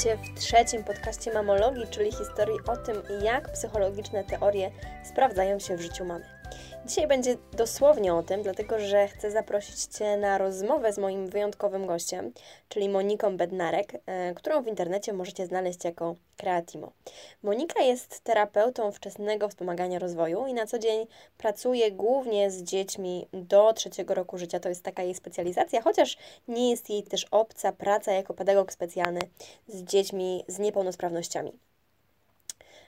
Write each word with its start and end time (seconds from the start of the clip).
W 0.00 0.38
trzecim 0.38 0.84
podcaście 0.84 1.32
Mamologii, 1.32 1.86
czyli 1.90 2.12
historii 2.12 2.58
o 2.66 2.76
tym, 2.76 3.02
jak 3.22 3.52
psychologiczne 3.52 4.24
teorie 4.24 4.70
sprawdzają 5.04 5.58
się 5.58 5.76
w 5.76 5.80
życiu 5.80 6.04
mamy. 6.04 6.39
Dzisiaj 6.86 7.06
będzie 7.06 7.36
dosłownie 7.52 8.14
o 8.14 8.22
tym, 8.22 8.42
dlatego 8.42 8.78
że 8.78 9.08
chcę 9.08 9.30
zaprosić 9.30 9.84
Cię 9.84 10.16
na 10.16 10.38
rozmowę 10.38 10.92
z 10.92 10.98
moim 10.98 11.28
wyjątkowym 11.28 11.86
gościem, 11.86 12.32
czyli 12.68 12.88
Moniką 12.88 13.36
Bednarek, 13.36 13.92
e, 14.06 14.34
którą 14.34 14.62
w 14.62 14.66
internecie 14.66 15.12
możecie 15.12 15.46
znaleźć 15.46 15.84
jako 15.84 16.14
Kreatimo. 16.36 16.92
Monika 17.42 17.82
jest 17.82 18.20
terapeutą 18.20 18.92
wczesnego 18.92 19.48
wspomagania 19.48 19.98
rozwoju 19.98 20.46
i 20.46 20.54
na 20.54 20.66
co 20.66 20.78
dzień 20.78 21.06
pracuje 21.38 21.92
głównie 21.92 22.50
z 22.50 22.62
dziećmi 22.62 23.26
do 23.32 23.72
trzeciego 23.72 24.14
roku 24.14 24.38
życia. 24.38 24.60
To 24.60 24.68
jest 24.68 24.84
taka 24.84 25.02
jej 25.02 25.14
specjalizacja, 25.14 25.82
chociaż 25.82 26.16
nie 26.48 26.70
jest 26.70 26.90
jej 26.90 27.02
też 27.02 27.26
obca 27.30 27.72
praca 27.72 28.12
jako 28.12 28.34
pedagog 28.34 28.72
specjalny 28.72 29.20
z 29.68 29.82
dziećmi 29.82 30.44
z 30.48 30.58
niepełnosprawnościami. 30.58 31.69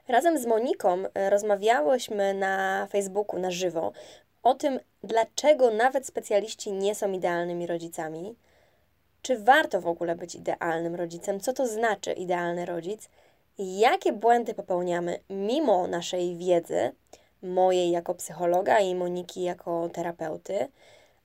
Razem 0.09 0.39
z 0.39 0.47
Moniką 0.47 1.05
e, 1.15 1.31
rozmawiałyśmy 1.31 2.35
na 2.35 2.87
Facebooku 2.91 3.41
na 3.41 3.51
żywo 3.51 3.93
o 4.43 4.55
tym, 4.55 4.81
dlaczego 5.03 5.71
nawet 5.71 6.07
specjaliści 6.07 6.73
nie 6.73 6.95
są 6.95 7.13
idealnymi 7.13 7.67
rodzicami, 7.67 8.35
czy 9.23 9.39
warto 9.39 9.81
w 9.81 9.87
ogóle 9.87 10.17
być 10.17 10.35
idealnym 10.35 10.95
rodzicem, 10.95 11.41
co 11.41 11.53
to 11.53 11.67
znaczy 11.67 12.13
idealny 12.13 12.67
rodzic, 12.67 13.09
jakie 13.59 14.13
błędy 14.13 14.55
popełniamy 14.55 15.19
mimo 15.31 15.87
naszej 15.87 16.37
wiedzy, 16.37 16.93
mojej 17.43 17.91
jako 17.91 18.15
psychologa 18.15 18.81
i 18.81 18.95
Moniki 18.95 19.43
jako 19.43 19.89
terapeuty, 19.89 20.69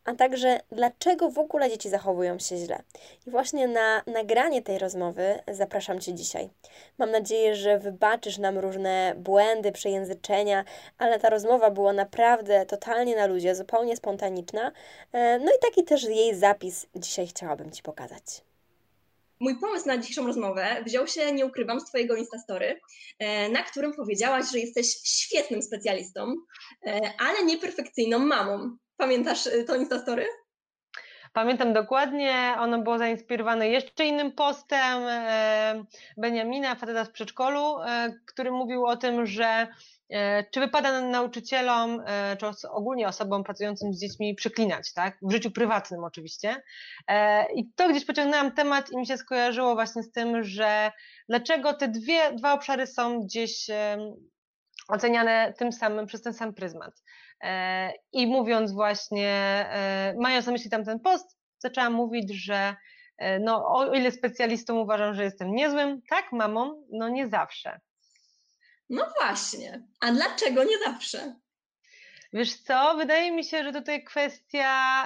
a 0.08 0.16
także 0.16 0.60
dlaczego 0.72 1.30
w 1.30 1.40
ogóle 1.40 1.70
dzieci 1.70 1.90
zachowują 1.90 2.40
się 2.40 2.58
źle. 2.58 2.84
I 3.28 3.32
właśnie 3.32 3.68
na 3.68 4.04
nagranie 4.08 4.62
tej 4.62 4.80
rozmowy 4.80 5.40
zapraszam 5.52 6.00
Cię 6.00 6.14
dzisiaj. 6.14 6.50
Mam 6.98 7.12
nadzieję, 7.12 7.56
że 7.56 7.80
wybaczysz 7.80 8.38
nam 8.38 8.58
różne 8.58 9.14
błędy, 9.18 9.72
przejęzyczenia, 9.72 10.64
ale 10.98 11.20
ta 11.20 11.30
rozmowa 11.30 11.72
była 11.72 11.94
naprawdę 11.94 12.66
totalnie 12.66 13.16
na 13.16 13.26
ludzie, 13.26 13.56
zupełnie 13.56 13.98
spontaniczna. 13.98 14.72
E, 15.12 15.40
no 15.40 15.46
i 15.46 15.60
taki 15.62 15.84
też 15.84 16.04
jej 16.04 16.36
zapis 16.36 16.86
dzisiaj 16.96 17.28
chciałabym 17.28 17.72
Ci 17.72 17.84
pokazać. 17.84 18.24
Mój 19.40 19.60
pomysł 19.60 19.88
na 19.88 19.98
dzisiejszą 19.98 20.28
rozmowę 20.28 20.84
wziął 20.86 21.08
się, 21.08 21.32
nie 21.32 21.46
ukrywam, 21.46 21.80
z 21.80 21.86
Twojego 21.86 22.16
Instastory, 22.16 22.80
e, 23.20 23.50
na 23.50 23.64
którym 23.64 23.94
powiedziałaś, 23.94 24.46
że 24.52 24.60
jesteś 24.60 24.88
świetnym 25.04 25.62
specjalistą, 25.62 26.36
e, 26.86 27.14
ale 27.20 27.46
nieperfekcyjną 27.46 28.20
mamą. 28.20 28.78
Pamiętasz 28.98 29.46
y, 29.46 29.64
to 29.64 29.76
Instastory? 29.76 30.26
Pamiętam 31.34 31.74
dokładnie, 31.74 32.56
ono 32.60 32.82
było 32.82 32.98
zainspirowane 32.98 33.70
jeszcze 33.70 34.06
innym 34.06 34.32
postem 34.32 35.04
e, 35.08 35.84
Beniamina, 36.18 36.76
faceta 36.76 37.06
z 37.06 37.10
przedszkolu, 37.10 37.82
e, 37.82 38.14
który 38.26 38.52
mówił 38.52 38.86
o 38.86 38.98
tym, 38.98 39.26
że 39.26 39.68
e, 40.10 40.44
czy 40.44 40.60
wypada 40.60 41.02
nauczycielom, 41.02 42.04
czy 42.40 42.70
ogólnie 42.70 43.08
osobom 43.08 43.44
pracującym 43.44 43.94
z 43.94 44.00
dziećmi 44.00 44.36
przeklinać, 44.36 44.94
tak? 44.94 45.18
W 45.22 45.32
życiu 45.32 45.52
prywatnym 45.52 46.04
oczywiście. 46.04 46.64
I 47.56 47.72
to 47.76 47.90
gdzieś 47.90 48.06
pociągnęłam 48.06 48.52
temat 48.52 48.92
i 48.92 48.98
mi 48.98 49.08
się 49.08 49.18
skojarzyło 49.18 49.74
właśnie 49.74 50.04
z 50.04 50.12
tym, 50.12 50.44
że 50.44 50.92
dlaczego 51.30 51.74
te 51.74 51.88
dwie, 51.88 52.32
dwa 52.34 52.54
obszary 52.54 52.88
są 52.88 53.22
gdzieś 53.22 53.68
oceniane 54.88 55.54
tym 55.58 55.72
samym, 55.72 56.06
przez 56.06 56.22
ten 56.22 56.34
sam 56.34 56.54
pryzmat. 56.54 56.94
E, 57.44 57.92
I 58.12 58.28
mówiąc 58.28 58.72
właśnie, 58.72 59.30
e, 59.72 60.16
mając 60.20 60.46
na 60.46 60.52
myśli 60.52 60.70
tamten 60.70 61.00
post, 61.00 61.38
zaczęłam 61.58 61.94
mówić, 61.94 62.44
że 62.44 62.76
e, 63.18 63.40
no, 63.40 63.66
o 63.68 63.94
ile 63.94 64.12
specjalistą 64.12 64.80
uważam, 64.80 65.14
że 65.14 65.24
jestem 65.24 65.56
niezłym, 65.56 66.02
tak 66.10 66.32
mamą, 66.32 66.86
no 66.92 67.10
nie 67.10 67.28
zawsze. 67.28 67.80
No 68.90 69.06
właśnie. 69.22 69.84
A 70.00 70.12
dlaczego 70.12 70.64
nie 70.64 70.78
zawsze? 70.86 71.36
Wiesz 72.34 72.56
co, 72.56 72.96
wydaje 72.98 73.32
mi 73.32 73.44
się, 73.44 73.64
że 73.64 73.74
tutaj 73.74 74.04
kwestia 74.04 75.04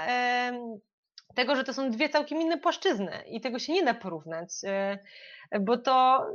tego, 1.35 1.55
że 1.55 1.63
to 1.63 1.73
są 1.73 1.91
dwie 1.91 2.09
całkiem 2.09 2.41
inne 2.41 2.57
płaszczyzny 2.57 3.23
i 3.27 3.41
tego 3.41 3.59
się 3.59 3.73
nie 3.73 3.83
da 3.83 3.93
porównać, 3.93 4.49
bo 5.61 5.77
to 5.77 6.25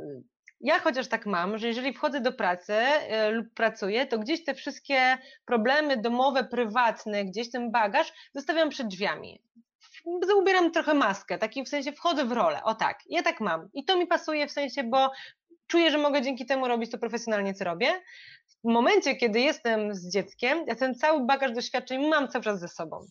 ja 0.61 0.79
chociaż 0.79 1.07
tak 1.07 1.25
mam, 1.25 1.57
że 1.57 1.67
jeżeli 1.67 1.93
wchodzę 1.93 2.21
do 2.21 2.31
pracy 2.31 2.73
e, 2.73 3.31
lub 3.31 3.53
pracuję, 3.53 4.05
to 4.07 4.19
gdzieś 4.19 4.43
te 4.43 4.53
wszystkie 4.53 5.17
problemy 5.45 5.97
domowe, 5.97 6.43
prywatne, 6.43 7.25
gdzieś 7.25 7.51
ten 7.51 7.71
bagaż 7.71 8.13
zostawiam 8.35 8.69
przed 8.69 8.87
drzwiami. 8.87 9.41
Ubieram 10.37 10.71
trochę 10.71 10.93
maskę, 10.93 11.37
taki 11.37 11.63
w 11.63 11.69
sensie 11.69 11.91
wchodzę 11.91 12.25
w 12.25 12.31
rolę. 12.31 12.63
O 12.63 12.75
tak, 12.75 12.99
ja 13.05 13.23
tak 13.23 13.41
mam. 13.41 13.69
I 13.73 13.85
to 13.85 13.97
mi 13.97 14.07
pasuje 14.07 14.47
w 14.47 14.51
sensie, 14.51 14.83
bo 14.83 15.11
czuję, 15.67 15.91
że 15.91 15.97
mogę 15.97 16.21
dzięki 16.21 16.45
temu 16.45 16.67
robić 16.67 16.91
to 16.91 16.97
profesjonalnie, 16.97 17.53
co 17.53 17.65
robię. 17.65 18.01
W 18.63 18.69
momencie, 18.69 19.15
kiedy 19.15 19.39
jestem 19.39 19.95
z 19.95 20.13
dzieckiem, 20.13 20.63
ja 20.67 20.75
ten 20.75 20.95
cały 20.95 21.25
bagaż 21.25 21.51
doświadczeń 21.51 22.07
mam 22.07 22.27
cały 22.27 22.43
czas 22.43 22.59
ze 22.59 22.67
sobą. 22.67 23.07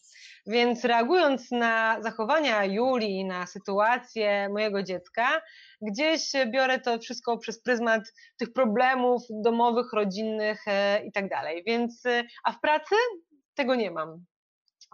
Więc 0.47 0.85
reagując 0.85 1.51
na 1.51 2.03
zachowania 2.03 2.65
Julii, 2.65 3.25
na 3.25 3.47
sytuację 3.47 4.49
mojego 4.49 4.83
dziecka, 4.83 5.43
gdzieś 5.83 6.33
biorę 6.53 6.81
to 6.81 6.99
wszystko 6.99 7.39
przez 7.39 7.63
pryzmat 7.63 8.03
tych 8.39 8.53
problemów 8.53 9.23
domowych, 9.31 9.93
rodzinnych 9.93 10.69
e, 10.69 11.05
i 11.07 11.13
tak 11.13 11.29
dalej. 11.29 11.63
Więc, 11.67 12.07
e, 12.07 12.25
a 12.45 12.53
w 12.53 12.61
pracy 12.61 12.95
tego 13.55 13.75
nie 13.75 13.91
mam. 13.91 14.25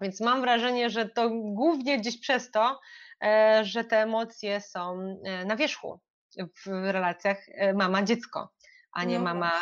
Więc 0.03 0.21
mam 0.21 0.41
wrażenie, 0.41 0.91
że 0.91 1.09
to 1.09 1.31
głównie 1.31 1.99
gdzieś 1.99 2.21
przez 2.21 2.51
to, 2.51 2.81
e, 3.25 3.61
że 3.65 3.85
te 3.85 4.03
emocje 4.03 4.61
są 4.61 5.17
na 5.47 5.57
wierzchu 5.57 6.01
w 6.39 6.67
relacjach 6.67 7.39
mama-dziecko, 7.75 8.49
a 8.93 9.05
nie 9.05 9.19
no 9.19 9.25
mama, 9.25 9.53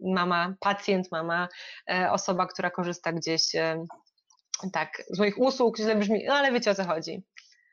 mama 0.00 0.54
pacjent, 0.60 1.12
mama 1.12 1.48
osoba, 2.10 2.46
która 2.46 2.70
korzysta 2.70 3.12
gdzieś 3.12 3.42
tak, 4.72 5.02
z 5.10 5.18
moich 5.18 5.38
usług, 5.38 5.78
źle 5.78 5.96
brzmi, 5.96 6.24
no 6.28 6.34
ale 6.34 6.52
wiecie 6.52 6.70
o 6.70 6.74
co 6.74 6.84
chodzi. 6.84 7.22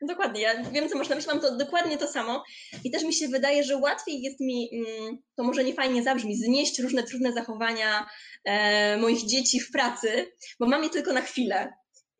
Dokładnie, 0.08 0.40
ja 0.40 0.62
wiem, 0.62 0.88
co 0.88 0.98
masz 0.98 1.08
na 1.08 1.16
myśli, 1.16 1.30
mam 1.30 1.40
to 1.40 1.56
dokładnie 1.56 1.98
to 1.98 2.06
samo 2.06 2.44
i 2.84 2.90
też 2.90 3.02
mi 3.02 3.14
się 3.14 3.28
wydaje, 3.28 3.64
że 3.64 3.76
łatwiej 3.76 4.22
jest 4.22 4.40
mi, 4.40 4.70
mm, 4.72 5.18
to 5.36 5.44
może 5.44 5.64
nie 5.64 5.74
fajnie 5.74 6.02
zabrzmi, 6.02 6.36
znieść 6.36 6.78
różne 6.78 7.02
trudne 7.02 7.32
zachowania 7.32 8.06
e, 8.44 8.96
moich 8.96 9.26
dzieci 9.26 9.60
w 9.60 9.70
pracy, 9.70 10.32
bo 10.60 10.66
mam 10.66 10.84
je 10.84 10.90
tylko 10.90 11.12
na 11.12 11.20
chwilę. 11.20 11.72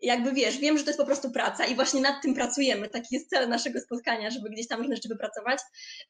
Jakby 0.02 0.32
wiesz, 0.32 0.58
wiem, 0.58 0.78
że 0.78 0.84
to 0.84 0.90
jest 0.90 1.00
po 1.00 1.06
prostu 1.06 1.30
praca 1.30 1.66
i 1.66 1.74
właśnie 1.74 2.00
nad 2.00 2.22
tym 2.22 2.34
pracujemy. 2.34 2.88
Taki 2.88 3.14
jest 3.14 3.30
cel 3.30 3.48
naszego 3.48 3.80
spotkania, 3.80 4.30
żeby 4.30 4.50
gdzieś 4.50 4.68
tam 4.68 4.80
różne 4.80 4.96
rzeczy 4.96 5.08
wypracować. 5.08 5.60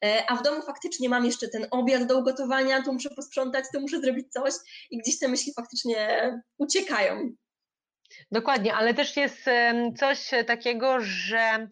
E, 0.05 0.23
a 0.27 0.35
w 0.35 0.43
domu 0.43 0.61
faktycznie 0.61 1.09
mam 1.09 1.25
jeszcze 1.25 1.47
ten 1.47 1.67
obiad 1.71 2.05
do 2.05 2.19
ugotowania, 2.19 2.83
tu 2.83 2.93
muszę 2.93 3.09
posprzątać, 3.09 3.65
tu 3.73 3.81
muszę 3.81 4.01
zrobić 4.01 4.31
coś 4.31 4.53
i 4.91 4.97
gdzieś 4.97 5.19
te 5.19 5.27
myśli 5.27 5.53
faktycznie 5.53 6.31
uciekają. 6.57 7.31
Dokładnie, 8.31 8.73
ale 8.73 8.93
też 8.93 9.17
jest 9.17 9.45
coś 9.99 10.29
takiego, 10.47 10.97
że 10.99 11.67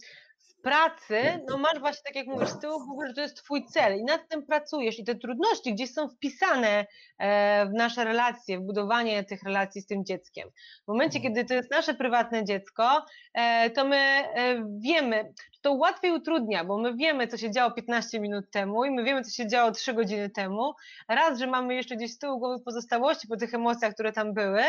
pracy, 0.63 1.41
no 1.49 1.57
masz 1.57 1.79
właśnie, 1.79 2.01
tak 2.05 2.15
jak 2.15 2.27
mówisz, 2.27 2.49
z 2.49 2.59
tyłu 2.59 2.85
głowy, 2.85 3.07
że 3.07 3.13
to 3.13 3.21
jest 3.21 3.37
twój 3.37 3.65
cel 3.65 3.99
i 3.99 4.03
nad 4.03 4.29
tym 4.29 4.45
pracujesz 4.45 4.99
i 4.99 5.03
te 5.03 5.15
trudności 5.15 5.73
gdzieś 5.73 5.93
są 5.93 6.09
wpisane 6.09 6.85
e, 7.17 7.65
w 7.65 7.73
nasze 7.73 8.03
relacje, 8.03 8.59
w 8.59 8.61
budowanie 8.61 9.23
tych 9.23 9.43
relacji 9.43 9.81
z 9.81 9.85
tym 9.87 10.05
dzieckiem. 10.05 10.49
W 10.83 10.87
momencie, 10.87 11.17
mhm. 11.19 11.35
kiedy 11.35 11.47
to 11.47 11.53
jest 11.53 11.71
nasze 11.71 11.93
prywatne 11.93 12.45
dziecko, 12.45 13.05
e, 13.33 13.69
to 13.69 13.85
my 13.85 13.97
e, 13.97 14.65
wiemy, 14.79 15.33
to 15.61 15.73
łatwiej 15.73 16.11
utrudnia, 16.11 16.63
bo 16.63 16.77
my 16.77 16.95
wiemy, 16.95 17.27
co 17.27 17.37
się 17.37 17.51
działo 17.51 17.71
15 17.71 18.19
minut 18.19 18.51
temu 18.51 18.85
i 18.85 18.91
my 18.91 19.03
wiemy, 19.03 19.23
co 19.23 19.31
się 19.31 19.47
działo 19.47 19.71
3 19.71 19.93
godziny 19.93 20.29
temu. 20.29 20.73
Raz, 21.07 21.39
że 21.39 21.47
mamy 21.47 21.75
jeszcze 21.75 21.95
gdzieś 21.95 22.13
z 22.13 22.17
tyłu 22.17 22.39
głowy 22.39 22.63
pozostałości 22.63 23.27
po 23.27 23.37
tych 23.37 23.53
emocjach, 23.53 23.93
które 23.93 24.11
tam 24.11 24.33
były, 24.33 24.63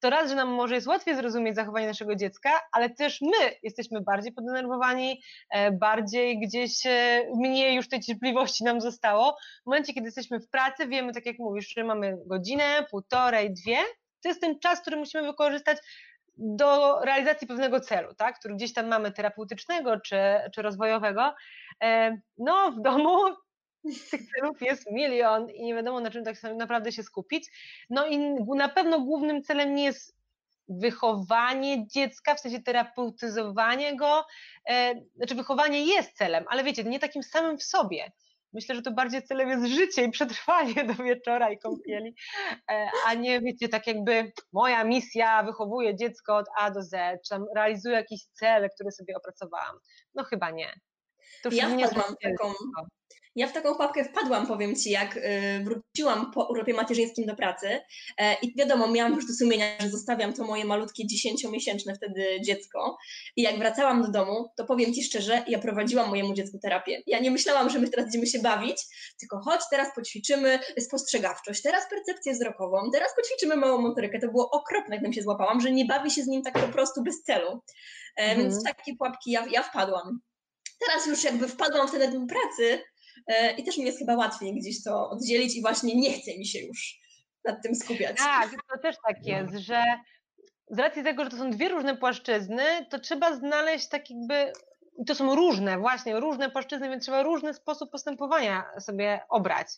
to 0.00 0.10
raz, 0.10 0.30
że 0.30 0.36
nam 0.36 0.48
może 0.48 0.74
jest 0.74 0.86
łatwiej 0.86 1.16
zrozumieć 1.16 1.56
zachowanie 1.56 1.86
naszego 1.86 2.16
dziecka, 2.16 2.50
ale 2.72 2.90
też 2.90 3.20
my 3.20 3.52
jesteśmy 3.62 4.00
bardziej 4.00 4.32
podenerwowani, 4.32 5.22
e, 5.50 5.72
bardziej 5.72 6.40
gdzieś 6.40 6.86
e, 6.86 7.22
mniej 7.36 7.76
już 7.76 7.88
tej 7.88 8.00
cierpliwości 8.00 8.64
nam 8.64 8.80
zostało. 8.80 9.36
W 9.62 9.66
momencie, 9.66 9.94
kiedy 9.94 10.06
jesteśmy 10.06 10.40
w 10.40 10.48
pracy, 10.50 10.88
wiemy, 10.88 11.12
tak 11.12 11.26
jak 11.26 11.38
mówisz, 11.38 11.74
że 11.74 11.84
mamy 11.84 12.18
godzinę, 12.26 12.86
półtorej, 12.90 13.54
dwie, 13.54 13.78
to 14.22 14.28
jest 14.28 14.40
ten 14.40 14.58
czas, 14.58 14.80
który 14.80 14.96
musimy 14.96 15.26
wykorzystać 15.26 15.78
do 16.36 17.00
realizacji 17.00 17.46
pewnego 17.46 17.80
celu, 17.80 18.14
tak, 18.14 18.38
który 18.38 18.54
gdzieś 18.54 18.72
tam 18.72 18.86
mamy 18.86 19.12
terapeutycznego 19.12 20.00
czy, 20.00 20.16
czy 20.54 20.62
rozwojowego. 20.62 21.34
E, 21.82 22.18
no, 22.38 22.72
w 22.72 22.80
domu 22.80 23.18
tych 24.10 24.20
celów 24.34 24.60
jest 24.60 24.90
milion 24.90 25.50
i 25.50 25.62
nie 25.62 25.74
wiadomo 25.74 26.00
na 26.00 26.10
czym 26.10 26.24
tak 26.24 26.36
naprawdę 26.56 26.92
się 26.92 27.02
skupić. 27.02 27.50
No 27.90 28.06
i 28.06 28.18
na 28.56 28.68
pewno 28.68 29.00
głównym 29.00 29.42
celem 29.42 29.74
nie 29.74 29.84
jest 29.84 30.18
wychowanie 30.68 31.86
dziecka, 31.86 32.34
w 32.34 32.40
sensie 32.40 32.62
terapeutyzowanie 32.62 33.96
go, 33.96 34.24
e, 34.68 34.94
znaczy 35.16 35.34
wychowanie 35.34 35.84
jest 35.84 36.12
celem, 36.12 36.44
ale 36.48 36.64
wiecie, 36.64 36.84
nie 36.84 36.98
takim 36.98 37.22
samym 37.22 37.58
w 37.58 37.62
sobie. 37.62 38.12
Myślę, 38.52 38.74
że 38.74 38.82
to 38.82 38.92
bardziej 38.92 39.22
celem 39.22 39.48
jest 39.48 39.66
życie 39.66 40.04
i 40.04 40.10
przetrwanie 40.10 40.84
do 40.84 40.94
wieczora 40.94 41.50
i 41.50 41.58
kąpieli, 41.58 42.14
e, 42.70 42.88
a 43.06 43.14
nie 43.14 43.40
wiecie, 43.40 43.68
tak 43.68 43.86
jakby 43.86 44.32
moja 44.52 44.84
misja 44.84 45.42
wychowuje 45.42 45.96
dziecko 45.96 46.36
od 46.36 46.46
A 46.58 46.70
do 46.70 46.82
Z, 46.82 46.90
czy 47.24 47.28
tam 47.28 47.44
realizuję 47.56 47.94
jakiś 47.94 48.20
cel, 48.32 48.70
który 48.74 48.90
sobie 48.90 49.16
opracowałam. 49.16 49.76
No 50.14 50.24
chyba 50.24 50.50
nie. 50.50 50.72
To 51.42 51.48
Ja 51.52 51.68
nie 51.68 51.86
wpadłam 51.88 52.14
w 52.14 52.22
taką, 52.22 52.52
ja 53.38 53.46
w 53.48 53.52
taką 53.52 53.74
pułapkę 53.74 54.04
wpadłam, 54.04 54.46
powiem 54.46 54.76
Ci, 54.76 54.90
jak 54.90 55.16
y, 55.16 55.20
wróciłam 55.64 56.32
po 56.32 56.48
urlopie 56.48 56.74
macierzyńskim 56.74 57.26
do 57.26 57.36
pracy 57.36 57.80
e, 58.18 58.34
i 58.42 58.54
wiadomo, 58.56 58.88
miałam 58.88 59.14
już 59.14 59.26
do 59.26 59.32
sumienia, 59.32 59.66
że 59.80 59.90
zostawiam 59.90 60.32
to 60.32 60.44
moje 60.44 60.64
malutkie 60.64 61.06
dziesięciomiesięczne 61.06 61.94
wtedy 61.94 62.40
dziecko 62.44 62.98
i 63.36 63.42
jak 63.42 63.58
wracałam 63.58 64.02
do 64.02 64.10
domu, 64.10 64.50
to 64.56 64.64
powiem 64.64 64.94
Ci 64.94 65.04
szczerze, 65.04 65.44
ja 65.48 65.58
prowadziłam 65.58 66.08
mojemu 66.08 66.34
dziecku 66.34 66.58
terapię. 66.58 67.02
Ja 67.06 67.18
nie 67.18 67.30
myślałam, 67.30 67.70
że 67.70 67.78
my 67.78 67.88
teraz 67.88 68.04
będziemy 68.06 68.26
się 68.26 68.38
bawić, 68.38 68.76
tylko 69.20 69.40
chodź, 69.40 69.60
teraz 69.70 69.94
poćwiczymy 69.94 70.58
spostrzegawczość, 70.78 71.62
teraz 71.62 71.90
percepcję 71.90 72.32
wzrokową, 72.32 72.90
teraz 72.92 73.08
poćwiczymy 73.16 73.56
małą 73.56 73.82
motorykę. 73.82 74.18
To 74.18 74.26
było 74.28 74.50
okropne, 74.50 74.98
gdym 74.98 75.12
się 75.12 75.22
złapałam, 75.22 75.60
że 75.60 75.72
nie 75.72 75.84
bawi 75.84 76.10
się 76.10 76.22
z 76.22 76.26
nim 76.26 76.42
tak 76.42 76.54
po 76.58 76.72
prostu 76.72 77.02
bez 77.02 77.22
celu. 77.22 77.62
E, 78.16 78.28
Mhm. 78.28 78.38
Więc 78.38 78.60
w 78.60 78.64
takie 78.64 78.96
pułapki 78.96 79.30
ja, 79.30 79.46
ja 79.50 79.62
wpadłam. 79.62 80.20
Teraz 80.86 81.06
już 81.06 81.24
jakby 81.24 81.48
wpadłam 81.48 81.88
w 81.88 81.90
ten 81.90 82.02
rytm 82.02 82.26
pracy 82.26 82.82
i 83.58 83.64
też 83.64 83.78
mi 83.78 83.84
jest 83.84 83.98
chyba 83.98 84.16
łatwiej 84.16 84.54
gdzieś 84.54 84.82
to 84.84 85.10
oddzielić 85.10 85.56
i 85.56 85.60
właśnie 85.62 85.96
nie 85.96 86.12
chce 86.12 86.38
mi 86.38 86.46
się 86.46 86.58
już 86.58 87.00
nad 87.44 87.62
tym 87.62 87.74
skupiać. 87.74 88.16
Tak, 88.16 88.50
to 88.72 88.78
też 88.78 88.96
tak 89.06 89.26
jest, 89.26 89.54
że 89.54 89.82
z 90.70 90.78
racji 90.78 91.02
tego, 91.04 91.24
że 91.24 91.30
to 91.30 91.36
są 91.36 91.50
dwie 91.50 91.68
różne 91.68 91.96
płaszczyzny, 91.96 92.62
to 92.90 92.98
trzeba 92.98 93.34
znaleźć 93.36 93.88
tak 93.88 94.10
jakby, 94.10 94.52
i 94.98 95.04
to 95.04 95.14
są 95.14 95.34
różne, 95.34 95.78
właśnie 95.78 96.20
różne 96.20 96.50
płaszczyzny, 96.50 96.88
więc 96.88 97.02
trzeba 97.04 97.22
różny 97.22 97.54
sposób 97.54 97.90
postępowania 97.90 98.64
sobie 98.80 99.20
obrać. 99.28 99.68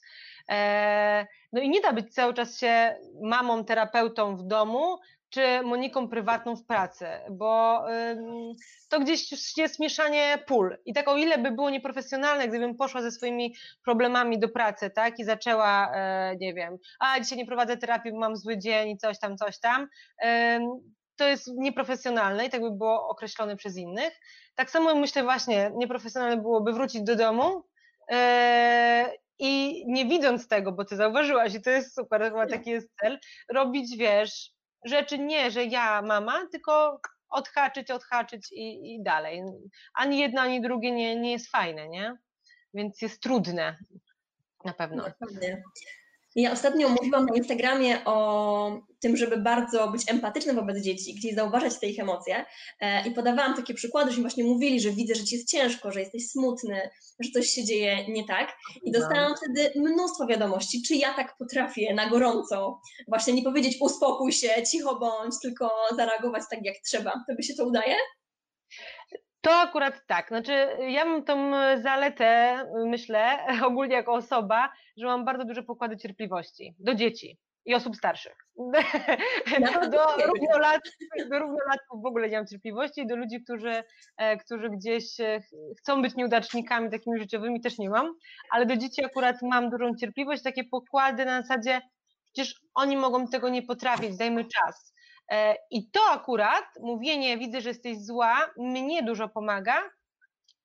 E, 0.49 1.27
No 1.53 1.61
i 1.61 1.69
nie 1.69 1.81
da 1.81 1.93
być 1.93 2.15
cały 2.15 2.35
czas 2.35 2.59
się 2.59 2.97
mamą, 3.23 3.65
terapeutą 3.65 4.37
w 4.37 4.43
domu, 4.43 4.99
czy 5.31 5.63
Moniką 5.63 6.09
prywatną 6.09 6.57
w 6.57 6.67
pracy, 6.67 7.07
bo 7.31 7.85
to 8.89 9.01
gdzieś 9.01 9.33
już 9.33 9.57
jest 9.57 9.81
mieszanie 9.81 10.39
pól. 10.47 10.77
I 10.85 10.95
tak 10.95 11.09
o 11.09 11.17
ile 11.17 11.39
by 11.39 11.51
było 11.51 11.71
nieprofesjonalne, 11.71 12.49
gdybym 12.49 12.77
poszła 12.77 13.03
ze 13.03 13.11
swoimi 13.11 13.55
problemami 13.85 14.39
do 14.39 14.49
pracy, 14.49 14.91
tak, 14.91 15.19
i 15.19 15.25
zaczęła, 15.25 15.93
e, 15.95 16.37
nie 16.37 16.55
wiem, 16.55 16.77
a 17.01 17.21
dzisiaj 17.21 17.39
nie 17.39 17.47
prowadzę 17.47 17.77
terapii, 17.77 18.13
bo 18.13 18.19
mam 18.19 18.37
zły 18.37 18.59
dzień 18.59 18.91
i 18.91 18.99
coś 18.99 19.19
tam, 19.19 19.37
coś 19.37 19.61
tam, 19.61 19.89
to 21.17 21.29
jest 21.29 21.51
nieprofesjonalne 21.57 22.47
i 22.47 22.51
tak 22.51 22.61
by 22.61 22.71
było 22.71 23.09
określone 23.09 23.57
przez 23.57 23.77
innych. 23.77 24.21
Tak 24.55 24.71
samo 24.71 24.95
myślę 24.95 25.23
właśnie, 25.23 25.71
nieprofesjonalne 25.75 26.43
byłoby 26.43 26.73
wrócić 26.73 27.03
do 27.03 27.17
domu 27.17 27.63
e, 28.11 29.13
i 29.39 29.85
nie 29.87 30.07
widząc 30.07 30.49
tego, 30.49 30.73
bo 30.73 30.85
ty 30.85 30.97
zauważyłaś 30.97 31.55
i 31.55 31.63
to 31.63 31.71
jest 31.71 31.95
super, 31.95 32.23
chyba 32.23 32.47
taki 32.47 32.71
jest 32.71 32.89
cel, 33.01 33.19
robić, 33.53 33.97
wiesz, 33.97 34.51
rzeczy 34.85 35.19
nie, 35.19 35.51
że 35.51 35.65
ja 35.65 36.03
mama, 36.03 36.47
tylko 36.53 37.01
odhaczyć, 37.29 37.91
odhaczyć 37.91 38.53
i, 38.53 38.95
i 38.95 39.03
dalej. 39.03 39.43
Ani 39.95 40.19
jedno, 40.19 40.41
ani 40.41 40.61
drugie 40.61 40.91
nie, 40.91 41.17
nie 41.17 41.33
jest 41.33 41.51
fajne, 41.51 41.89
nie? 41.89 42.17
Więc 42.75 43.03
jest 43.03 43.23
trudne. 43.23 43.79
Na 44.65 44.73
pewno. 44.73 45.05
Dokładnie. 45.05 45.63
Ja 46.37 46.53
ostatnio 46.53 46.89
mówiłam 46.89 47.27
na 47.27 47.37
Instagramie 47.37 48.05
o 48.05 48.81
tym, 49.01 49.17
żeby 49.17 49.37
bardzo 49.37 49.91
być 49.91 50.11
empatycznym 50.11 50.57
wobec 50.57 50.83
dzieci, 50.83 51.15
gdzieś 51.15 51.35
zauważać 51.35 51.79
te 51.79 51.87
ich 51.87 51.99
emocje 51.99 52.45
e, 52.81 53.09
i 53.09 53.11
podawałam 53.11 53.57
takie 53.57 53.75
przykłady, 53.75 54.13
że 54.13 54.21
właśnie 54.21 54.45
mówili, 54.45 54.81
że 54.81 54.91
widzę, 54.91 55.15
że 55.15 55.25
ci 55.25 55.35
jest 55.35 55.49
ciężko, 55.49 55.93
że 55.93 56.01
jesteś 56.01 56.29
smutny, 56.29 56.91
że 57.21 57.31
coś 57.31 57.47
się 57.47 57.65
dzieje 57.65 58.09
nie 58.09 58.27
tak 58.27 58.57
i 58.83 58.93
dostałam 58.93 59.35
wtedy 59.37 59.81
mnóstwo 59.81 60.27
wiadomości, 60.27 60.83
czy 60.83 60.95
ja 60.95 61.15
tak 61.15 61.37
potrafię 61.39 61.95
na 61.95 62.11
gorąco 62.11 62.81
właśnie 63.09 63.33
nie 63.33 63.43
powiedzieć 63.43 63.77
uspokój 63.81 64.33
się, 64.33 64.49
cicho 64.71 64.99
bądź, 64.99 65.35
tylko 65.43 65.71
zareagować 65.97 66.43
tak 66.51 66.65
jak 66.65 66.77
trzeba. 66.85 67.25
Tobie 67.29 67.43
się 67.43 67.55
to 67.55 67.67
udaje? 67.67 67.95
To 69.41 69.55
akurat 69.55 70.07
tak. 70.07 70.29
Znaczy, 70.29 70.69
ja 70.89 71.05
mam 71.05 71.25
tą 71.25 71.53
zaletę, 71.83 72.59
myślę, 72.87 73.47
ogólnie 73.69 73.95
jako 73.95 74.13
osoba, 74.13 74.73
że 74.97 75.07
mam 75.07 75.25
bardzo 75.25 75.45
duże 75.45 75.63
pokłady 75.63 75.97
cierpliwości 75.97 76.75
do 76.79 76.95
dzieci 76.95 77.39
i 77.67 77.75
osób 77.75 77.97
starszych. 77.97 78.37
Do, 79.61 79.89
do, 79.89 80.07
równolatków, 80.27 80.93
do 81.31 81.39
równolatków 81.39 82.03
w 82.03 82.07
ogóle 82.07 82.29
nie 82.29 82.37
mam 82.37 82.47
cierpliwości 82.47 83.01
i 83.01 83.07
do 83.07 83.17
ludzi, 83.17 83.43
którzy, 83.45 83.85
e, 84.17 84.37
którzy 84.37 84.71
gdzieś 84.71 85.21
e, 85.21 85.41
chcą 85.79 86.03
być 86.03 86.15
nieudacznikami 86.15 86.91
takimi 86.91 87.19
życiowymi 87.19 87.61
też 87.61 87.79
nie 87.79 87.91
mam, 87.91 88.15
ale 88.51 88.67
do 88.67 88.77
dzieci 88.77 89.05
akurat 89.05 89.37
mam 89.43 89.71
dużą 89.71 89.97
cierpliwość, 89.97 90.43
takie 90.43 90.65
pokłady 90.65 91.25
na 91.25 91.43
zasadzie, 91.43 91.81
przecież 92.33 92.61
oni 92.75 92.97
mogą 92.97 93.29
tego 93.29 93.49
nie 93.49 93.63
potrafić, 93.63 94.17
dajmy 94.17 94.45
czas. 94.45 94.95
E, 95.31 95.57
I 95.71 95.91
to 95.91 96.01
akurat, 96.11 96.65
mówienie, 96.81 97.39
widzę, 97.39 97.61
że 97.61 97.69
jesteś 97.69 97.99
zła, 97.99 98.51
mnie 98.57 99.03
dużo 99.03 99.29
pomaga, 99.29 99.83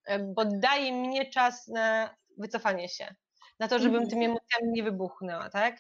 e, 0.06 0.20
bo 0.20 0.46
daje 0.46 0.94
mnie 0.94 1.30
czas 1.30 1.68
na 1.68 2.16
wycofanie 2.38 2.90
się, 2.90 3.16
na 3.60 3.68
to, 3.68 3.80
żebym 3.80 3.96
Mhm. 4.04 4.10
tymi 4.10 4.26
emocjami 4.26 4.72
nie 4.74 4.84
wybuchnęła, 4.84 5.50
tak? 5.50 5.76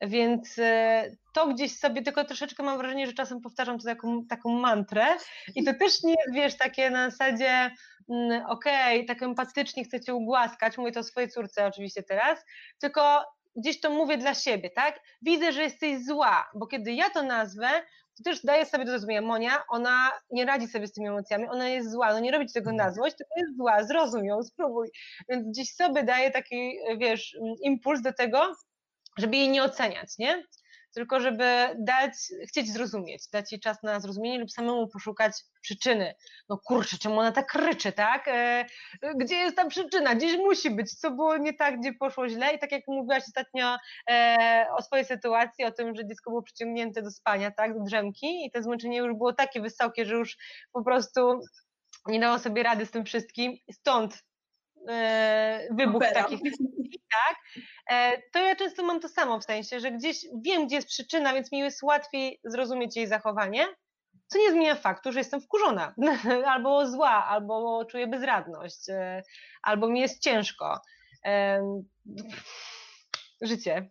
Więc 0.00 0.58
e, 0.58 1.10
to 1.34 1.46
gdzieś 1.46 1.78
sobie, 1.78 2.02
tylko 2.02 2.24
troszeczkę 2.24 2.62
mam 2.62 2.78
wrażenie, 2.78 3.06
że 3.06 3.12
czasem 3.12 3.40
powtarzam 3.40 3.78
to 3.78 3.84
taką, 3.84 4.26
taką 4.26 4.50
mantrę 4.50 5.06
i 5.54 5.64
to 5.64 5.74
też 5.74 6.02
nie 6.02 6.10
jest, 6.10 6.34
wiesz, 6.34 6.56
takie 6.56 6.90
na 6.90 7.10
zasadzie, 7.10 7.70
mm, 8.10 8.46
okej, 8.46 9.06
tak 9.06 9.22
empatycznie 9.22 9.84
chcę 9.84 10.00
cię 10.00 10.14
ugłaskać, 10.14 10.78
mówię 10.78 10.92
to 10.92 11.02
swojej 11.02 11.30
córce 11.30 11.66
oczywiście 11.66 12.02
teraz, 12.02 12.44
tylko 12.78 13.24
gdzieś 13.56 13.80
to 13.80 13.90
mówię 13.90 14.18
dla 14.18 14.34
siebie, 14.34 14.70
tak? 14.70 15.00
Widzę, 15.22 15.52
że 15.52 15.62
jesteś 15.62 16.04
zła, 16.04 16.50
bo 16.54 16.66
kiedy 16.66 16.92
ja 16.92 17.10
to 17.10 17.22
nazwę, 17.22 17.68
to 18.18 18.30
też 18.30 18.44
daję 18.44 18.66
sobie 18.66 18.84
do 18.84 18.90
zrozumienia, 18.90 19.22
Monia, 19.22 19.64
ona 19.68 20.10
nie 20.30 20.44
radzi 20.44 20.68
sobie 20.68 20.86
z 20.86 20.92
tymi 20.92 21.08
emocjami, 21.08 21.48
ona 21.48 21.68
jest 21.68 21.90
zła, 21.90 22.12
no 22.12 22.20
nie 22.20 22.30
robi 22.30 22.46
ci 22.46 22.54
tego 22.54 22.72
na 22.72 22.92
złość, 22.92 23.16
tylko 23.16 23.34
jest 23.36 23.56
zła, 23.56 23.84
zrozum 23.84 24.24
ją, 24.24 24.42
spróbuj. 24.42 24.88
Więc 25.28 25.48
gdzieś 25.48 25.74
sobie 25.74 26.02
daję 26.02 26.30
taki, 26.30 26.78
wiesz, 26.98 27.36
impuls 27.62 28.02
do 28.02 28.12
tego, 28.12 28.52
żeby 29.18 29.36
jej 29.36 29.48
nie 29.48 29.62
oceniać, 29.62 30.18
nie? 30.18 30.42
Tylko 30.94 31.20
żeby 31.20 31.44
dać, 31.78 32.12
chcieć 32.48 32.72
zrozumieć, 32.72 33.28
dać 33.28 33.52
jej 33.52 33.60
czas 33.60 33.82
na 33.82 34.00
zrozumienie 34.00 34.38
lub 34.38 34.50
samemu 34.50 34.88
poszukać 34.88 35.32
przyczyny. 35.60 36.14
No 36.48 36.58
kurczę, 36.58 36.98
czemu 36.98 37.18
ona 37.18 37.32
tak 37.32 37.46
kryczy, 37.46 37.92
tak? 37.92 38.28
E, 38.28 38.64
gdzie 39.16 39.34
jest 39.34 39.56
ta 39.56 39.66
przyczyna? 39.66 40.14
Gdzieś 40.14 40.36
musi 40.36 40.70
być. 40.70 40.94
Co 40.94 41.10
było 41.10 41.36
nie 41.36 41.54
tak, 41.54 41.80
gdzie 41.80 41.92
poszło 41.92 42.28
źle? 42.28 42.54
I 42.54 42.58
tak 42.58 42.72
jak 42.72 42.82
mówiłaś 42.88 43.22
ostatnio 43.28 43.76
e, 44.10 44.66
o 44.76 44.82
swojej 44.82 45.04
sytuacji, 45.04 45.64
o 45.64 45.72
tym, 45.72 45.96
że 45.96 46.06
dziecko 46.06 46.30
było 46.30 46.42
przyciągnięte 46.42 47.02
do 47.02 47.10
spania, 47.10 47.50
tak? 47.50 47.78
Do 47.78 47.84
drzemki 47.84 48.46
i 48.46 48.50
to 48.50 48.62
zmęczenie 48.62 48.98
już 48.98 49.14
było 49.14 49.32
takie 49.32 49.60
wysokie, 49.60 50.04
że 50.04 50.14
już 50.14 50.36
po 50.72 50.84
prostu 50.84 51.40
nie 52.06 52.20
dało 52.20 52.38
sobie 52.38 52.62
rady 52.62 52.86
z 52.86 52.90
tym 52.90 53.04
wszystkim. 53.04 53.56
Stąd 53.72 54.27
wybuch 55.70 56.02
Opera. 56.02 56.22
takich 56.22 56.40
tak, 57.10 57.36
e, 57.90 58.22
to 58.32 58.38
ja 58.38 58.56
często 58.56 58.82
mam 58.82 59.00
to 59.00 59.08
samo 59.08 59.40
w 59.40 59.44
sensie, 59.44 59.80
że 59.80 59.92
gdzieś 59.92 60.26
wiem, 60.42 60.66
gdzie 60.66 60.76
jest 60.76 60.88
przyczyna, 60.88 61.34
więc 61.34 61.52
mi 61.52 61.58
jest 61.58 61.82
łatwiej 61.82 62.40
zrozumieć 62.44 62.96
jej 62.96 63.06
zachowanie, 63.06 63.66
co 64.26 64.38
nie 64.38 64.50
zmienia 64.50 64.74
faktu, 64.74 65.12
że 65.12 65.18
jestem 65.18 65.40
wkurzona, 65.40 65.94
albo 66.52 66.86
zła, 66.90 67.26
albo 67.26 67.84
czuję 67.84 68.06
bezradność, 68.06 68.88
e, 68.88 69.22
albo 69.62 69.88
mi 69.88 70.00
jest 70.00 70.22
ciężko. 70.22 70.80
Życie. 73.40 73.88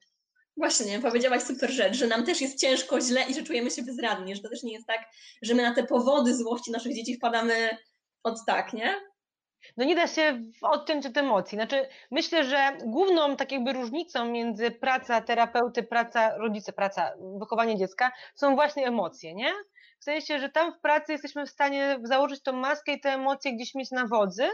Właśnie, 0.57 0.99
powiedziałaś 0.99 1.43
super 1.43 1.71
rzecz, 1.71 1.97
że 1.97 2.07
nam 2.07 2.25
też 2.25 2.41
jest 2.41 2.59
ciężko, 2.59 3.01
źle 3.01 3.23
i 3.29 3.33
że 3.33 3.43
czujemy 3.43 3.71
się 3.71 3.83
bezradni, 3.83 4.35
że 4.35 4.41
to 4.41 4.49
też 4.49 4.63
nie 4.63 4.73
jest 4.73 4.87
tak, 4.87 4.99
że 5.41 5.53
my 5.53 5.63
na 5.63 5.75
te 5.75 5.83
powody 5.83 6.35
złości 6.35 6.71
naszych 6.71 6.95
dzieci 6.95 7.15
wpadamy 7.15 7.77
od 8.23 8.45
tak, 8.45 8.73
nie? 8.73 8.95
No 9.77 9.85
nie 9.85 9.95
da 9.95 10.07
się 10.07 10.41
odciąć 10.61 11.05
od 11.05 11.17
emocji. 11.17 11.57
Znaczy, 11.57 11.87
myślę, 12.11 12.43
że 12.43 12.77
główną 12.85 13.35
tak 13.35 13.51
jakby 13.51 13.73
różnicą 13.73 14.25
między 14.25 14.71
praca 14.71 15.21
terapeuty, 15.21 15.83
praca 15.83 16.37
rodzice, 16.37 16.73
praca, 16.73 17.11
wychowanie 17.39 17.77
dziecka 17.77 18.11
są 18.35 18.55
właśnie 18.55 18.87
emocje, 18.87 19.33
nie? 19.33 19.53
W 19.99 20.03
sensie, 20.03 20.39
że 20.39 20.49
tam 20.49 20.73
w 20.73 20.79
pracy 20.79 21.11
jesteśmy 21.11 21.45
w 21.45 21.49
stanie 21.49 21.99
założyć 22.03 22.43
tą 22.43 22.53
maskę 22.53 22.93
i 22.93 23.01
te 23.01 23.09
emocje 23.09 23.55
gdzieś 23.55 23.75
mieć 23.75 23.91
na 23.91 24.07
wodzy, 24.07 24.49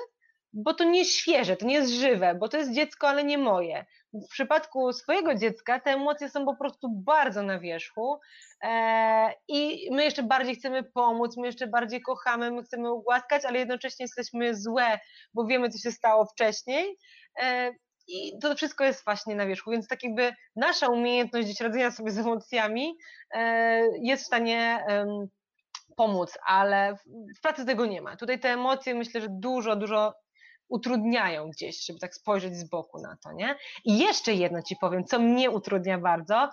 bo 0.53 0.73
to 0.73 0.83
nie 0.83 0.99
jest 0.99 1.11
świeże, 1.11 1.57
to 1.57 1.65
nie 1.65 1.75
jest 1.75 1.91
żywe, 1.91 2.35
bo 2.35 2.49
to 2.49 2.57
jest 2.57 2.73
dziecko, 2.73 3.07
ale 3.07 3.23
nie 3.23 3.37
moje. 3.37 3.85
W 4.13 4.27
przypadku 4.29 4.93
swojego 4.93 5.35
dziecka 5.35 5.79
te 5.79 5.91
emocje 5.91 6.29
są 6.29 6.45
po 6.45 6.55
prostu 6.55 6.89
bardzo 6.89 7.41
na 7.41 7.59
wierzchu 7.59 8.19
e, 8.63 9.33
i 9.47 9.89
my 9.91 10.03
jeszcze 10.03 10.23
bardziej 10.23 10.55
chcemy 10.55 10.83
pomóc, 10.83 11.37
my 11.37 11.45
jeszcze 11.47 11.67
bardziej 11.67 12.01
kochamy, 12.01 12.51
my 12.51 12.63
chcemy 12.63 12.91
ugłaskać, 12.91 13.45
ale 13.45 13.59
jednocześnie 13.59 14.03
jesteśmy 14.03 14.55
złe, 14.55 14.99
bo 15.33 15.45
wiemy, 15.45 15.69
co 15.69 15.77
się 15.77 15.91
stało 15.91 16.25
wcześniej. 16.25 16.97
E, 17.41 17.71
I 18.07 18.39
to 18.41 18.55
wszystko 18.55 18.83
jest 18.83 19.05
właśnie 19.05 19.35
na 19.35 19.45
wierzchu, 19.45 19.71
więc 19.71 19.87
tak 19.87 20.03
jakby 20.03 20.33
nasza 20.55 20.87
umiejętność 20.87 21.61
radzenia 21.61 21.91
sobie 21.91 22.11
z 22.11 22.17
emocjami 22.17 22.97
e, 23.31 23.81
jest 24.01 24.23
w 24.23 24.27
stanie 24.27 24.85
pomóc, 25.95 26.37
ale 26.45 26.97
w 27.37 27.41
pracy 27.41 27.65
tego 27.65 27.85
nie 27.85 28.01
ma. 28.01 28.17
Tutaj 28.17 28.39
te 28.39 28.49
emocje 28.49 28.95
myślę, 28.95 29.21
że 29.21 29.27
dużo, 29.29 29.75
dużo 29.75 30.13
utrudniają 30.73 31.49
gdzieś, 31.49 31.85
żeby 31.85 31.99
tak 31.99 32.15
spojrzeć 32.15 32.57
z 32.57 32.69
boku 32.69 33.01
na 33.01 33.17
to, 33.23 33.31
nie? 33.31 33.55
I 33.85 33.97
jeszcze 33.97 34.33
jedno 34.33 34.61
ci 34.61 34.75
powiem, 34.75 35.05
co 35.05 35.19
mnie 35.19 35.51
utrudnia 35.51 35.97
bardzo, 35.97 36.49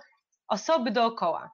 osoby 0.49 0.91
dookoła. 0.91 1.51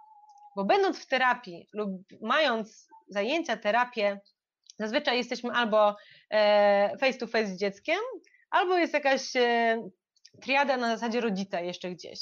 Bo 0.57 0.65
będąc 0.65 0.99
w 0.99 1.07
terapii 1.07 1.69
lub 1.73 1.91
mając 2.21 2.89
zajęcia, 3.09 3.57
terapię 3.57 4.21
Zazwyczaj 4.79 5.19
jesteśmy 5.19 5.51
albo 5.53 5.97
e, 6.31 6.99
face 6.99 7.19
to 7.19 7.27
face 7.27 7.47
z 7.47 7.57
dzieckiem, 7.57 7.99
albo 8.51 8.79
jest 8.79 8.95
jakaś 8.95 9.37
e, 9.37 9.89
triada 10.43 10.77
na 10.77 10.97
zasadzie 10.97 11.21
rodzica 11.21 11.61
jeszcze 11.61 11.91
gdzieś. 11.91 12.21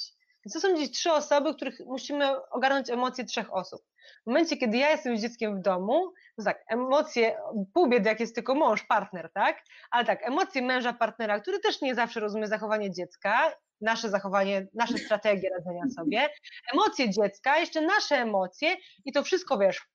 To 0.53 0.61
są 0.61 0.75
gdzieś 0.75 0.91
trzy 0.91 1.13
osoby, 1.13 1.55
których 1.55 1.81
musimy 1.87 2.51
ogarnąć 2.51 2.91
emocje 2.91 3.25
trzech 3.25 3.55
osób. 3.55 3.83
W 4.23 4.27
momencie, 4.27 4.57
kiedy 4.57 4.77
ja 4.77 4.91
jestem 4.91 5.19
z 5.19 5.23
dzieckiem 5.23 5.59
w 5.59 5.63
domu, 5.63 6.13
to 6.37 6.45
tak, 6.45 6.65
emocje, 6.69 7.37
pół 7.75 7.89
biedy 7.89 8.09
jak 8.09 8.21
jest 8.21 8.35
tylko 8.35 8.55
mąż, 8.55 8.83
partner, 8.83 9.31
tak? 9.35 9.63
Ale 9.91 10.05
tak, 10.05 10.29
emocje 10.29 10.63
męża, 10.63 10.93
partnera, 10.93 11.41
który 11.41 11.59
też 11.61 11.83
nie 11.83 11.95
zawsze 11.95 12.21
rozumie 12.21 12.47
zachowanie 12.47 12.91
dziecka, 12.91 13.53
nasze 13.81 14.11
zachowanie, 14.11 14.67
nasze 14.75 14.99
strategie 14.99 15.51
radzenia 15.57 15.83
sobie, 15.97 16.29
emocje 16.73 17.11
dziecka, 17.11 17.59
jeszcze 17.59 17.81
nasze 17.81 18.17
emocje 18.17 18.77
i 19.05 19.13
to 19.13 19.23
wszystko, 19.23 19.59
wiesz, 19.59 19.89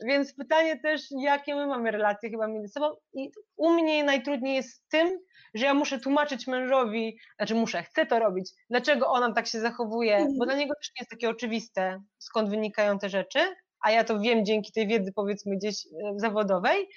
więc 0.00 0.34
pytanie 0.34 0.80
też, 0.80 1.02
jakie 1.18 1.54
my 1.54 1.66
mamy 1.66 1.90
relacje 1.90 2.30
chyba 2.30 2.46
między 2.46 2.68
sobą 2.68 2.96
i 3.14 3.30
u 3.56 3.70
mnie 3.70 4.04
najtrudniej 4.04 4.56
jest 4.56 4.70
z 4.70 4.88
tym, 4.88 5.18
że 5.54 5.64
ja 5.64 5.74
muszę 5.74 5.98
tłumaczyć 5.98 6.46
mężowi, 6.46 7.18
znaczy 7.36 7.54
muszę, 7.54 7.82
chcę 7.82 8.06
to 8.06 8.18
robić, 8.18 8.50
dlaczego 8.70 9.08
on 9.08 9.34
tak 9.34 9.46
się 9.46 9.60
zachowuje, 9.60 10.26
bo 10.38 10.44
dla 10.44 10.54
niego 10.54 10.74
też 10.74 10.88
nie 10.88 11.00
jest 11.00 11.10
takie 11.10 11.30
oczywiste, 11.30 12.02
skąd 12.18 12.50
wynikają 12.50 12.98
te 12.98 13.08
rzeczy, 13.08 13.38
a 13.80 13.90
ja 13.90 14.04
to 14.04 14.20
wiem 14.20 14.44
dzięki 14.44 14.72
tej 14.72 14.86
wiedzy 14.86 15.12
powiedzmy 15.12 15.56
gdzieś 15.56 15.86
e, 15.86 16.12
zawodowej, 16.16 16.88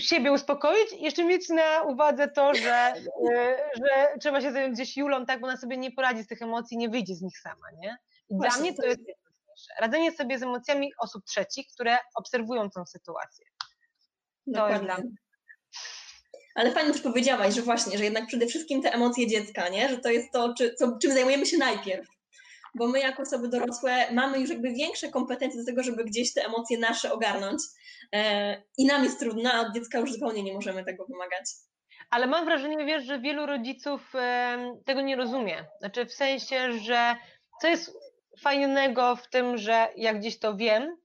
siebie 0.00 0.32
uspokoić 0.32 0.92
i 0.92 1.02
jeszcze 1.02 1.24
mieć 1.24 1.48
na 1.48 1.82
uwadze 1.82 2.28
to, 2.28 2.54
że, 2.54 2.94
e, 3.32 3.56
że 3.76 4.18
trzeba 4.20 4.40
się 4.40 4.52
zająć 4.52 4.74
gdzieś 4.74 4.96
Julą, 4.96 5.26
tak, 5.26 5.40
bo 5.40 5.46
ona 5.46 5.56
sobie 5.56 5.76
nie 5.76 5.90
poradzi 5.90 6.22
z 6.22 6.26
tych 6.26 6.42
emocji, 6.42 6.78
nie 6.78 6.88
wyjdzie 6.88 7.14
z 7.14 7.22
nich 7.22 7.38
sama, 7.38 7.66
nie? 7.80 7.96
I 8.30 8.36
Właśnie, 8.36 8.54
dla 8.54 8.62
mnie 8.62 8.74
to 8.74 8.86
jest 8.86 9.21
radzenie 9.80 10.12
sobie 10.12 10.38
z 10.38 10.42
emocjami 10.42 10.92
osób 10.98 11.24
trzecich, 11.24 11.66
które 11.74 11.98
obserwują 12.14 12.70
tą 12.70 12.86
sytuację. 12.86 13.46
To 13.60 13.66
Dokładnie. 14.46 14.74
jest 14.74 14.84
dla 14.84 14.96
mnie. 14.96 15.10
Ale 16.54 16.72
fajnie 16.72 16.92
też 16.92 17.02
powiedziałaś, 17.02 17.54
że 17.54 17.62
właśnie, 17.62 17.98
że 17.98 18.04
jednak 18.04 18.26
przede 18.26 18.46
wszystkim 18.46 18.82
te 18.82 18.92
emocje 18.92 19.26
dziecka, 19.26 19.68
nie? 19.68 19.88
że 19.88 19.98
to 19.98 20.10
jest 20.10 20.32
to, 20.32 20.54
czy, 20.54 20.74
co, 20.74 20.98
czym 21.02 21.12
zajmujemy 21.12 21.46
się 21.46 21.58
najpierw. 21.58 22.08
Bo 22.74 22.86
my 22.86 23.00
jako 23.00 23.22
osoby 23.22 23.48
dorosłe 23.48 24.12
mamy 24.12 24.40
już 24.40 24.50
jakby 24.50 24.72
większe 24.72 25.08
kompetencje 25.08 25.60
do 25.60 25.66
tego, 25.66 25.82
żeby 25.82 26.04
gdzieś 26.04 26.34
te 26.34 26.44
emocje 26.44 26.78
nasze 26.78 27.12
ogarnąć. 27.12 27.62
E, 28.14 28.62
I 28.78 28.86
nam 28.86 29.04
jest 29.04 29.18
trudno, 29.20 29.52
a 29.52 29.60
od 29.60 29.74
dziecka 29.74 29.98
już 29.98 30.12
zupełnie 30.12 30.42
nie 30.42 30.54
możemy 30.54 30.84
tego 30.84 31.06
wymagać. 31.06 31.44
Ale 32.10 32.26
mam 32.26 32.44
wrażenie, 32.44 32.86
wiesz, 32.86 33.04
że 33.04 33.20
wielu 33.20 33.46
rodziców 33.46 34.12
tego 34.84 35.00
nie 35.00 35.16
rozumie. 35.16 35.64
Znaczy 35.80 36.06
w 36.06 36.12
sensie, 36.12 36.72
że 36.72 37.16
co 37.60 37.68
jest 37.68 37.92
fajnego 38.40 39.16
w 39.16 39.28
tym, 39.28 39.58
że 39.58 39.88
jak 39.96 40.18
gdzieś 40.18 40.38
to 40.38 40.56
wiem, 40.56 40.96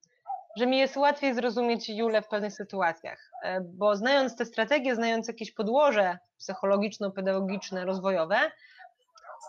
że 0.58 0.68
mi 0.68 0.78
jest 0.78 0.98
łatwiej 0.98 1.34
zrozumieć 1.34 1.90
Julę 1.90 2.22
w 2.22 2.28
pewnych 2.28 2.54
sytuacjach, 2.54 3.32
e, 3.44 3.62
bo 3.62 3.96
znając 3.96 4.36
te 4.36 4.46
strategie, 4.46 4.96
znając 4.96 5.28
jakieś 5.28 5.52
podłoże 5.52 6.18
psychologiczno-pedagogiczne, 6.38 7.86
rozwojowe, 7.86 8.52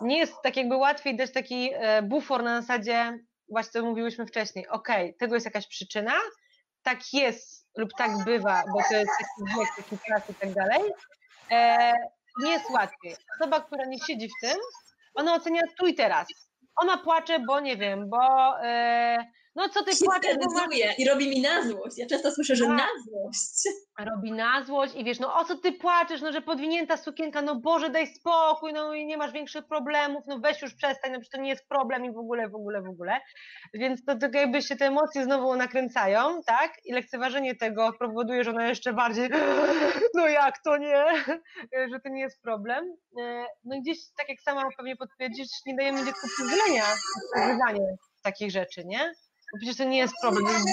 nie 0.01 0.17
jest 0.17 0.33
tak 0.43 0.57
jakby 0.57 0.75
łatwiej 0.75 1.15
dać 1.15 1.31
taki 1.31 1.71
e, 1.73 2.01
bufor 2.01 2.43
na 2.43 2.61
zasadzie, 2.61 3.19
właśnie 3.49 3.71
co 3.71 3.87
mówiłyśmy 3.87 4.25
wcześniej, 4.25 4.67
ok, 4.67 4.87
tego 5.19 5.35
jest 5.35 5.45
jakaś 5.45 5.67
przyczyna, 5.67 6.13
tak 6.83 7.13
jest 7.13 7.67
lub 7.77 7.89
tak 7.97 8.11
bywa, 8.25 8.63
bo 8.73 8.79
to 8.89 8.95
jest 8.95 9.11
taki 9.19 9.59
wiek, 9.59 9.67
taki 9.77 9.97
czas 10.07 10.29
i 10.29 10.33
tak 10.33 10.53
dalej, 10.53 10.81
e, 11.51 11.93
nie 12.39 12.51
jest 12.51 12.69
łatwiej. 12.69 13.15
Osoba, 13.35 13.59
która 13.59 13.85
nie 13.85 13.99
siedzi 13.99 14.27
w 14.27 14.47
tym, 14.47 14.57
ona 15.15 15.35
ocenia 15.35 15.61
tu 15.79 15.87
i 15.87 15.95
teraz 15.95 16.27
ona 16.81 16.97
płacze, 16.97 17.39
bo 17.39 17.59
nie 17.59 17.77
wiem, 17.77 18.09
bo 18.09 18.19
e, 18.63 19.17
no 19.55 19.69
co 19.69 19.83
ty 19.83 19.91
płaczesz, 20.05 20.37
masz... 20.55 20.97
i 20.97 21.05
robi 21.09 21.29
mi 21.29 21.41
na 21.41 21.63
złość. 21.67 21.97
Ja 21.97 22.07
często 22.07 22.31
słyszę, 22.31 22.55
że 22.55 22.65
tak. 22.65 22.77
na 22.77 22.87
złość. 23.07 23.79
Robi 23.99 24.31
na 24.31 24.63
złość 24.63 24.95
i 24.95 25.03
wiesz, 25.03 25.19
no 25.19 25.35
o 25.35 25.45
co 25.45 25.57
ty 25.57 25.71
płaczesz, 25.71 26.21
no 26.21 26.31
że 26.31 26.41
podwinięta 26.41 26.97
sukienka, 26.97 27.41
no 27.41 27.55
Boże 27.55 27.89
daj 27.89 28.07
spokój, 28.07 28.73
no 28.73 28.93
i 28.93 29.05
nie 29.05 29.17
masz 29.17 29.31
większych 29.31 29.67
problemów, 29.67 30.23
no 30.27 30.39
weź 30.39 30.61
już 30.61 30.73
przestań, 30.73 31.11
no 31.11 31.19
przecież 31.19 31.29
to 31.29 31.41
nie 31.41 31.49
jest 31.49 31.67
problem 31.67 32.05
i 32.05 32.11
w 32.11 32.17
ogóle, 32.17 32.49
w 32.49 32.55
ogóle, 32.55 32.81
w 32.81 32.89
ogóle. 32.89 33.19
Więc 33.73 34.05
to 34.05 34.15
tak 34.17 34.35
jakby 34.35 34.61
się 34.61 34.75
te 34.75 34.85
emocje 34.85 35.23
znowu 35.23 35.55
nakręcają, 35.55 36.41
tak? 36.45 36.73
I 36.85 36.93
lekceważenie 36.93 37.55
tego 37.55 37.93
powoduje, 37.99 38.43
że 38.43 38.51
ona 38.51 38.67
jeszcze 38.67 38.93
bardziej, 38.93 39.29
no 40.15 40.27
jak 40.27 40.63
to 40.63 40.77
nie, 40.77 41.05
że 41.91 41.99
to 41.99 42.09
nie 42.09 42.21
jest 42.21 42.41
problem. 42.41 42.93
E, 43.21 43.45
no 43.63 43.75
i 43.75 43.81
gdzieś, 43.81 43.97
tak 44.17 44.29
jak 44.29 44.39
sama 44.41 44.63
pewnie 44.77 44.95
potwierdzisz, 44.95 45.47
nie 45.65 45.75
dajemy 45.75 46.05
dziecku 46.05 46.27
przyzwolenia 46.27 46.83
na 47.35 47.73
takich 48.23 48.51
rzeczy, 48.51 48.85
nie? 48.85 49.13
Bo 49.51 49.57
przecież 49.57 49.77
to 49.77 49.83
nie 49.83 49.97
jest 49.97 50.13
problem, 50.21 50.45
to 50.45 50.51
jest 50.51 50.67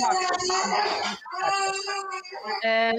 E, 2.64 2.92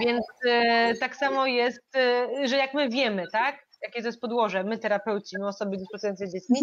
więc 0.00 0.26
e, 0.48 0.94
tak 0.94 1.16
samo 1.16 1.46
jest, 1.46 1.96
e, 1.96 2.28
że 2.48 2.56
jak 2.56 2.74
my 2.74 2.88
wiemy, 2.88 3.24
tak? 3.32 3.66
Jakie 3.82 4.00
to 4.02 4.08
jest 4.08 4.20
podłoże, 4.20 4.64
my 4.64 4.78
terapeuci, 4.78 5.36
my 5.38 5.46
osoby 5.46 5.76
z 5.78 6.32
dziećmi, 6.32 6.60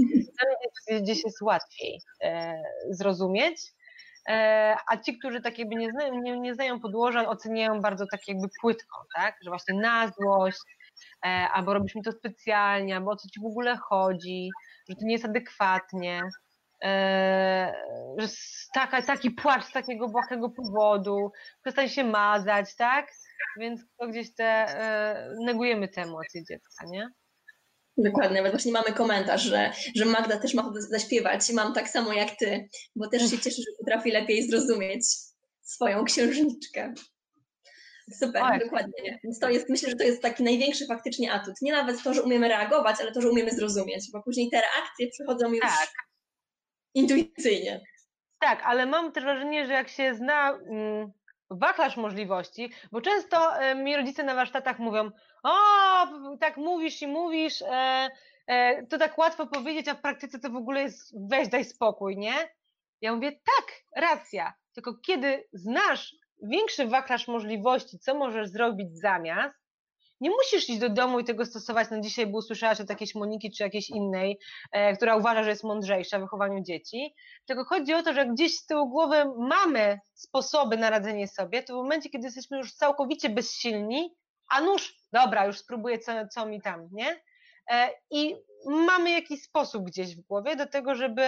gdzieś 1.02 1.24
jest 1.24 1.42
łatwiej 1.42 2.02
e, 2.24 2.62
zrozumieć. 2.90 3.72
A 4.88 4.98
ci, 5.06 5.18
którzy 5.20 5.42
tak 5.42 5.60
jakby 5.60 5.76
nie 5.76 5.92
znają, 5.92 6.22
nie, 6.22 6.40
nie 6.40 6.54
znają 6.54 6.80
podłoża, 6.80 7.30
oceniają 7.30 7.82
bardzo 7.82 8.06
tak 8.12 8.28
jakby 8.28 8.48
płytko, 8.62 9.06
tak? 9.16 9.36
Że 9.44 9.50
właśnie 9.50 9.76
na 9.76 10.08
złość, 10.08 10.60
albo 11.54 11.74
robisz 11.74 11.96
mi 11.96 12.04
to 12.04 12.12
specjalnie, 12.12 12.96
albo 12.96 13.12
o 13.12 13.16
co 13.16 13.28
ci 13.30 13.42
w 13.42 13.46
ogóle 13.46 13.78
chodzi, 13.78 14.50
że 14.90 14.96
to 14.96 15.06
nie 15.06 15.14
jest 15.14 15.26
adekwatnie. 15.26 16.22
E, 16.84 17.74
że 18.18 18.28
taka, 18.74 19.02
taki 19.02 19.32
płacz 19.32 19.66
z 19.66 19.72
takiego 19.72 20.10
błahego 20.10 20.50
powodu, 20.50 21.32
przestań 21.62 21.90
się 21.90 22.04
mazać, 22.04 22.76
tak? 22.76 23.12
Więc 23.60 23.82
to 23.98 24.08
gdzieś 24.08 24.36
te, 24.36 24.46
e, 24.46 25.36
negujemy 25.46 25.88
te 25.88 26.02
emocje 26.02 26.44
dziecka, 26.46 26.86
nie? 26.86 27.10
Dokładnie, 27.98 28.38
nawet 28.38 28.52
właśnie 28.52 28.72
mamy 28.72 28.94
komentarz, 28.94 29.42
że, 29.42 29.72
że 29.96 30.06
Magda 30.06 30.38
też 30.38 30.54
ma 30.54 30.72
zaśpiewać 30.78 31.50
i 31.50 31.54
mam 31.54 31.74
tak 31.74 31.90
samo 31.90 32.14
jak 32.14 32.36
ty, 32.36 32.70
bo 32.96 33.10
też 33.10 33.22
się 33.22 33.40
cieszę, 33.40 33.62
że 33.62 33.78
potrafi 33.80 34.12
lepiej 34.12 34.50
zrozumieć 34.50 35.06
swoją 35.62 36.04
księżniczkę. 36.04 36.94
Super, 38.20 38.42
tak. 38.42 38.64
dokładnie. 38.64 39.20
Więc 39.24 39.40
to 39.40 39.50
jest, 39.50 39.70
myślę, 39.70 39.90
że 39.90 39.96
to 39.96 40.04
jest 40.04 40.22
taki 40.22 40.44
największy 40.44 40.86
faktycznie 40.88 41.32
atut. 41.34 41.54
Nie 41.62 41.72
nawet 41.72 42.04
to, 42.04 42.14
że 42.14 42.24
umiemy 42.24 42.48
reagować, 42.48 42.96
ale 43.02 43.12
to, 43.12 43.22
że 43.22 43.30
umiemy 43.30 43.52
zrozumieć, 43.52 44.12
bo 44.14 44.24
później 44.24 44.50
te 44.50 44.62
reakcje 44.62 45.08
przychodzą 45.10 45.52
już 45.52 45.62
tak 45.62 46.09
intuicyjnie. 47.00 47.82
Tak, 48.40 48.62
ale 48.64 48.86
mam 48.86 49.12
też 49.12 49.24
wrażenie, 49.24 49.68
że 49.68 49.74
jak 49.74 49.90
się 49.90 50.16
zna 50.16 50.50
mm, 50.52 51.12
wachlarz 51.50 51.98
możliwości, 51.98 52.72
bo 52.92 53.02
często 53.02 53.52
mi 53.76 53.96
rodzice 53.96 54.24
na 54.24 54.36
warsztatach 54.36 54.80
mówią, 54.80 55.12
o, 55.44 55.54
tak 56.40 56.58
mówisz 56.58 57.02
i 57.02 57.08
mówisz, 57.08 57.62
e, 57.62 58.10
e, 58.48 58.86
to 58.88 58.98
tak 58.98 59.18
łatwo 59.18 59.48
powiedzieć, 59.48 59.88
a 59.88 59.96
w 59.96 60.02
praktyce 60.02 60.40
to 60.40 60.50
w 60.50 60.56
ogóle 60.56 60.82
jest 60.82 61.30
weź, 61.30 61.48
daj 61.48 61.66
spokój, 61.66 62.18
nie? 62.18 62.34
Ja 63.02 63.16
mówię, 63.16 63.32
tak, 63.32 63.66
racja, 63.96 64.54
tylko 64.74 64.94
kiedy 65.06 65.48
znasz 65.54 66.16
większy 66.44 66.88
wachlarz 66.88 67.28
możliwości, 67.28 68.00
co 68.00 68.16
możesz 68.16 68.50
zrobić 68.50 68.98
zamiast, 68.98 69.59
nie 70.22 70.30
musisz 70.30 70.70
iść 70.70 70.80
do 70.80 70.90
domu 70.90 71.20
i 71.20 71.24
tego 71.24 71.46
stosować 71.46 71.90
na 71.90 72.02
dzisiaj, 72.02 72.28
bo 72.28 72.38
usłyszałaś 72.38 72.82
od 72.82 72.90
jakiejś 72.90 73.16
Moniki 73.16 73.52
czy 73.52 73.64
jakiejś 73.64 73.90
innej, 73.90 74.40
e, 74.72 74.96
która 74.96 75.16
uważa, 75.16 75.44
że 75.44 75.50
jest 75.50 75.64
mądrzejsza 75.64 76.18
w 76.18 76.22
wychowaniu 76.22 76.64
dzieci. 76.64 77.16
Tylko 77.46 77.66
chodzi 77.66 77.94
o 77.94 78.04
to, 78.04 78.14
że 78.14 78.26
gdzieś 78.26 78.58
z 78.58 78.66
tyłu 78.66 78.90
głowy 78.90 79.26
mamy 79.38 80.00
sposoby 80.14 80.78
na 80.78 80.90
radzenie 80.90 81.28
sobie, 81.28 81.64
to 81.64 81.74
w 81.74 81.78
momencie, 81.78 82.10
kiedy 82.10 82.26
jesteśmy 82.26 82.58
już 82.58 82.74
całkowicie 82.74 83.30
bezsilni, 83.30 84.16
a 84.50 84.62
nuż, 84.62 84.96
dobra, 85.14 85.46
już 85.46 85.58
spróbuję 85.58 86.00
co, 86.00 86.28
co 86.28 86.46
mi 86.46 86.62
tam, 86.62 86.90
nie? 86.92 87.22
E, 87.72 87.90
I 88.12 88.36
mamy 88.66 89.12
jakiś 89.12 89.44
sposób 89.44 89.84
gdzieś 89.84 90.16
w 90.16 90.22
głowie 90.22 90.56
do 90.56 90.66
tego, 90.66 90.96
żeby 90.96 91.24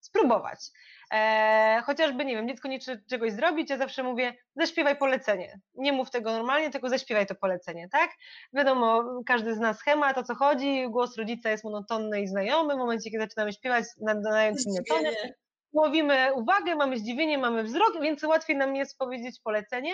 spróbować. 0.00 0.70
E, 1.12 1.82
chociażby, 1.86 2.24
nie 2.24 2.36
wiem, 2.36 2.48
dziecko 2.48 2.68
nie 2.68 2.78
chce 2.78 3.00
czegoś 3.10 3.32
zrobić, 3.32 3.70
ja 3.70 3.78
zawsze 3.78 4.02
mówię, 4.02 4.34
zaśpiewaj 4.56 4.96
polecenie. 4.96 5.60
Nie 5.74 5.92
mów 5.92 6.10
tego 6.10 6.32
normalnie, 6.32 6.70
tylko 6.70 6.88
zaśpiewaj 6.88 7.26
to 7.26 7.34
polecenie, 7.34 7.88
tak? 7.88 8.10
Wiadomo, 8.52 9.04
każdy 9.26 9.54
zna 9.54 9.74
schemat, 9.74 10.18
o 10.18 10.22
co 10.22 10.34
chodzi, 10.34 10.88
głos 10.90 11.16
rodzica 11.16 11.50
jest 11.50 11.64
monotonny 11.64 12.22
i 12.22 12.26
znajomy, 12.26 12.74
w 12.74 12.78
momencie, 12.78 13.10
kiedy 13.10 13.24
zaczynamy 13.24 13.52
śpiewać, 13.52 13.84
nadając 14.00 14.66
inne 14.66 14.80
tony, 14.88 15.34
łowimy 15.72 16.34
uwagę, 16.34 16.74
mamy 16.74 16.98
zdziwienie, 16.98 17.38
mamy 17.38 17.62
wzrok, 17.62 18.00
więc 18.02 18.22
łatwiej 18.22 18.56
nam 18.56 18.76
jest 18.76 18.98
powiedzieć 18.98 19.40
polecenie, 19.40 19.92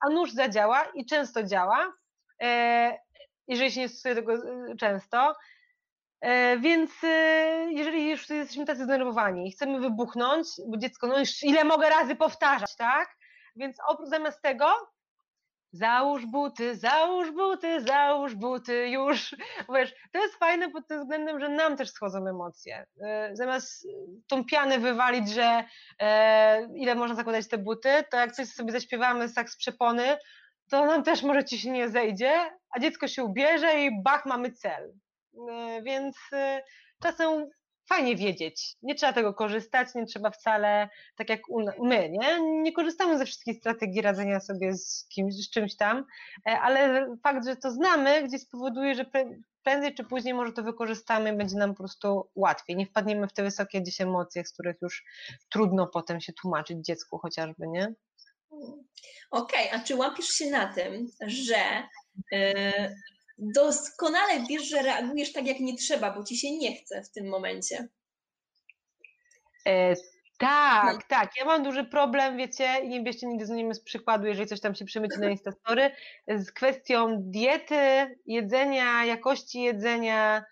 a 0.00 0.08
nóż 0.08 0.32
zadziała 0.32 0.84
i 0.94 1.06
często 1.06 1.42
działa, 1.42 1.92
e, 2.42 2.98
jeżeli 3.48 3.72
się 3.72 3.80
nie 3.80 3.88
stosuje 3.88 4.14
tego 4.14 4.34
e, 4.34 4.76
często, 4.76 5.34
więc 6.60 6.90
e, 7.04 7.66
jeżeli 7.70 8.10
już 8.10 8.30
jesteśmy 8.30 8.66
tacy 8.66 8.84
zdenerwowani 8.84 9.48
i 9.48 9.52
chcemy 9.52 9.80
wybuchnąć, 9.80 10.48
bo 10.68 10.76
dziecko, 10.76 11.06
no 11.06 11.18
już 11.18 11.42
ile 11.42 11.64
mogę 11.64 11.90
razy 11.90 12.16
powtarzać, 12.16 12.76
tak? 12.76 13.16
Więc 13.56 13.76
oprócz 13.88 14.08
zamiast 14.08 14.42
tego 14.42 14.66
Załóż 15.72 16.26
buty, 16.26 16.76
załóż 16.76 17.30
buty, 17.30 17.80
załóż 17.80 18.34
buty, 18.34 18.88
już. 18.88 19.36
Wiesz, 19.74 19.94
to 20.12 20.18
jest 20.22 20.34
fajne 20.34 20.70
pod 20.70 20.86
tym 20.88 21.00
względem, 21.00 21.40
że 21.40 21.48
nam 21.48 21.76
też 21.76 21.90
schodzą 21.90 22.26
emocje. 22.26 22.86
E, 23.02 23.30
zamiast 23.32 23.86
tą 24.26 24.44
pianę 24.44 24.78
wywalić, 24.78 25.30
że 25.30 25.64
e, 26.00 26.68
ile 26.74 26.94
można 26.94 27.14
zakładać 27.14 27.48
te 27.48 27.58
buty, 27.58 27.88
to 28.10 28.16
jak 28.16 28.32
coś 28.32 28.48
sobie 28.48 28.72
zaśpiewamy 28.72 29.32
tak 29.32 29.50
z 29.50 29.56
przepony, 29.56 30.18
to 30.70 30.86
nam 30.86 31.02
też 31.02 31.22
może 31.22 31.44
ci 31.44 31.58
się 31.58 31.70
nie 31.70 31.88
zejdzie, 31.88 32.50
a 32.70 32.80
dziecko 32.80 33.08
się 33.08 33.24
ubierze 33.24 33.80
i 33.80 34.02
bach, 34.02 34.26
mamy 34.26 34.52
cel. 34.52 34.92
E, 35.50 35.82
więc 35.82 36.16
e, 36.32 36.62
czasem 37.02 37.50
fajnie 37.88 38.16
wiedzieć. 38.16 38.76
Nie 38.82 38.94
trzeba 38.94 39.12
tego 39.12 39.34
korzystać, 39.34 39.94
nie 39.94 40.06
trzeba 40.06 40.30
wcale, 40.30 40.88
tak 41.16 41.28
jak 41.28 41.40
my, 41.78 42.10
nie? 42.10 42.40
Nie 42.62 42.72
korzystamy 42.72 43.18
ze 43.18 43.26
wszystkich 43.26 43.56
strategii 43.56 44.02
radzenia 44.02 44.40
sobie 44.40 44.74
z 44.74 45.06
kimś, 45.08 45.34
z 45.34 45.50
czymś 45.50 45.76
tam, 45.76 46.04
e, 46.46 46.60
ale 46.60 47.06
fakt, 47.22 47.46
że 47.46 47.56
to 47.56 47.70
znamy, 47.70 48.22
gdzieś 48.22 48.42
spowoduje, 48.42 48.94
że 48.94 49.04
prędzej 49.62 49.94
czy 49.94 50.04
później 50.04 50.34
może 50.34 50.52
to 50.52 50.62
wykorzystamy, 50.62 51.36
będzie 51.36 51.56
nam 51.56 51.70
po 51.70 51.76
prostu 51.76 52.30
łatwiej. 52.34 52.76
Nie 52.76 52.86
wpadniemy 52.86 53.28
w 53.28 53.32
te 53.32 53.42
wysokie 53.42 53.80
gdzieś 53.80 54.00
emocje, 54.00 54.44
z 54.44 54.52
których 54.52 54.76
już 54.82 55.04
trudno 55.50 55.86
potem 55.86 56.20
się 56.20 56.32
tłumaczyć 56.32 56.78
dziecku 56.78 57.18
chociażby, 57.18 57.68
nie? 57.68 57.94
Okej, 59.30 59.68
okay, 59.68 59.80
a 59.80 59.84
czy 59.84 59.96
łapisz 59.96 60.28
się 60.28 60.50
na 60.50 60.72
tym, 60.72 61.06
że 61.26 61.82
yy, 62.32 62.94
doskonale 63.40 64.46
wiesz, 64.48 64.68
że 64.68 64.82
reagujesz 64.82 65.32
tak, 65.32 65.46
jak 65.46 65.60
nie 65.60 65.76
trzeba, 65.76 66.10
bo 66.10 66.24
ci 66.24 66.36
się 66.36 66.58
nie 66.58 66.76
chce 66.76 67.02
w 67.02 67.10
tym 67.10 67.28
momencie. 67.28 67.88
E, 69.66 69.94
tak, 70.38 70.94
no. 70.94 71.00
tak. 71.08 71.30
Ja 71.36 71.44
mam 71.44 71.62
duży 71.62 71.84
problem, 71.84 72.36
wiecie, 72.36 72.68
i 72.82 72.88
nie 72.88 73.02
bierzcie 73.02 73.26
nigdy 73.26 73.46
z 73.46 73.50
nim 73.50 73.74
z 73.74 73.80
przykładu, 73.80 74.26
jeżeli 74.26 74.48
coś 74.48 74.60
tam 74.60 74.74
się 74.74 74.84
przemyci 74.84 75.20
na 75.20 75.30
Instastory, 75.30 75.90
z 76.28 76.52
kwestią 76.52 77.16
diety, 77.18 78.16
jedzenia, 78.26 79.04
jakości 79.04 79.62
jedzenia. 79.62 80.44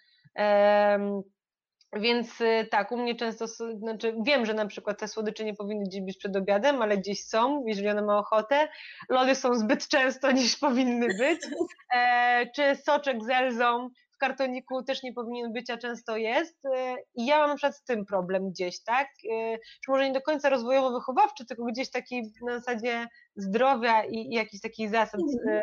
Więc 1.96 2.40
y, 2.40 2.68
tak, 2.70 2.92
u 2.92 2.96
mnie 2.96 3.14
często, 3.14 3.46
znaczy 3.76 4.14
wiem, 4.26 4.46
że 4.46 4.54
na 4.54 4.66
przykład 4.66 4.98
te 4.98 5.08
słodycze 5.08 5.44
nie 5.44 5.54
powinny 5.54 5.84
gdzieś 5.84 6.02
być 6.02 6.18
przed 6.18 6.36
obiadem, 6.36 6.82
ale 6.82 6.98
gdzieś 6.98 7.24
są, 7.24 7.64
jeżeli 7.66 7.88
ona 7.88 8.02
ma 8.02 8.18
ochotę. 8.18 8.68
Lody 9.08 9.34
są 9.34 9.54
zbyt 9.54 9.88
często 9.88 10.32
niż 10.32 10.56
powinny 10.56 11.06
być. 11.06 11.40
E, 11.94 12.46
czy 12.56 12.76
soczek 12.76 13.24
z 13.24 13.30
elzą 13.30 13.88
w 14.12 14.18
kartoniku 14.18 14.82
też 14.82 15.02
nie 15.02 15.12
powinien 15.12 15.52
być, 15.52 15.70
a 15.70 15.78
często 15.78 16.16
jest. 16.16 16.64
E, 16.64 16.96
I 17.14 17.26
ja 17.26 17.38
mam 17.38 17.48
na 17.48 17.56
przykład 17.56 17.76
z 17.76 17.84
tym 17.84 18.06
problem 18.06 18.50
gdzieś, 18.50 18.82
tak? 18.82 19.08
E, 19.32 19.58
czy 19.58 19.90
może 19.90 20.06
nie 20.06 20.12
do 20.12 20.22
końca 20.22 20.50
rozwojowo-wychowawczy, 20.50 21.44
tylko 21.48 21.64
gdzieś 21.64 21.90
taki 21.90 22.22
na 22.46 22.58
zasadzie 22.58 23.06
zdrowia 23.36 24.04
i, 24.04 24.14
i 24.14 24.30
jakiś 24.30 24.60
taki 24.60 24.88
zasad 24.88 25.20
e, 25.50 25.62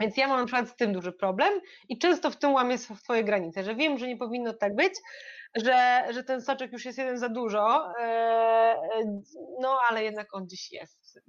więc 0.00 0.16
ja 0.16 0.28
mam 0.28 0.40
na 0.40 0.46
przykład 0.46 0.68
z 0.68 0.76
tym 0.76 0.92
duży 0.92 1.12
problem 1.12 1.60
i 1.88 1.98
często 1.98 2.30
w 2.30 2.36
tym 2.36 2.52
łamię 2.52 2.78
swoje 2.78 3.24
granice, 3.24 3.64
że 3.64 3.74
wiem, 3.74 3.98
że 3.98 4.08
nie 4.08 4.16
powinno 4.16 4.52
tak 4.52 4.74
być, 4.74 4.92
że, 5.54 6.04
że 6.10 6.24
ten 6.24 6.42
soczek 6.42 6.72
już 6.72 6.84
jest 6.84 6.98
jeden 6.98 7.18
za 7.18 7.28
dużo, 7.28 7.92
e, 8.00 8.76
no 9.60 9.78
ale 9.90 10.04
jednak 10.04 10.34
on 10.34 10.48
dziś 10.48 10.72
jest. 10.72 11.18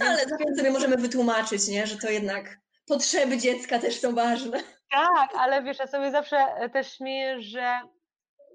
Ale 0.00 0.26
więc 0.40 0.58
sobie 0.58 0.70
możemy 0.70 0.96
wytłumaczyć, 0.96 1.68
nie? 1.68 1.86
że 1.86 1.96
to 1.96 2.10
jednak 2.10 2.58
potrzeby 2.86 3.38
dziecka 3.38 3.78
też 3.78 4.00
są 4.00 4.14
ważne. 4.14 4.60
Tak, 4.90 5.34
ale 5.38 5.62
wiesz, 5.62 5.78
ja 5.78 5.86
sobie 5.86 6.10
zawsze 6.10 6.46
też 6.72 6.92
śmieję, 6.92 7.40
że 7.40 7.80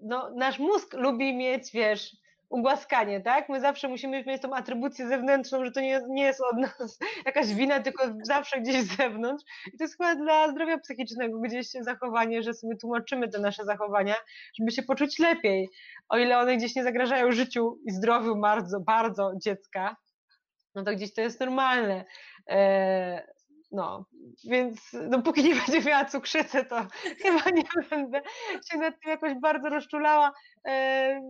no, 0.02 0.32
nasz 0.36 0.60
mózg 0.60 0.94
lubi 0.94 1.36
mieć, 1.36 1.72
wiesz, 1.72 2.16
ugłaskanie, 2.54 3.22
tak? 3.22 3.50
My 3.50 3.62
zawsze 3.62 3.88
musimy 3.88 4.24
mieć 4.26 4.42
tą 4.42 4.56
atrybucję 4.56 5.08
zewnętrzną, 5.08 5.66
że 5.66 5.72
to 5.72 5.82
nie, 5.82 6.02
nie 6.10 6.24
jest 6.24 6.42
od 6.42 6.58
nas 6.58 7.00
jakaś 7.26 7.54
wina, 7.54 7.80
tylko 7.80 8.04
zawsze 8.24 8.62
gdzieś 8.62 8.76
z 8.76 8.98
zewnątrz. 8.98 9.44
I 9.74 9.78
to 9.78 9.84
jest 9.84 9.98
chyba 9.98 10.16
dla 10.16 10.52
zdrowia 10.52 10.78
psychicznego 10.78 11.40
gdzieś 11.40 11.68
zachowanie, 11.72 12.44
że 12.44 12.54
sobie 12.54 12.76
tłumaczymy 12.76 13.30
te 13.30 13.40
nasze 13.40 13.66
zachowania, 13.66 14.16
żeby 14.60 14.72
się 14.72 14.84
poczuć 14.84 15.20
lepiej. 15.20 15.70
O 16.10 16.18
ile 16.18 16.40
one 16.40 16.58
gdzieś 16.58 16.76
nie 16.76 16.84
zagrażają 16.84 17.32
życiu 17.32 17.80
i 17.86 17.92
zdrowiu 17.92 18.36
bardzo, 18.36 18.80
bardzo 18.80 19.32
dziecka, 19.44 19.96
no 20.76 20.84
to 20.84 20.92
gdzieś 20.92 21.14
to 21.14 21.22
jest 21.22 21.40
normalne. 21.40 22.06
E, 22.50 23.34
no, 23.72 24.06
więc 24.50 24.96
dopóki 25.10 25.44
nie 25.44 25.56
będzie 25.56 25.90
miała 25.90 26.06
cukrzycy, 26.06 26.66
to 26.66 26.88
chyba 27.24 27.50
nie 27.50 27.64
będę 27.90 28.22
się 28.72 28.78
nad 28.78 28.94
tym 29.02 29.12
jakoś 29.12 29.34
bardzo 29.42 29.70
rozczulała. 29.70 30.32
E, 30.68 31.22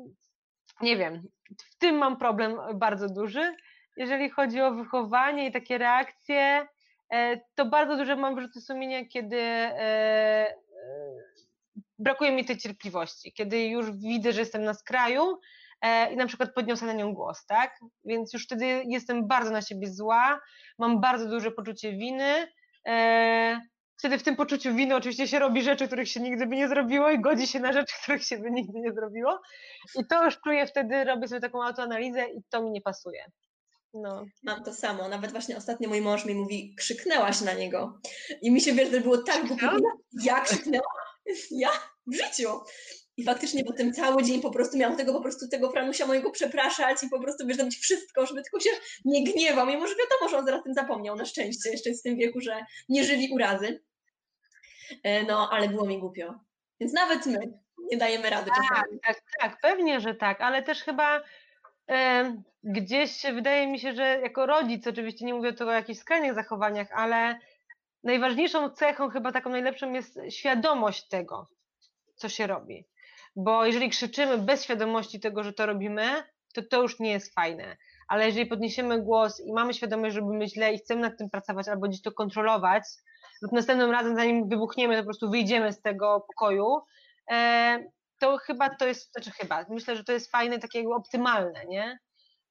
nie 0.82 0.98
wiem, 0.98 1.22
w 1.72 1.78
tym 1.78 1.96
mam 1.96 2.18
problem 2.18 2.58
bardzo 2.76 3.10
duży. 3.10 3.56
Jeżeli 3.98 4.30
chodzi 4.30 4.62
o 4.62 4.72
wychowanie 4.72 5.48
i 5.48 5.52
takie 5.52 5.78
reakcje, 5.78 6.68
e, 7.14 7.42
to 7.56 7.66
bardzo 7.66 7.98
duże 7.98 8.16
mam 8.16 8.36
wyrzuty 8.36 8.62
sumienia, 8.62 9.06
kiedy 9.06 9.42
e, 9.42 9.80
e, 9.80 10.56
brakuje 12.00 12.32
mi 12.32 12.46
tej 12.46 12.58
cierpliwości, 12.58 13.34
kiedy 13.34 13.66
już 13.66 13.92
widzę, 13.92 14.34
że 14.34 14.40
jestem 14.40 14.64
na 14.64 14.74
skraju 14.74 15.40
i 16.12 16.16
na 16.16 16.28
przykład 16.28 16.54
podniosę 16.54 16.86
na 16.86 16.94
nią 16.94 17.14
głos, 17.14 17.46
tak? 17.46 17.80
Więc 18.06 18.34
już 18.34 18.46
wtedy 18.46 18.84
jestem 18.88 19.28
bardzo 19.28 19.52
na 19.52 19.62
siebie 19.62 19.88
zła, 19.88 20.42
mam 20.80 21.02
bardzo 21.02 21.30
duże 21.30 21.52
poczucie 21.52 21.92
winy 21.92 22.48
wtedy 23.98 24.18
w 24.18 24.24
tym 24.24 24.36
poczuciu 24.36 24.76
winy 24.76 24.96
oczywiście 24.96 25.28
się 25.28 25.40
robi 25.40 25.64
rzeczy, 25.64 25.88
których 25.88 26.10
się 26.10 26.20
nigdy 26.20 26.48
by 26.48 26.56
nie 26.56 26.68
zrobiło 26.68 27.10
i 27.10 27.22
godzi 27.22 27.48
się 27.48 27.60
na 27.60 27.74
rzeczy, 27.74 27.94
których 28.04 28.24
się 28.24 28.38
by 28.38 28.52
nigdy 28.52 28.80
nie 28.80 28.94
zrobiło. 28.94 29.42
I 29.96 30.06
to 30.06 30.26
już 30.26 30.40
czuję 30.42 30.68
wtedy, 30.68 31.04
robię 31.04 31.28
sobie 31.28 31.42
taką 31.42 31.64
autoanalizę 31.64 32.26
i 32.26 32.42
to 32.50 32.64
mi 32.64 32.72
nie 32.72 32.82
pasuje. 32.82 33.26
No. 33.94 34.26
Mam 34.44 34.64
to 34.64 34.74
samo. 34.74 35.10
Nawet 35.10 35.32
właśnie 35.32 35.58
ostatnio 35.58 35.90
mój 35.90 36.02
mąż 36.02 36.26
mi 36.26 36.36
mówi, 36.36 36.76
krzyknęłaś 36.76 37.42
na 37.42 37.54
niego. 37.54 38.00
I 38.42 38.52
mi 38.52 38.62
się 38.62 38.74
wiesz, 38.74 38.92
że 38.92 39.02
było 39.02 39.18
tak 39.18 39.48
głupio. 39.48 39.72
Ja 40.24 40.42
krzyknęłam. 40.42 40.88
Ja 41.52 41.70
w 42.08 42.16
życiu. 42.16 42.50
I 43.18 43.24
faktycznie 43.24 43.64
potem 43.66 43.94
cały 43.94 44.24
dzień 44.24 44.42
po 44.42 44.52
prostu 44.52 44.78
miałam 44.78 44.98
tego 44.98 45.14
po 45.14 45.22
prostu 45.22 45.48
tego 45.48 45.72
Franusia 45.72 46.06
mojego 46.06 46.32
przepraszać 46.32 47.04
i 47.04 47.10
po 47.10 47.20
prostu 47.20 47.48
wiesz, 47.48 47.58
robić 47.58 47.78
wszystko, 47.78 48.26
żeby 48.26 48.42
tylko 48.42 48.60
się 48.60 48.70
nie 49.06 49.24
gniewał. 49.24 49.68
Mimo, 49.68 49.88
że 49.88 49.96
wiadomo, 49.96 50.30
że 50.30 50.38
on 50.38 50.46
zaraz 50.46 50.64
tym 50.64 50.74
zapomniał, 50.74 51.16
na 51.16 51.26
szczęście, 51.26 51.70
jeszcze 51.70 51.90
jest 51.90 52.02
w 52.02 52.04
tym 52.04 52.18
wieku, 52.18 52.42
że 52.42 52.66
nie 52.90 53.04
żywi 53.04 53.30
urazy. 53.34 53.84
E, 55.04 55.24
no, 55.24 55.50
ale 55.52 55.70
było 55.70 55.86
mi 55.86 56.00
głupio. 56.00 56.40
Więc 56.80 56.94
nawet 56.94 57.26
my 57.26 57.40
nie 57.92 57.98
dajemy 57.98 58.30
rady 58.30 58.50
tak, 58.50 58.64
czasami. 58.70 59.00
Tak, 59.00 59.22
tak, 59.40 59.58
pewnie, 59.62 60.00
że 60.00 60.16
tak, 60.16 60.42
ale 60.42 60.64
też 60.64 60.84
chyba 60.84 61.22
e, 61.90 62.36
gdzieś 62.64 63.22
wydaje 63.34 63.68
mi 63.68 63.80
się, 63.80 63.94
że 63.94 64.04
jako 64.04 64.46
rodzic, 64.46 64.88
oczywiście 64.88 65.26
nie 65.26 65.34
mówię 65.34 65.54
tu 65.54 65.70
o 65.70 65.72
jakichś 65.72 66.00
skrajnych 66.00 66.34
zachowaniach, 66.34 66.88
ale 66.92 67.40
najważniejszą 68.04 68.70
cechą, 68.70 69.10
chyba 69.10 69.32
taką 69.32 69.50
najlepszą 69.50 69.94
jest 69.94 70.20
świadomość 70.30 71.08
tego, 71.08 71.48
co 72.16 72.30
się 72.30 72.48
robi. 72.48 72.86
Bo 73.36 73.66
jeżeli 73.66 73.90
krzyczymy 73.90 74.38
bez 74.38 74.64
świadomości 74.64 75.20
tego, 75.20 75.44
że 75.44 75.54
to 75.54 75.66
robimy, 75.66 76.24
to 76.54 76.62
to 76.72 76.82
już 76.82 77.00
nie 77.00 77.12
jest 77.12 77.34
fajne. 77.34 77.78
Ale 78.08 78.26
jeżeli 78.26 78.46
podniesiemy 78.46 79.02
głos 79.02 79.40
i 79.40 79.54
mamy 79.54 79.74
świadomość, 79.74 80.14
że 80.14 80.20
robimy 80.20 80.48
źle 80.48 80.74
i 80.74 80.78
chcemy 80.78 81.02
nad 81.02 81.18
tym 81.18 81.30
pracować 81.30 81.68
albo 81.68 81.88
gdzieś 81.88 82.02
to 82.02 82.12
kontrolować, 82.12 82.84
lub 83.42 83.52
następnym 83.52 83.92
razem, 83.92 84.16
zanim 84.16 84.50
wybuchniemy, 84.50 84.96
to 84.96 85.02
po 85.02 85.06
prostu 85.06 85.30
wyjdziemy 85.30 85.74
z 85.74 85.82
tego 85.82 86.26
pokoju, 86.28 86.82
e, 87.32 87.84
to 88.20 88.38
chyba 88.38 88.76
to 88.76 88.88
jest, 88.88 89.12
znaczy 89.12 89.32
chyba, 89.32 89.66
myślę, 89.70 89.96
że 89.96 90.04
to 90.04 90.12
jest 90.12 90.32
fajne, 90.32 90.60
takiego 90.60 90.96
optymalne, 90.96 91.66
nie? 91.66 92.00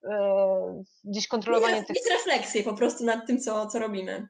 E, 0.05 0.83
gdzieś 1.05 1.29
kontrolowanie 1.29 1.85
tych... 1.85 1.97
Mieć 1.97 2.13
refleksję 2.13 2.63
po 2.63 2.75
prostu 2.75 3.05
nad 3.05 3.27
tym, 3.27 3.41
co, 3.41 3.67
co 3.67 3.79
robimy. 3.79 4.29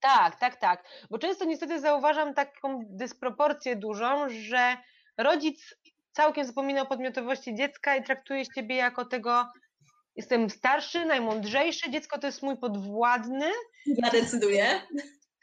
Tak, 0.00 0.38
tak, 0.38 0.56
tak. 0.56 0.84
Bo 1.10 1.18
często 1.18 1.44
niestety 1.44 1.80
zauważam 1.80 2.34
taką 2.34 2.80
dysproporcję 2.86 3.76
dużą, 3.76 4.28
że 4.28 4.76
rodzic 5.18 5.74
całkiem 6.12 6.44
zapomina 6.44 6.82
o 6.82 6.86
podmiotowości 6.86 7.54
dziecka 7.54 7.96
i 7.96 8.04
traktuje 8.04 8.46
ciebie 8.46 8.76
jako 8.76 9.04
tego, 9.04 9.46
jestem 10.16 10.50
starszy, 10.50 11.04
najmądrzejszy, 11.04 11.90
dziecko 11.90 12.18
to 12.18 12.26
jest 12.26 12.42
mój 12.42 12.56
podwładny. 12.56 13.50
Ja 13.86 14.10
decyduję 14.10 14.80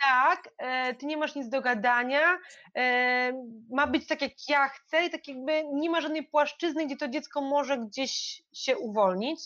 tak, 0.05 0.49
e, 0.57 0.93
ty 0.93 1.05
nie 1.05 1.17
masz 1.17 1.35
nic 1.35 1.49
do 1.49 1.61
gadania, 1.61 2.38
e, 2.77 3.31
ma 3.69 3.88
być 3.88 4.07
tak 4.07 4.21
jak 4.21 4.31
ja 4.49 4.67
chcę 4.67 5.05
i 5.05 5.09
tak 5.09 5.27
jakby 5.27 5.63
nie 5.73 5.89
ma 5.89 6.01
żadnej 6.01 6.23
płaszczyzny, 6.23 6.85
gdzie 6.85 6.97
to 6.97 7.07
dziecko 7.07 7.41
może 7.41 7.77
gdzieś 7.77 8.43
się 8.53 8.77
uwolnić. 8.77 9.39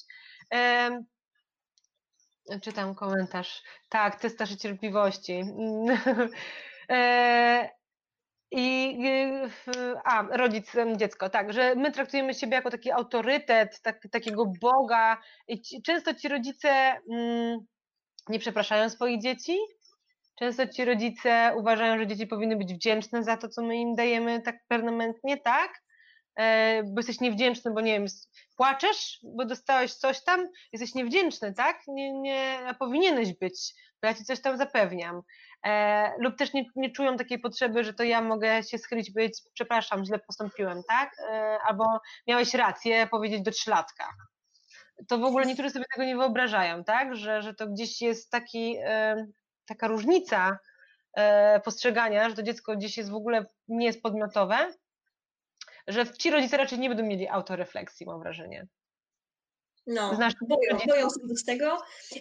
E, 0.53 0.89
czytam 2.61 2.95
komentarz. 2.95 3.63
Tak, 3.89 4.21
test 4.21 4.39
naszej 4.39 4.57
cierpliwości. 4.57 5.43
I 8.51 8.97
a, 10.03 10.27
rodzic, 10.37 10.71
dziecko, 10.95 11.29
tak, 11.29 11.53
że 11.53 11.75
my 11.75 11.91
traktujemy 11.91 12.33
siebie 12.33 12.55
jako 12.55 12.69
taki 12.69 12.91
autorytet, 12.91 13.81
tak, 13.81 14.07
takiego 14.11 14.45
Boga. 14.61 15.17
I 15.47 15.61
ci, 15.61 15.81
często 15.81 16.13
ci 16.13 16.27
rodzice 16.27 16.69
mm, 17.11 17.59
nie 18.29 18.39
przepraszają 18.39 18.89
swoich 18.89 19.21
dzieci, 19.21 19.57
Często 20.39 20.67
ci 20.67 20.85
rodzice 20.85 21.53
uważają, 21.57 21.97
że 21.97 22.07
dzieci 22.07 22.27
powinny 22.27 22.55
być 22.55 22.73
wdzięczne 22.73 23.23
za 23.23 23.37
to, 23.37 23.49
co 23.49 23.61
my 23.61 23.75
im 23.75 23.95
dajemy 23.95 24.41
tak 24.41 24.55
permanentnie, 24.67 25.37
tak? 25.37 25.81
E, 26.39 26.83
bo 26.83 26.99
jesteś 26.99 27.19
niewdzięczny, 27.19 27.71
bo 27.71 27.81
nie 27.81 27.93
wiem, 27.93 28.05
płaczesz, 28.55 29.19
bo 29.23 29.45
dostałeś 29.45 29.93
coś 29.93 30.23
tam, 30.23 30.47
jesteś 30.73 30.95
niewdzięczny, 30.95 31.53
tak? 31.53 31.81
Nie, 31.87 32.13
nie, 32.13 32.59
a 32.67 32.73
powinieneś 32.73 33.33
być, 33.33 33.73
bo 34.01 34.07
ja 34.07 34.13
ci 34.13 34.25
coś 34.25 34.41
tam 34.41 34.57
zapewniam. 34.57 35.21
E, 35.65 36.11
lub 36.19 36.37
też 36.37 36.53
nie, 36.53 36.65
nie 36.75 36.91
czują 36.91 37.17
takiej 37.17 37.39
potrzeby, 37.39 37.83
że 37.83 37.93
to 37.93 38.03
ja 38.03 38.21
mogę 38.21 38.63
się 38.63 38.77
schylić, 38.77 39.11
powiedzieć, 39.11 39.41
przepraszam, 39.53 40.05
źle 40.05 40.19
postąpiłem, 40.19 40.81
tak? 40.87 41.11
E, 41.19 41.57
albo 41.67 41.85
miałeś 42.27 42.53
rację 42.53 43.07
powiedzieć 43.07 43.41
do 43.41 43.51
trzylatka. 43.51 44.09
To 45.07 45.17
w 45.17 45.23
ogóle 45.23 45.45
niektórzy 45.45 45.69
sobie 45.69 45.85
tego 45.93 46.05
nie 46.05 46.17
wyobrażają, 46.17 46.83
tak? 46.83 47.15
Że, 47.15 47.41
że 47.41 47.53
to 47.53 47.67
gdzieś 47.67 48.01
jest 48.01 48.31
taki, 48.31 48.77
e, 48.83 49.25
taka 49.65 49.87
różnica 49.87 50.59
e, 51.13 51.59
postrzegania, 51.59 52.29
że 52.29 52.35
to 52.35 52.43
dziecko 52.43 52.75
gdzieś 52.75 52.97
jest 52.97 53.11
w 53.11 53.15
ogóle 53.15 53.45
nie 53.67 53.85
jest 53.85 54.01
podmiotowe, 54.01 54.73
że 55.89 56.13
ci 56.17 56.29
rodzice 56.29 56.57
raczej 56.57 56.79
nie 56.79 56.89
będą 56.89 57.03
mieli 57.03 57.27
autorefleksji, 57.27 58.05
mam 58.05 58.19
wrażenie. 58.19 58.67
No, 59.87 60.15
Znasz, 60.15 60.33
boją, 60.41 60.85
boją 60.87 61.07
się 61.07 61.35
z 61.35 61.45
tego. 61.45 61.77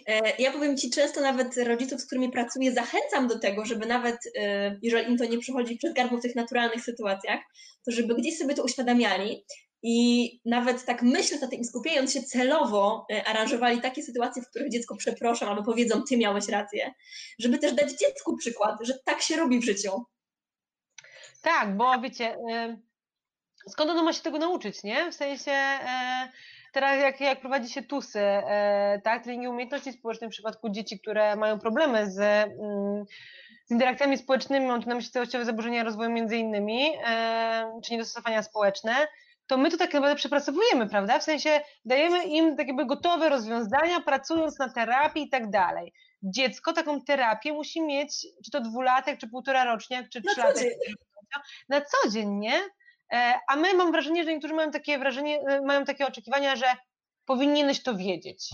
E, 0.07 0.41
ja 0.41 0.51
powiem 0.51 0.77
Ci, 0.77 0.89
często 0.89 1.21
nawet 1.21 1.57
rodziców, 1.57 2.01
z 2.01 2.05
którymi 2.05 2.31
pracuję, 2.31 2.71
zachęcam 2.71 3.27
do 3.27 3.39
tego, 3.39 3.65
żeby 3.65 3.85
nawet, 3.85 4.17
e, 4.37 4.77
jeżeli 4.81 5.11
im 5.11 5.17
to 5.17 5.25
nie 5.25 5.37
przychodzi 5.37 5.75
przez 5.75 5.93
gardło 5.93 6.17
w 6.17 6.21
tych 6.21 6.35
naturalnych 6.35 6.83
sytuacjach, 6.83 7.39
to 7.85 7.91
żeby 7.91 8.15
gdzieś 8.15 8.37
sobie 8.37 8.55
to 8.55 8.63
uświadamiali 8.63 9.45
i 9.83 10.29
nawet 10.45 10.85
tak 10.85 11.01
myśląc 11.01 11.43
o 11.43 11.47
tym, 11.47 11.63
skupiając 11.63 12.13
się 12.13 12.23
celowo, 12.23 13.05
e, 13.11 13.23
aranżowali 13.27 13.81
takie 13.81 14.03
sytuacje, 14.03 14.41
w 14.41 14.49
których 14.49 14.71
dziecko 14.71 14.95
przepraszam 14.95 15.49
albo 15.49 15.63
powiedzą, 15.63 16.03
ty 16.09 16.17
miałeś 16.17 16.47
rację, 16.47 16.93
żeby 17.39 17.57
też 17.57 17.73
dać 17.73 17.91
dziecku 17.91 18.37
przykład, 18.37 18.75
że 18.81 18.93
tak 19.05 19.21
się 19.21 19.35
robi 19.35 19.59
w 19.59 19.65
życiu. 19.65 20.05
Tak, 21.41 21.77
bo 21.77 22.01
wiecie, 22.01 22.37
skąd 23.67 23.91
ono 23.91 24.03
ma 24.03 24.13
się 24.13 24.21
tego 24.21 24.37
nauczyć, 24.37 24.83
nie? 24.83 25.11
W 25.11 25.15
sensie 25.15 25.51
Teraz 26.71 27.01
jak, 27.01 27.21
jak 27.21 27.41
prowadzi 27.41 27.73
się 27.73 27.83
TUSy, 27.83 28.19
e, 28.19 29.01
tak, 29.03 29.23
treningi 29.23 29.47
umiejętności 29.47 29.93
społecznych 29.93 30.29
w 30.29 30.33
przypadku 30.33 30.69
dzieci, 30.69 30.99
które 30.99 31.35
mają 31.35 31.59
problemy 31.59 32.11
z, 32.11 32.19
mm, 32.19 33.05
z 33.65 33.71
interakcjami 33.71 34.17
społecznymi, 34.17 34.67
mam 34.67 34.81
tu 34.81 34.89
na 34.89 34.95
myśli 34.95 35.11
całościowe 35.11 35.45
zaburzenia 35.45 35.83
rozwoju 35.83 36.09
między 36.09 36.37
innymi, 36.37 36.91
e, 37.07 37.79
czy 37.83 37.91
niedostosowania 37.91 38.43
społeczne, 38.43 38.95
to 39.47 39.57
my 39.57 39.71
to 39.71 39.77
tak 39.77 39.93
naprawdę 39.93 40.15
przepracowujemy, 40.15 40.89
prawda? 40.89 41.19
W 41.19 41.23
sensie 41.23 41.61
dajemy 41.85 42.23
im 42.23 42.57
takie 42.57 42.85
gotowe 42.85 43.29
rozwiązania, 43.29 43.99
pracując 43.99 44.59
na 44.59 44.73
terapii 44.73 45.23
i 45.23 45.29
tak 45.29 45.49
dalej. 45.49 45.93
Dziecko 46.23 46.73
taką 46.73 47.01
terapię 47.01 47.53
musi 47.53 47.81
mieć, 47.81 48.27
czy 48.45 48.51
to 48.51 48.61
dwulatek, 48.61 49.19
czy 49.19 49.29
półtora 49.29 49.63
roczniak, 49.63 50.09
czy 50.09 50.21
trzylatek. 50.21 50.67
Na 51.69 51.81
co 51.81 52.09
dzień, 52.09 52.29
nie? 52.29 52.59
E, 53.13 53.39
a 53.47 53.55
my 53.55 53.73
mam 53.73 53.91
wrażenie, 53.91 54.23
że 54.23 54.33
niektórzy 54.33 54.53
mają 54.53 54.71
takie 54.71 54.99
wrażenie, 54.99 55.41
e, 55.41 55.61
mają 55.61 55.85
takie 55.85 56.07
oczekiwania, 56.07 56.55
że 56.55 56.65
powinieneś 57.25 57.83
to 57.83 57.95
wiedzieć. 57.95 58.49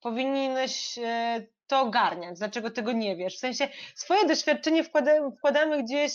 Powinieneś 0.00 0.98
e, 0.98 1.46
to 1.66 1.80
ogarniać, 1.80 2.38
dlaczego 2.38 2.70
tego 2.70 2.92
nie 2.92 3.16
wiesz. 3.16 3.36
W 3.36 3.38
sensie 3.38 3.68
swoje 3.94 4.26
doświadczenie 4.26 4.84
wkładamy, 5.38 5.82
gdzieś 5.82 6.12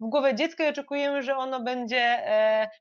w 0.00 0.08
głowę 0.08 0.34
dziecka 0.34 0.64
i 0.64 0.68
oczekujemy, 0.68 1.22
że 1.22 1.36
ono 1.36 1.60
będzie 1.60 2.22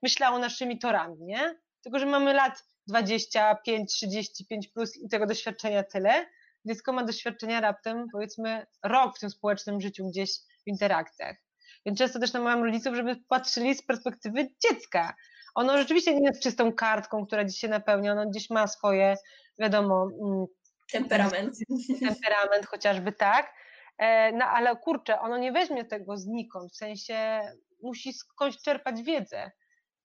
myślało 0.03 0.39
naszymi 0.39 0.79
torami, 0.79 1.17
nie? 1.19 1.55
Tylko, 1.83 1.99
że 1.99 2.05
mamy 2.05 2.33
lat 2.33 2.63
25, 2.87 3.93
35 3.93 4.67
plus 4.67 4.97
i 4.97 5.09
tego 5.09 5.25
doświadczenia 5.25 5.83
tyle. 5.83 6.25
Dziecko 6.65 6.93
ma 6.93 7.03
doświadczenia 7.03 7.61
raptem, 7.61 8.07
powiedzmy, 8.11 8.65
rok 8.83 9.17
w 9.17 9.19
tym 9.19 9.29
społecznym 9.29 9.81
życiu 9.81 10.09
gdzieś 10.09 10.31
w 10.63 10.67
interakcjach. 10.67 11.44
Więc 11.85 11.99
często 11.99 12.19
też 12.19 12.33
namawiam 12.33 12.63
rodziców, 12.63 12.95
żeby 12.95 13.15
patrzyli 13.27 13.75
z 13.75 13.85
perspektywy 13.85 14.47
dziecka. 14.69 15.15
Ono 15.55 15.77
rzeczywiście 15.77 16.15
nie 16.15 16.27
jest 16.27 16.43
czystą 16.43 16.73
kartką, 16.73 17.25
która 17.25 17.45
dziś 17.45 17.59
się 17.59 17.67
napełnia, 17.67 18.11
ono 18.11 18.29
gdzieś 18.29 18.49
ma 18.49 18.67
swoje, 18.67 19.15
wiadomo, 19.59 20.07
mm, 20.21 20.45
temperament. 20.91 21.55
Temperament 21.99 22.65
chociażby 22.65 23.11
tak. 23.11 23.53
E, 23.97 24.31
no 24.31 24.45
ale 24.45 24.75
kurczę, 24.75 25.19
ono 25.19 25.37
nie 25.37 25.51
weźmie 25.51 25.85
tego 25.85 26.17
znikąd, 26.17 26.71
w 26.71 26.75
sensie 26.75 27.41
musi 27.81 28.13
skądś 28.13 28.57
czerpać 28.57 29.01
wiedzę. 29.03 29.51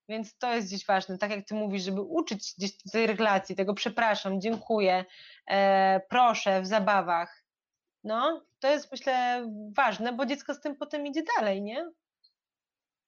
Więc 0.09 0.37
to 0.37 0.53
jest 0.53 0.67
gdzieś 0.67 0.85
ważne, 0.85 1.17
tak 1.17 1.31
jak 1.31 1.45
ty 1.45 1.55
mówisz, 1.55 1.83
żeby 1.83 2.01
uczyć 2.01 2.53
gdzieś 2.57 2.71
tej 2.91 3.07
relacji, 3.07 3.55
tego 3.55 3.73
przepraszam, 3.73 4.41
dziękuję, 4.41 5.05
e, 5.47 6.01
proszę 6.09 6.61
w 6.61 6.67
zabawach, 6.67 7.40
no, 8.03 8.45
to 8.59 8.71
jest 8.71 8.91
myślę 8.91 9.45
ważne, 9.75 10.13
bo 10.13 10.25
dziecko 10.25 10.53
z 10.53 10.59
tym 10.59 10.75
potem 10.75 11.07
idzie 11.07 11.23
dalej, 11.37 11.61
nie? 11.61 11.91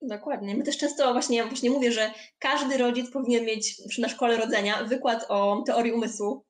Dokładnie. 0.07 0.55
My 0.55 0.63
też 0.63 0.77
często 0.77 1.13
właśnie, 1.13 1.37
ja 1.37 1.45
właśnie 1.45 1.69
mówię, 1.69 1.91
że 1.91 2.11
każdy 2.39 2.77
rodzic 2.77 3.11
powinien 3.11 3.45
mieć 3.45 3.81
na 3.97 4.09
szkole 4.09 4.37
rodzenia 4.37 4.83
wykład 4.83 5.25
o 5.29 5.63
teorii 5.65 5.91
umysłu, 5.91 6.45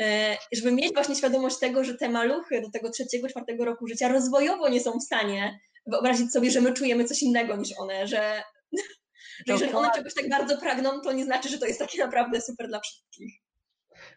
e, 0.00 0.36
żeby 0.52 0.72
mieć 0.72 0.94
właśnie 0.94 1.14
świadomość 1.14 1.58
tego, 1.58 1.84
że 1.84 1.94
te 1.94 2.08
maluchy 2.08 2.60
do 2.60 2.70
tego 2.70 2.90
trzeciego, 2.90 3.28
czwartego 3.28 3.64
roku 3.64 3.86
życia 3.86 4.08
rozwojowo 4.08 4.68
nie 4.68 4.80
są 4.80 4.98
w 4.98 5.02
stanie 5.02 5.60
wyobrazić 5.86 6.32
sobie, 6.32 6.50
że 6.50 6.60
my 6.60 6.72
czujemy 6.72 7.04
coś 7.04 7.22
innego 7.22 7.56
niż 7.56 7.78
one, 7.78 8.06
że, 8.06 8.42
że 9.46 9.52
jeżeli 9.52 9.72
one 9.72 9.90
czegoś 9.94 10.14
tak 10.14 10.28
bardzo 10.28 10.58
pragną, 10.58 11.00
to 11.00 11.12
nie 11.12 11.24
znaczy, 11.24 11.48
że 11.48 11.58
to 11.58 11.66
jest 11.66 11.78
takie 11.78 11.98
naprawdę 11.98 12.40
super 12.40 12.68
dla 12.68 12.80
wszystkich. 12.80 13.32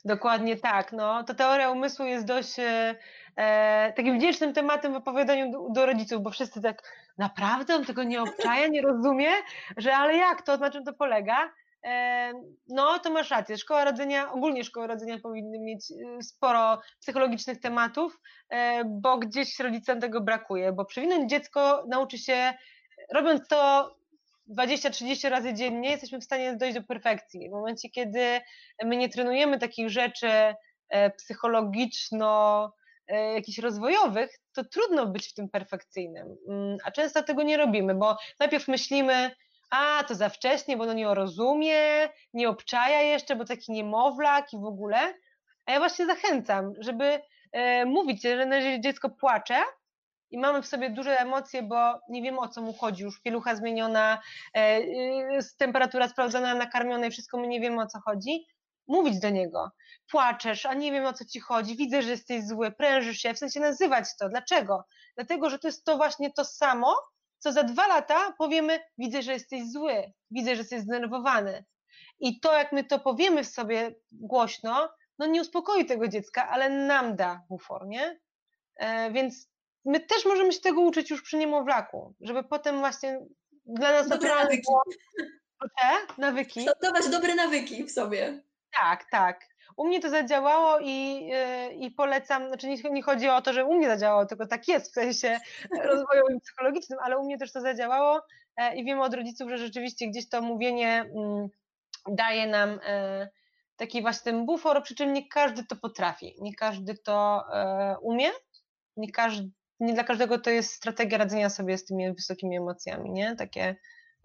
Dokładnie 0.06 0.58
tak. 0.58 0.94
No, 0.94 1.24
to 1.24 1.36
teoria 1.36 1.72
umysłu 1.72 2.06
jest 2.06 2.26
dość 2.26 2.56
e, 3.36 3.94
takim 3.94 4.18
wdzięcznym 4.18 4.54
tematem 4.54 4.94
w 4.94 4.96
opowiadaniu 4.96 5.52
do, 5.52 5.68
do, 5.70 5.86
rodziców, 5.86 6.22
bo 6.22 6.30
wszyscy 6.30 6.62
tak, 6.62 6.82
naprawdę 7.18 7.76
on 7.76 7.86
tego 7.86 8.04
nie 8.04 8.22
obczaja, 8.22 8.68
nie 8.68 8.82
rozumie, 8.82 9.30
że 9.78 9.96
ale 9.96 10.16
jak 10.18 10.42
to, 10.42 10.58
na 10.58 10.70
czym 10.70 10.84
to 10.84 10.94
polega? 10.94 11.52
E, 11.86 12.34
no, 12.68 13.00
to 13.00 13.12
masz 13.12 13.32
rację. 13.32 13.58
Szkoła 13.58 13.86
rodzenia, 13.86 14.32
ogólnie 14.32 14.64
szkoły 14.64 14.88
rodzenia 14.88 15.20
powinny 15.20 15.60
mieć 15.60 15.92
e, 15.92 16.24
sporo 16.24 16.82
psychologicznych 17.00 17.60
tematów, 17.60 18.20
e, 18.50 18.84
bo 18.86 19.18
gdzieś 19.18 19.60
rodzicom 19.60 20.00
tego 20.00 20.22
brakuje, 20.22 20.72
bo 20.72 20.86
przewinąć 20.86 21.30
dziecko 21.30 21.86
nauczy 21.88 22.18
się, 22.18 22.54
robiąc 23.14 23.48
to 23.48 23.92
20-30 24.58 25.30
razy 25.30 25.54
dziennie 25.54 25.90
jesteśmy 25.90 26.20
w 26.20 26.24
stanie 26.24 26.56
dojść 26.56 26.76
do 26.76 26.84
perfekcji. 26.84 27.50
W 27.50 27.52
momencie, 27.52 27.90
kiedy 27.90 28.42
my 28.84 28.98
nie 28.98 29.10
trenujemy 29.10 29.60
takich 29.60 29.90
rzeczy 29.90 30.30
e, 30.90 31.10
psychologiczno, 31.10 32.72
jakichś 33.08 33.58
rozwojowych, 33.58 34.40
to 34.54 34.64
trudno 34.64 35.06
być 35.06 35.28
w 35.28 35.34
tym 35.34 35.50
perfekcyjnym. 35.50 36.38
Mm, 36.50 36.78
a 36.84 36.92
często 36.92 37.24
tego 37.24 37.44
nie 37.44 37.58
robimy, 37.58 37.96
bo 37.96 38.18
najpierw 38.40 38.68
myślimy, 38.68 39.32
a 39.70 40.04
to 40.08 40.16
za 40.16 40.30
wcześnie, 40.30 40.78
bo 40.78 40.84
ono 40.84 40.94
nie 40.94 41.14
rozumie, 41.14 42.10
nie 42.34 42.50
obczaja 42.50 43.02
jeszcze, 43.02 43.36
bo 43.36 43.46
taki 43.46 43.72
niemowlak 43.72 44.54
i 44.54 44.58
w 44.58 44.66
ogóle. 44.66 45.14
A 45.66 45.72
ja 45.72 45.80
właśnie 45.80 46.06
zachęcam, 46.06 46.74
żeby 46.80 47.22
e, 47.52 47.86
mówić, 47.86 48.22
że 48.24 48.48
dziecko 48.80 49.10
płacze, 49.10 49.64
i 50.32 50.38
mamy 50.38 50.62
w 50.62 50.68
sobie 50.68 50.90
duże 50.90 51.20
emocje, 51.20 51.64
bo 51.64 52.00
nie 52.10 52.22
wiemy 52.22 52.40
o 52.40 52.48
co 52.48 52.62
mu 52.62 52.74
chodzi, 52.74 53.04
już 53.04 53.22
pielucha 53.22 53.56
zmieniona, 53.56 54.22
e, 54.54 54.82
temperatura 55.58 56.08
sprawdzona, 56.10 56.56
nakarmiona 56.56 57.06
i 57.06 57.12
wszystko, 57.12 57.38
my 57.38 57.48
nie 57.48 57.62
wiemy 57.62 57.82
o 57.82 57.88
co 57.88 58.00
chodzi, 58.00 58.46
mówić 58.88 59.20
do 59.20 59.30
niego, 59.30 59.72
płaczesz, 60.12 60.66
a 60.66 60.74
nie 60.74 60.92
wiem 60.92 61.06
o 61.06 61.14
co 61.14 61.26
ci 61.26 61.40
chodzi, 61.40 61.76
widzę, 61.76 62.02
że 62.02 62.10
jesteś 62.10 62.48
zły, 62.48 62.72
prężysz 62.72 63.18
się, 63.18 63.34
w 63.34 63.40
sensie 63.40 63.60
nazywać 63.60 64.06
to. 64.20 64.30
Dlaczego? 64.30 64.86
Dlatego, 65.16 65.50
że 65.50 65.60
to 65.60 65.68
jest 65.68 65.86
to 65.86 65.98
właśnie 65.98 66.34
to 66.34 66.46
samo, 66.46 66.96
co 67.40 67.52
za 67.52 67.64
dwa 67.64 67.88
lata 67.88 68.34
powiemy, 68.38 68.80
widzę, 68.98 69.22
że 69.22 69.34
jesteś 69.34 69.72
zły, 69.72 70.12
widzę, 70.32 70.56
że 70.56 70.62
jesteś 70.62 70.82
zdenerwowany. 70.82 71.66
I 72.20 72.40
to, 72.40 72.54
jak 72.54 72.72
my 72.72 72.84
to 72.84 73.00
powiemy 73.00 73.44
w 73.44 73.48
sobie 73.48 73.96
głośno, 74.12 74.90
no 75.20 75.26
nie 75.26 75.42
uspokoi 75.42 75.86
tego 75.86 76.08
dziecka, 76.08 76.50
ale 76.50 76.70
nam 76.70 77.16
da 77.16 77.42
bufor, 77.50 77.88
nie? 77.88 78.20
E, 78.76 79.12
więc 79.12 79.50
my 79.86 80.00
też 80.00 80.26
możemy 80.26 80.54
się 80.54 80.62
tego 80.62 80.82
uczyć 80.82 81.10
już 81.10 81.22
przy 81.22 81.38
niemowlaku, 81.38 82.16
żeby 82.22 82.44
potem 82.44 82.80
właśnie 82.80 83.26
dla 83.66 83.92
nas 83.92 84.08
dobre 84.08 84.36
nawyki. 84.36 84.64
Było... 84.68 84.84
Te 85.82 86.22
nawyki. 86.22 86.66
Kształtować 86.66 87.10
dobre 87.10 87.36
nawyki 87.36 87.84
w 87.84 87.92
sobie. 87.92 88.44
Tak, 88.80 89.06
tak. 89.12 89.42
U 89.78 89.88
mnie 89.88 90.00
to 90.00 90.10
zadziałało 90.10 90.80
i, 90.80 91.26
yy, 91.26 91.74
i 91.74 91.92
polecam, 91.92 92.48
znaczy 92.48 92.68
nie, 92.68 92.78
nie, 92.92 93.04
chodzi 93.04 93.30
o 93.30 93.42
to, 93.42 93.54
że 93.54 93.66
u 93.66 93.74
mnie 93.74 93.88
zadziałało, 93.88 94.26
tylko 94.26 94.48
tak 94.48 94.68
jest 94.68 94.92
w 94.92 94.94
sensie 94.94 95.40
rozwojowym, 95.92 96.40
psychologicznym, 96.40 97.00
ale 97.04 97.18
u 97.18 97.26
mnie 97.26 97.38
też 97.38 97.52
to 97.52 97.62
zadziałało 97.62 98.22
yy, 98.60 98.76
i 98.76 98.86
wiemy 98.86 99.04
od 99.04 99.14
rodziców, 99.14 99.50
że 99.50 99.58
rzeczywiście 99.58 100.08
gdzieś 100.08 100.30
to 100.30 100.42
mówienie 100.42 101.06
yy, 101.16 101.50
daje 102.16 102.48
nam 102.48 102.80
e, 102.84 103.30
taki 103.76 104.02
właśnie 104.02 104.32
ten 104.32 104.46
bufor, 104.46 104.84
przy 104.84 104.96
czym 104.96 105.14
nie 105.14 105.28
każdy 105.28 105.66
to 105.66 105.76
potrafi, 105.76 106.36
nie 106.42 106.56
każdy 106.56 106.98
to 106.98 107.46
e, 107.54 107.96
umie, 108.02 108.30
nie 108.98 109.12
każdy 109.12 109.50
nie 109.80 109.94
dla 109.94 110.04
każdego 110.04 110.40
to 110.40 110.50
jest 110.50 110.74
strategia 110.74 111.18
radzenia 111.18 111.50
sobie 111.50 111.78
z 111.78 111.86
tymi 111.86 112.14
wysokimi 112.14 112.58
emocjami, 112.58 113.12
nie? 113.12 113.36
Takie 113.36 113.76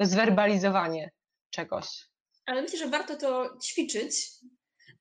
zwerbalizowanie 0.01 1.11
czegoś. 1.51 2.10
Ale 2.47 2.63
myślę, 2.63 2.79
że 2.79 2.89
warto 2.89 3.17
to 3.17 3.59
ćwiczyć, 3.65 4.27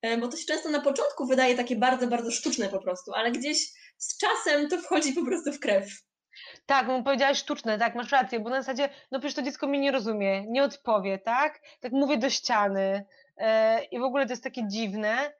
e, 0.01 0.17
bo 0.17 0.27
to 0.27 0.37
się 0.37 0.45
często 0.45 0.69
na 0.69 0.81
początku 0.81 1.27
wydaje 1.27 1.55
takie 1.55 1.75
bardzo, 1.75 2.07
bardzo 2.07 2.31
sztuczne 2.31 2.69
po 2.69 2.79
prostu, 2.79 3.13
ale 3.13 3.31
gdzieś 3.31 3.57
z 3.97 4.17
czasem 4.17 4.69
to 4.69 4.77
wchodzi 4.77 5.13
po 5.13 5.25
prostu 5.25 5.53
w 5.53 5.59
krew. 5.59 5.89
Tak, 6.65 6.87
no 6.87 7.03
powiedziałaś 7.03 7.37
sztuczne, 7.37 7.77
tak, 7.77 7.95
masz 7.95 8.11
rację, 8.11 8.39
bo 8.39 8.49
na 8.49 8.61
zasadzie, 8.61 8.89
no 9.11 9.19
przecież 9.19 9.35
to 9.35 9.41
dziecko 9.41 9.67
mnie 9.67 9.79
nie 9.79 9.91
rozumie, 9.91 10.45
nie 10.47 10.63
odpowie, 10.63 11.17
tak? 11.17 11.61
Tak 11.79 11.91
mówię 11.91 12.17
do 12.17 12.29
ściany 12.29 13.05
e, 13.37 13.83
i 13.83 13.99
w 13.99 14.03
ogóle 14.03 14.25
to 14.25 14.33
jest 14.33 14.43
takie 14.43 14.67
dziwne, 14.67 15.33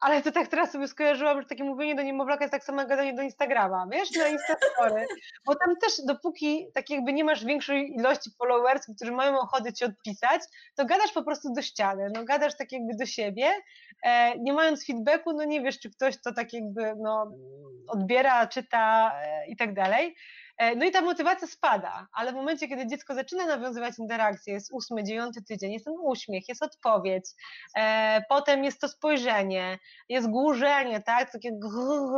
ale 0.00 0.22
to 0.22 0.32
tak 0.32 0.48
teraz 0.48 0.72
sobie 0.72 0.88
skojarzyłam, 0.88 1.42
że 1.42 1.48
takie 1.48 1.64
mówienie 1.64 1.94
do 1.94 2.02
niemowlaka 2.02 2.44
jest 2.44 2.52
tak 2.52 2.64
samo 2.64 2.80
jak 2.80 2.88
gadanie 2.88 3.14
do 3.14 3.22
Instagrama, 3.22 3.86
wiesz, 3.92 4.10
na 4.10 4.28
Instastory, 4.28 5.06
bo 5.46 5.54
tam 5.54 5.76
też 5.76 5.92
dopóki 6.06 6.66
tak 6.74 6.90
jakby 6.90 7.12
nie 7.12 7.24
masz 7.24 7.44
większej 7.44 7.94
ilości 7.94 8.30
followersów, 8.38 8.96
którzy 8.96 9.12
mają 9.12 9.38
ochotę 9.38 9.72
ci 9.72 9.84
odpisać, 9.84 10.40
to 10.74 10.84
gadasz 10.84 11.12
po 11.12 11.22
prostu 11.22 11.52
do 11.52 11.62
ściany, 11.62 12.10
no 12.14 12.24
gadasz 12.24 12.56
tak 12.56 12.72
jakby 12.72 12.96
do 12.96 13.06
siebie, 13.06 13.50
e, 14.02 14.38
nie 14.38 14.52
mając 14.52 14.86
feedbacku, 14.86 15.32
no 15.32 15.44
nie 15.44 15.60
wiesz, 15.60 15.78
czy 15.78 15.90
ktoś 15.90 16.20
to 16.20 16.32
tak 16.34 16.52
jakby, 16.52 16.94
no 16.96 17.32
odbiera, 17.88 18.46
czyta 18.46 19.12
e, 19.22 19.46
i 19.48 19.56
tak 19.56 19.74
dalej. 19.74 20.14
E, 20.58 20.76
no 20.76 20.84
i 20.84 20.90
ta 20.90 21.00
motywacja 21.00 21.48
spada, 21.48 22.08
ale 22.12 22.32
w 22.32 22.34
momencie, 22.34 22.68
kiedy 22.68 22.86
dziecko 22.86 23.14
zaczyna 23.14 23.46
nawiązywać 23.46 23.98
interakcję, 23.98 24.54
jest 24.54 24.72
ósmy, 24.72 25.04
dziewiąty 25.04 25.42
tydzień, 25.42 25.72
jest 25.72 25.84
ten 25.84 25.94
uśmiech, 26.02 26.48
jest 26.48 26.62
odpowiedź, 26.62 27.24
e, 27.76 28.22
potem 28.28 28.64
jest 28.64 28.80
to 28.80 28.88
spojrzenie, 28.88 29.78
jest 30.08 30.30
głużenie, 30.30 31.02
tak, 31.02 31.32
takie 31.32 31.50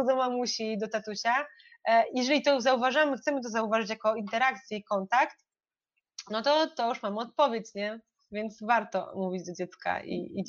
do 0.06 0.16
mamusi, 0.16 0.78
do 0.78 0.88
tatusia. 0.88 1.46
Jeżeli 2.14 2.42
to 2.42 2.60
zauważamy, 2.60 3.16
chcemy 3.16 3.40
to 3.42 3.48
zauważyć 3.48 3.90
jako 3.90 4.14
interakcję 4.14 4.78
i 4.78 4.84
kontakt, 4.84 5.36
no 6.30 6.42
to, 6.42 6.66
to 6.66 6.88
już 6.88 7.02
mamy 7.02 7.16
odpowiedź, 7.20 7.74
nie? 7.74 8.00
Więc 8.32 8.62
warto 8.62 9.12
mówić 9.16 9.46
do 9.46 9.52
dziecka 9.52 10.02
i, 10.04 10.14
i 10.14 10.44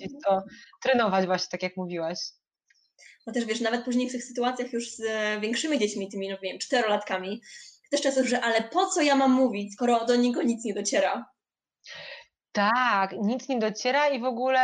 trenować 0.82 1.25
właśnie, 1.25 1.47
tak 1.51 1.63
jak 1.63 1.77
mówiłaś. 1.77 2.19
No 3.27 3.34
też 3.34 3.45
wiesz, 3.45 3.62
nawet 3.62 3.86
później 3.86 4.10
w 4.10 4.12
tych 4.12 4.23
sytuacjach 4.23 4.73
już 4.73 4.91
z 4.91 5.01
większymi 5.41 5.80
dziećmi, 5.80 6.10
tymi, 6.10 6.30
no 6.30 6.38
wiem, 6.43 6.60
czterolatkami, 6.60 7.41
też 7.91 8.01
często, 8.01 8.23
że 8.23 8.41
ale 8.41 8.62
po 8.62 8.86
co 8.86 9.01
ja 9.01 9.15
mam 9.15 9.32
mówić, 9.32 9.73
skoro 9.73 10.06
do 10.06 10.15
niego 10.15 10.43
nic 10.43 10.65
nie 10.65 10.73
dociera? 10.73 11.25
Tak, 12.51 13.12
nic 13.21 13.49
nie 13.49 13.60
dociera 13.60 14.08
i 14.10 14.19
w 14.19 14.23
ogóle, 14.25 14.62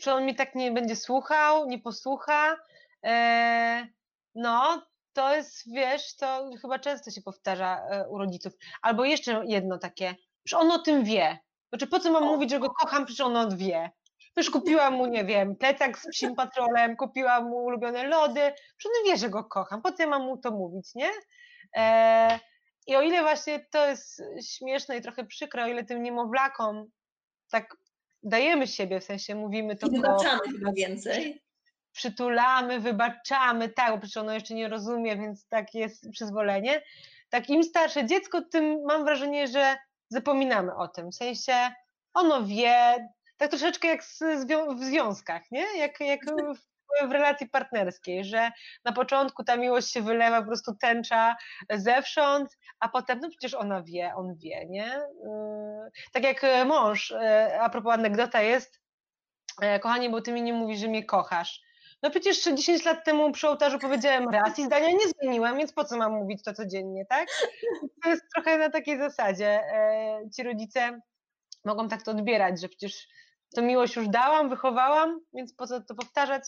czy 0.00 0.12
on 0.12 0.26
mi 0.26 0.34
tak 0.34 0.54
nie 0.54 0.72
będzie 0.72 0.96
słuchał, 0.96 1.66
nie 1.66 1.78
posłucha? 1.78 2.56
Eee, 3.02 3.86
no, 4.34 4.86
to 5.12 5.34
jest, 5.36 5.72
wiesz, 5.74 6.16
to 6.16 6.50
chyba 6.62 6.78
często 6.78 7.10
się 7.10 7.22
powtarza 7.22 7.86
e, 7.90 8.08
u 8.08 8.18
rodziców. 8.18 8.52
Albo 8.82 9.04
jeszcze 9.04 9.42
jedno 9.46 9.78
takie, 9.78 10.14
że 10.44 10.58
on 10.58 10.70
o 10.70 10.78
tym 10.78 11.04
wie. 11.04 11.38
Znaczy, 11.68 11.86
po 11.86 12.00
co 12.00 12.12
mam 12.12 12.24
mówić, 12.24 12.50
że 12.50 12.58
go 12.58 12.70
kocham, 12.70 13.04
przecież 13.06 13.20
on 13.20 13.36
on 13.36 13.56
wie. 13.56 13.90
Już 14.36 14.50
kupiłam 14.50 14.94
mu, 14.94 15.06
nie 15.06 15.24
wiem, 15.24 15.56
plecak 15.56 15.98
z 15.98 16.08
psim 16.12 16.34
patrolem, 16.34 16.96
kupiłam 16.96 17.44
mu 17.48 17.56
ulubione 17.56 18.08
lody, 18.08 18.40
przecież 18.76 18.98
on 18.98 19.10
wie, 19.10 19.16
że 19.16 19.28
go 19.30 19.44
kocham, 19.44 19.82
po 19.82 19.92
co 19.92 20.02
ja 20.02 20.08
mam 20.08 20.22
mu 20.22 20.36
to 20.38 20.50
mówić, 20.50 20.94
nie? 20.94 21.10
Eee, 21.72 22.38
I 22.86 22.96
o 22.96 23.02
ile 23.02 23.22
właśnie 23.22 23.66
to 23.70 23.86
jest 23.86 24.22
śmieszne 24.46 24.96
i 24.96 25.00
trochę 25.00 25.24
przykre, 25.24 25.64
o 25.64 25.68
ile 25.68 25.84
tym 25.84 26.02
niemowlakom 26.02 26.90
tak 27.50 27.76
dajemy 28.22 28.66
siebie, 28.66 29.00
w 29.00 29.04
sensie 29.04 29.34
mówimy 29.34 29.76
to... 29.76 29.86
I 29.86 29.90
wybaczamy 29.90 30.40
chyba 30.58 30.72
więcej. 30.72 31.42
Przytulamy, 31.92 32.80
wybaczamy, 32.80 33.68
tak, 33.68 33.90
bo 33.92 33.98
przecież 33.98 34.16
ono 34.16 34.32
jeszcze 34.32 34.54
nie 34.54 34.68
rozumie, 34.68 35.16
więc 35.16 35.46
tak 35.46 35.74
jest 35.74 36.10
przyzwolenie. 36.10 36.82
Tak 37.28 37.50
im 37.50 37.64
starsze 37.64 38.06
dziecko, 38.06 38.42
tym 38.42 38.82
mam 38.84 39.04
wrażenie, 39.04 39.48
że 39.48 39.76
zapominamy 40.08 40.74
o 40.74 40.88
tym. 40.88 41.10
W 41.10 41.14
sensie 41.14 41.70
ono 42.14 42.44
wie, 42.44 43.08
tak 43.36 43.50
troszeczkę 43.50 43.88
jak 43.88 44.02
w 44.76 44.84
związkach, 44.84 45.50
nie? 45.50 45.78
Jak, 45.78 46.00
jak 46.00 46.20
w 47.08 47.12
relacji 47.12 47.48
partnerskiej, 47.48 48.24
że 48.24 48.50
na 48.84 48.92
początku 48.92 49.44
ta 49.44 49.56
miłość 49.56 49.92
się 49.92 50.02
wylewa 50.02 50.40
po 50.40 50.46
prostu 50.46 50.74
tęcza 50.80 51.36
zewsząd, 51.70 52.58
a 52.80 52.88
potem, 52.88 53.20
no 53.20 53.28
przecież 53.28 53.54
ona 53.54 53.82
wie, 53.82 54.14
on 54.14 54.34
wie, 54.36 54.66
nie? 54.66 55.00
Yy, 55.24 55.90
tak 56.12 56.24
jak 56.24 56.66
mąż, 56.66 57.10
yy, 57.10 57.60
a 57.60 57.70
propos 57.70 57.94
anegdota 57.94 58.42
jest, 58.42 58.80
yy, 59.62 59.80
kochanie, 59.80 60.10
bo 60.10 60.20
ty 60.20 60.32
mi 60.32 60.42
nie 60.42 60.52
mówisz, 60.52 60.80
że 60.80 60.88
mnie 60.88 61.04
kochasz. 61.04 61.60
No 62.02 62.10
przecież 62.10 62.44
10 62.44 62.84
lat 62.84 63.04
temu 63.04 63.32
przy 63.32 63.48
ołtarzu 63.48 63.78
powiedziałem 63.78 64.28
raz 64.28 64.58
i 64.58 64.64
zdania 64.64 64.88
nie 64.88 65.08
zmieniłam, 65.08 65.58
więc 65.58 65.72
po 65.72 65.84
co 65.84 65.96
mam 65.96 66.12
mówić 66.12 66.42
to 66.42 66.54
codziennie, 66.54 67.06
tak? 67.06 67.28
To 68.02 68.10
jest 68.10 68.22
trochę 68.34 68.58
na 68.58 68.70
takiej 68.70 68.98
zasadzie. 68.98 69.60
Ci 70.36 70.42
rodzice 70.42 71.00
mogą 71.64 71.88
tak 71.88 72.02
to 72.02 72.10
odbierać, 72.10 72.60
że 72.60 72.68
przecież 72.68 73.08
to 73.54 73.62
miłość 73.62 73.96
już 73.96 74.08
dałam, 74.08 74.48
wychowałam, 74.48 75.20
więc 75.34 75.54
po 75.54 75.66
co 75.66 75.80
to 75.80 75.94
powtarzać, 75.94 76.42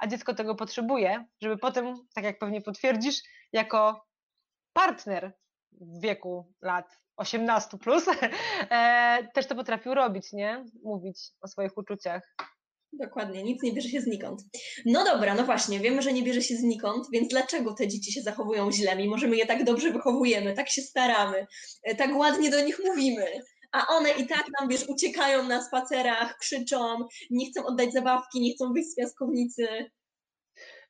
a 0.00 0.06
dziecko 0.06 0.34
tego 0.34 0.54
potrzebuje, 0.54 1.24
żeby 1.40 1.58
potem, 1.58 1.94
tak 2.14 2.24
jak 2.24 2.38
pewnie 2.38 2.60
potwierdzisz, 2.60 3.22
jako 3.52 4.06
partner 4.72 5.32
w 5.72 6.00
wieku 6.00 6.52
lat 6.62 6.98
18 7.16 7.78
plus, 7.78 8.04
e, 8.70 9.28
też 9.34 9.46
to 9.46 9.54
potrafił 9.54 9.94
robić, 9.94 10.32
nie? 10.32 10.64
Mówić 10.82 11.18
o 11.40 11.48
swoich 11.48 11.76
uczuciach. 11.76 12.36
Dokładnie, 12.92 13.42
nic 13.42 13.62
nie 13.62 13.72
bierze 13.72 13.88
się 13.88 14.00
znikąd. 14.00 14.42
No 14.86 15.04
dobra, 15.04 15.34
no 15.34 15.44
właśnie, 15.44 15.80
wiemy, 15.80 16.02
że 16.02 16.12
nie 16.12 16.22
bierze 16.22 16.42
się 16.42 16.56
znikąd, 16.56 17.06
więc 17.12 17.28
dlaczego 17.28 17.74
te 17.74 17.88
dzieci 17.88 18.12
się 18.12 18.22
zachowują 18.22 18.72
źle, 18.72 18.96
mimo 18.96 19.18
że 19.18 19.26
my 19.26 19.36
je 19.36 19.46
tak 19.46 19.64
dobrze 19.64 19.92
wychowujemy, 19.92 20.54
tak 20.54 20.68
się 20.68 20.82
staramy, 20.82 21.46
e, 21.82 21.94
tak 21.94 22.16
ładnie 22.16 22.50
do 22.50 22.64
nich 22.64 22.80
mówimy, 22.84 23.26
a 23.72 23.86
one 23.86 24.10
i 24.10 24.26
tak 24.26 24.44
nam, 24.60 24.68
wiesz, 24.68 24.88
uciekają 24.88 25.42
na 25.42 25.62
spacerach, 25.62 26.38
krzyczą, 26.38 27.08
nie 27.30 27.50
chcą 27.50 27.66
oddać 27.66 27.92
zabawki, 27.92 28.40
nie 28.40 28.54
chcą 28.54 28.72
wyjść 28.72 28.90
z 28.90 28.96
piaskownicy. 28.96 29.90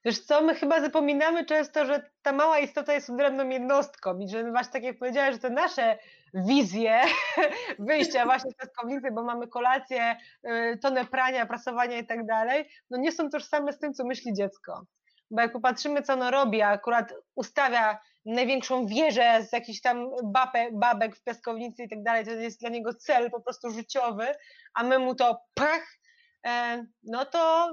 Wiesz 0.05 0.21
co, 0.21 0.43
my 0.43 0.55
chyba 0.55 0.81
zapominamy 0.81 1.45
często, 1.45 1.87
że 1.87 2.11
ta 2.23 2.33
mała 2.33 2.59
istota 2.59 2.95
jest 2.95 3.11
odrębną 3.11 3.49
jednostką 3.49 4.19
i 4.19 4.29
że 4.29 4.51
właśnie 4.51 4.73
tak 4.73 4.83
jak 4.83 4.99
powiedziałeś, 4.99 5.35
że 5.35 5.41
te 5.41 5.51
nasze 5.51 5.99
wizje 6.35 7.01
wyjścia 7.79 8.25
właśnie 8.25 8.51
z 8.51 8.55
piaskownicy, 8.55 9.11
bo 9.13 9.23
mamy 9.23 9.49
kolację, 9.49 10.17
y, 10.47 10.79
tonę 10.83 11.05
prania, 11.05 11.47
prasowania 11.47 11.99
i 11.99 12.07
tak 12.07 12.27
dalej, 12.27 12.69
no 12.91 12.99
nie 12.99 13.13
są 13.13 13.31
tożsame 13.31 13.73
z 13.73 13.79
tym, 13.79 13.95
co 13.95 14.05
myśli 14.05 14.35
dziecko. 14.35 14.85
Bo 15.31 15.41
jak 15.41 15.53
popatrzymy, 15.53 16.03
co 16.03 16.13
ono 16.13 16.31
robi, 16.31 16.63
a 16.63 16.69
akurat 16.69 17.15
ustawia 17.35 17.99
największą 18.25 18.87
wieżę 18.87 19.43
z 19.49 19.53
jakichś 19.53 19.81
tam 19.81 20.11
babek, 20.25 20.79
babek 20.79 21.17
w 21.17 21.25
piaskownicy 21.25 21.83
i 21.83 21.89
tak 21.89 22.03
dalej, 22.03 22.25
to 22.25 22.31
jest 22.31 22.61
dla 22.61 22.71
niego 22.71 22.95
cel 22.95 23.31
po 23.31 23.41
prostu 23.41 23.71
życiowy, 23.71 24.27
a 24.75 24.85
my 24.85 24.99
mu 24.99 25.15
to 25.15 25.41
pach, 25.55 25.99
e, 26.47 26.85
no 27.03 27.25
to 27.25 27.73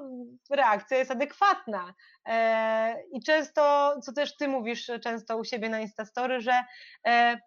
reakcja 0.51 0.97
jest 0.97 1.11
adekwatna. 1.11 1.93
E, 2.25 2.95
I 3.13 3.23
często, 3.23 3.93
co 4.03 4.13
też 4.13 4.37
ty 4.37 4.47
mówisz 4.47 4.91
często 5.03 5.37
u 5.37 5.43
siebie 5.43 5.69
na 5.69 5.79
Instastory, 5.79 6.41
że 6.41 6.63
e, 7.07 7.39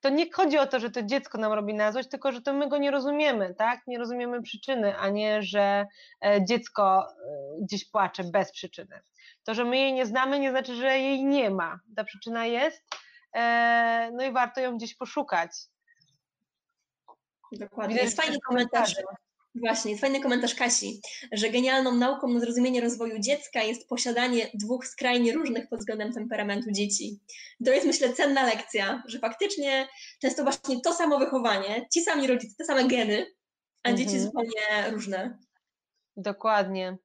to 0.00 0.08
nie 0.08 0.32
chodzi 0.32 0.58
o 0.58 0.66
to, 0.66 0.80
że 0.80 0.90
to 0.90 1.02
dziecko 1.02 1.38
nam 1.38 1.52
robi 1.52 1.74
na 1.74 1.92
złość, 1.92 2.08
tylko 2.08 2.32
że 2.32 2.42
to 2.42 2.52
my 2.52 2.68
go 2.68 2.78
nie 2.78 2.90
rozumiemy, 2.90 3.54
tak? 3.54 3.80
Nie 3.86 3.98
rozumiemy 3.98 4.42
przyczyny, 4.42 4.98
a 4.98 5.08
nie, 5.08 5.42
że 5.42 5.86
dziecko 6.40 7.06
gdzieś 7.60 7.90
płacze 7.90 8.24
bez 8.24 8.52
przyczyny. 8.52 9.00
To, 9.44 9.54
że 9.54 9.64
my 9.64 9.76
jej 9.78 9.92
nie 9.92 10.06
znamy, 10.06 10.38
nie 10.38 10.50
znaczy, 10.50 10.74
że 10.74 10.98
jej 10.98 11.24
nie 11.24 11.50
ma. 11.50 11.80
Ta 11.96 12.04
przyczyna 12.04 12.46
jest, 12.46 12.82
e, 13.34 14.10
no 14.12 14.24
i 14.24 14.32
warto 14.32 14.60
ją 14.60 14.76
gdzieś 14.76 14.94
poszukać. 14.94 15.50
Dokładnie. 17.52 17.96
Jest 17.96 18.16
fajny 18.16 18.38
komentarz. 18.48 18.94
Właśnie, 19.54 19.90
jest 19.90 20.00
fajny 20.00 20.20
komentarz 20.20 20.54
Kasi, 20.54 21.00
że 21.32 21.50
genialną 21.50 21.94
nauką 21.94 22.28
na 22.28 22.40
zrozumienie 22.40 22.80
rozwoju 22.80 23.18
dziecka 23.18 23.62
jest 23.62 23.88
posiadanie 23.88 24.50
dwóch 24.54 24.86
skrajnie 24.86 25.32
różnych 25.32 25.68
pod 25.68 25.78
względem 25.78 26.12
temperamentu 26.12 26.70
dzieci. 26.72 27.20
To 27.64 27.72
jest, 27.72 27.86
myślę, 27.86 28.12
cenna 28.12 28.46
lekcja, 28.46 29.02
że 29.06 29.18
faktycznie 29.18 29.88
często 30.20 30.42
właśnie 30.42 30.80
to 30.80 30.92
samo 30.92 31.18
wychowanie, 31.18 31.86
ci 31.92 32.02
sami 32.02 32.26
rodzice, 32.26 32.54
te 32.58 32.64
same 32.64 32.88
geny, 32.88 33.26
a 33.82 33.88
mhm. 33.88 33.96
dzieci 33.96 34.20
zupełnie 34.20 34.90
różne. 34.90 35.38
Dokładnie. 36.16 36.96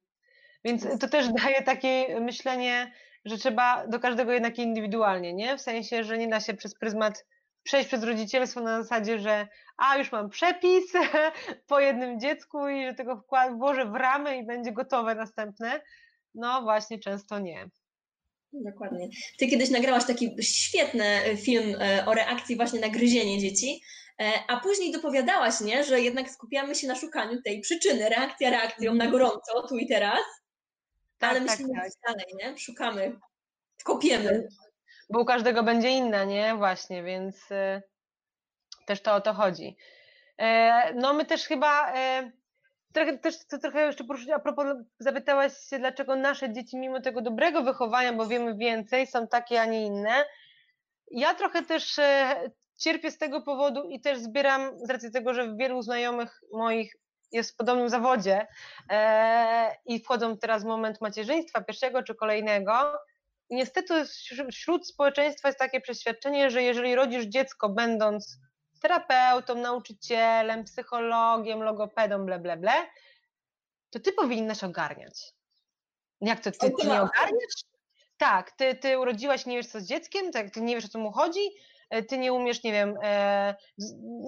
Więc 0.64 0.86
to 1.00 1.08
też 1.08 1.28
daje 1.28 1.62
takie 1.62 2.20
myślenie, 2.20 2.92
że 3.24 3.38
trzeba 3.38 3.86
do 3.86 4.00
każdego 4.00 4.32
jednak 4.32 4.58
indywidualnie, 4.58 5.34
nie? 5.34 5.56
W 5.56 5.60
sensie, 5.60 6.04
że 6.04 6.18
nie 6.18 6.28
da 6.28 6.40
się 6.40 6.54
przez 6.54 6.74
pryzmat 6.74 7.24
przejść 7.62 7.88
przez 7.88 8.04
rodzicielstwo 8.04 8.60
na 8.60 8.82
zasadzie, 8.82 9.18
że 9.18 9.48
a 9.76 9.96
już 9.98 10.12
mam 10.12 10.30
przepis 10.30 10.92
po 11.68 11.80
jednym 11.80 12.20
dziecku 12.20 12.68
i 12.68 12.86
że 12.86 12.94
tego 12.94 13.24
włożę 13.58 13.86
w 13.86 13.94
ramę 13.94 14.38
i 14.38 14.46
będzie 14.46 14.72
gotowe 14.72 15.14
następne. 15.14 15.80
No 16.34 16.62
właśnie, 16.62 16.98
często 16.98 17.38
nie. 17.38 17.70
Dokładnie. 18.52 19.08
Ty 19.38 19.46
kiedyś 19.46 19.70
nagrałaś 19.70 20.06
taki 20.06 20.36
świetny 20.42 21.04
e, 21.04 21.36
film 21.36 21.76
e, 21.80 22.06
o 22.06 22.14
reakcji 22.14 22.56
właśnie 22.56 22.80
na 22.80 22.88
gryzienie 22.88 23.38
dzieci, 23.38 23.82
e, 24.20 24.32
a 24.48 24.60
później 24.60 24.92
dopowiadałaś, 24.92 25.60
nie, 25.60 25.84
że 25.84 26.00
jednak 26.00 26.30
skupiamy 26.30 26.74
się 26.74 26.86
na 26.86 26.94
szukaniu 26.94 27.42
tej 27.42 27.60
przyczyny, 27.60 28.08
reakcja 28.08 28.50
reakcją 28.50 28.94
na 28.94 29.06
gorąco, 29.06 29.68
tu 29.68 29.76
i 29.76 29.88
teraz. 29.88 30.20
Tak, 31.20 31.30
Ale 31.30 31.40
tak, 31.40 31.50
myślimy 31.50 31.80
tak. 31.80 31.90
dalej, 32.06 32.26
nie? 32.34 32.58
Szukamy, 32.58 33.20
kopiemy. 33.84 34.48
Bo 35.10 35.20
u 35.20 35.24
każdego 35.24 35.62
będzie 35.62 35.90
inna, 35.90 36.24
nie? 36.24 36.54
Właśnie, 36.54 37.02
więc 37.02 37.50
y, 37.50 37.82
też 38.86 39.00
to 39.00 39.14
o 39.14 39.20
to 39.20 39.34
chodzi. 39.34 39.76
E, 40.38 40.94
no 40.94 41.12
my 41.12 41.24
też 41.24 41.46
chyba, 41.46 41.92
e, 41.94 42.30
trochę, 42.92 43.18
też 43.18 43.38
chcę 43.38 43.58
trochę 43.58 43.86
jeszcze 43.86 44.04
poruszyć, 44.04 44.30
a 44.30 44.38
propos, 44.38 44.66
zapytałaś 44.98 45.52
się, 45.58 45.78
dlaczego 45.78 46.16
nasze 46.16 46.52
dzieci 46.52 46.76
mimo 46.76 47.00
tego 47.00 47.20
dobrego 47.20 47.62
wychowania, 47.62 48.12
bo 48.12 48.26
wiemy 48.26 48.56
więcej, 48.56 49.06
są 49.06 49.28
takie, 49.28 49.60
a 49.60 49.64
nie 49.64 49.86
inne. 49.86 50.24
ja 51.10 51.34
trochę 51.34 51.62
też 51.62 51.98
e, 51.98 52.50
cierpię 52.78 53.10
z 53.10 53.18
tego 53.18 53.42
powodu 53.42 53.88
i 53.88 54.00
też 54.00 54.18
zbieram, 54.18 54.78
z 54.78 54.90
racji 54.90 55.10
tego, 55.10 55.34
że 55.34 55.56
wielu 55.56 55.82
znajomych 55.82 56.40
moich 56.52 56.96
jest 57.32 57.50
w 57.50 57.56
podobnym 57.56 57.88
zawodzie 57.88 58.46
e, 58.90 59.76
i 59.86 60.00
wchodzą 60.00 60.38
teraz 60.38 60.62
w 60.62 60.66
moment 60.66 61.00
macierzyństwa 61.00 61.60
pierwszego 61.60 62.02
czy 62.02 62.14
kolejnego. 62.14 62.98
I 63.50 63.54
niestety 63.54 64.04
wśród 64.50 64.88
społeczeństwa 64.88 65.48
jest 65.48 65.58
takie 65.58 65.80
przeświadczenie, 65.80 66.50
że 66.50 66.62
jeżeli 66.62 66.94
rodzisz 66.94 67.24
dziecko 67.24 67.68
będąc 67.68 68.38
terapeutą, 68.82 69.54
nauczycielem, 69.54 70.64
psychologiem, 70.64 71.62
logopedą, 71.62 72.26
ble, 72.26 72.38
ble, 72.38 72.56
ble, 72.56 72.72
to 73.90 74.00
ty 74.00 74.12
powinnaś 74.12 74.64
ogarniać. 74.64 75.32
Jak 76.20 76.40
to, 76.40 76.50
ty, 76.50 76.58
ty 76.58 76.86
nie 76.86 77.02
ogarniasz? 77.02 77.64
Tak, 78.16 78.50
ty, 78.50 78.74
ty 78.74 78.98
urodziłaś, 78.98 79.46
nie 79.46 79.56
wiesz 79.56 79.66
co 79.66 79.80
z 79.80 79.86
dzieckiem, 79.86 80.32
tak, 80.32 80.50
ty 80.50 80.60
nie 80.60 80.74
wiesz 80.74 80.84
o 80.84 80.88
co 80.88 80.98
mu 80.98 81.12
chodzi, 81.12 81.40
e, 81.90 82.02
ty 82.02 82.18
nie 82.18 82.32
umiesz, 82.32 82.62
nie 82.62 82.72
wiem, 82.72 82.98
e, 83.02 83.54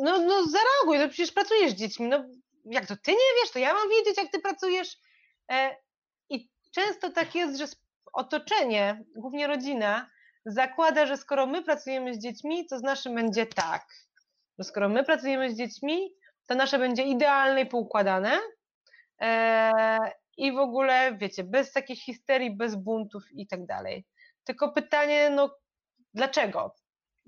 no, 0.02 0.18
no 0.18 0.44
zareaguj, 0.46 0.98
no 0.98 1.08
przecież 1.08 1.32
pracujesz 1.32 1.72
z 1.72 1.74
dziećmi, 1.74 2.08
no 2.08 2.24
jak 2.64 2.86
to 2.86 2.96
ty 2.96 3.10
nie 3.10 3.42
wiesz, 3.42 3.50
to 3.52 3.58
ja 3.58 3.74
mam 3.74 3.88
wiedzieć, 3.88 4.16
jak 4.16 4.30
ty 4.32 4.40
pracujesz. 4.40 4.96
E, 5.50 5.76
I 6.30 6.50
często 6.74 7.10
tak 7.10 7.34
jest, 7.34 7.58
że 7.58 7.64
otoczenie, 8.12 9.04
głównie 9.16 9.46
rodzina, 9.46 10.10
zakłada, 10.46 11.06
że 11.06 11.16
skoro 11.16 11.46
my 11.46 11.62
pracujemy 11.62 12.14
z 12.14 12.18
dziećmi, 12.18 12.66
to 12.66 12.78
z 12.78 12.82
naszym 12.82 13.14
będzie 13.14 13.46
tak. 13.46 13.86
Że 14.58 14.64
skoro 14.64 14.88
my 14.88 15.04
pracujemy 15.04 15.50
z 15.50 15.56
dziećmi, 15.56 16.14
to 16.46 16.54
nasze 16.54 16.78
będzie 16.78 17.02
idealne 17.02 17.60
i 17.60 17.66
poukładane. 17.66 18.38
E, 19.20 19.98
I 20.36 20.52
w 20.52 20.58
ogóle, 20.58 21.16
wiecie, 21.16 21.44
bez 21.44 21.72
takiej 21.72 21.96
histerii, 21.96 22.56
bez 22.56 22.76
buntów 22.76 23.22
i 23.32 23.46
tak 23.46 23.66
dalej. 23.66 24.06
Tylko 24.44 24.72
pytanie, 24.72 25.30
no 25.30 25.58
dlaczego? 26.14 26.74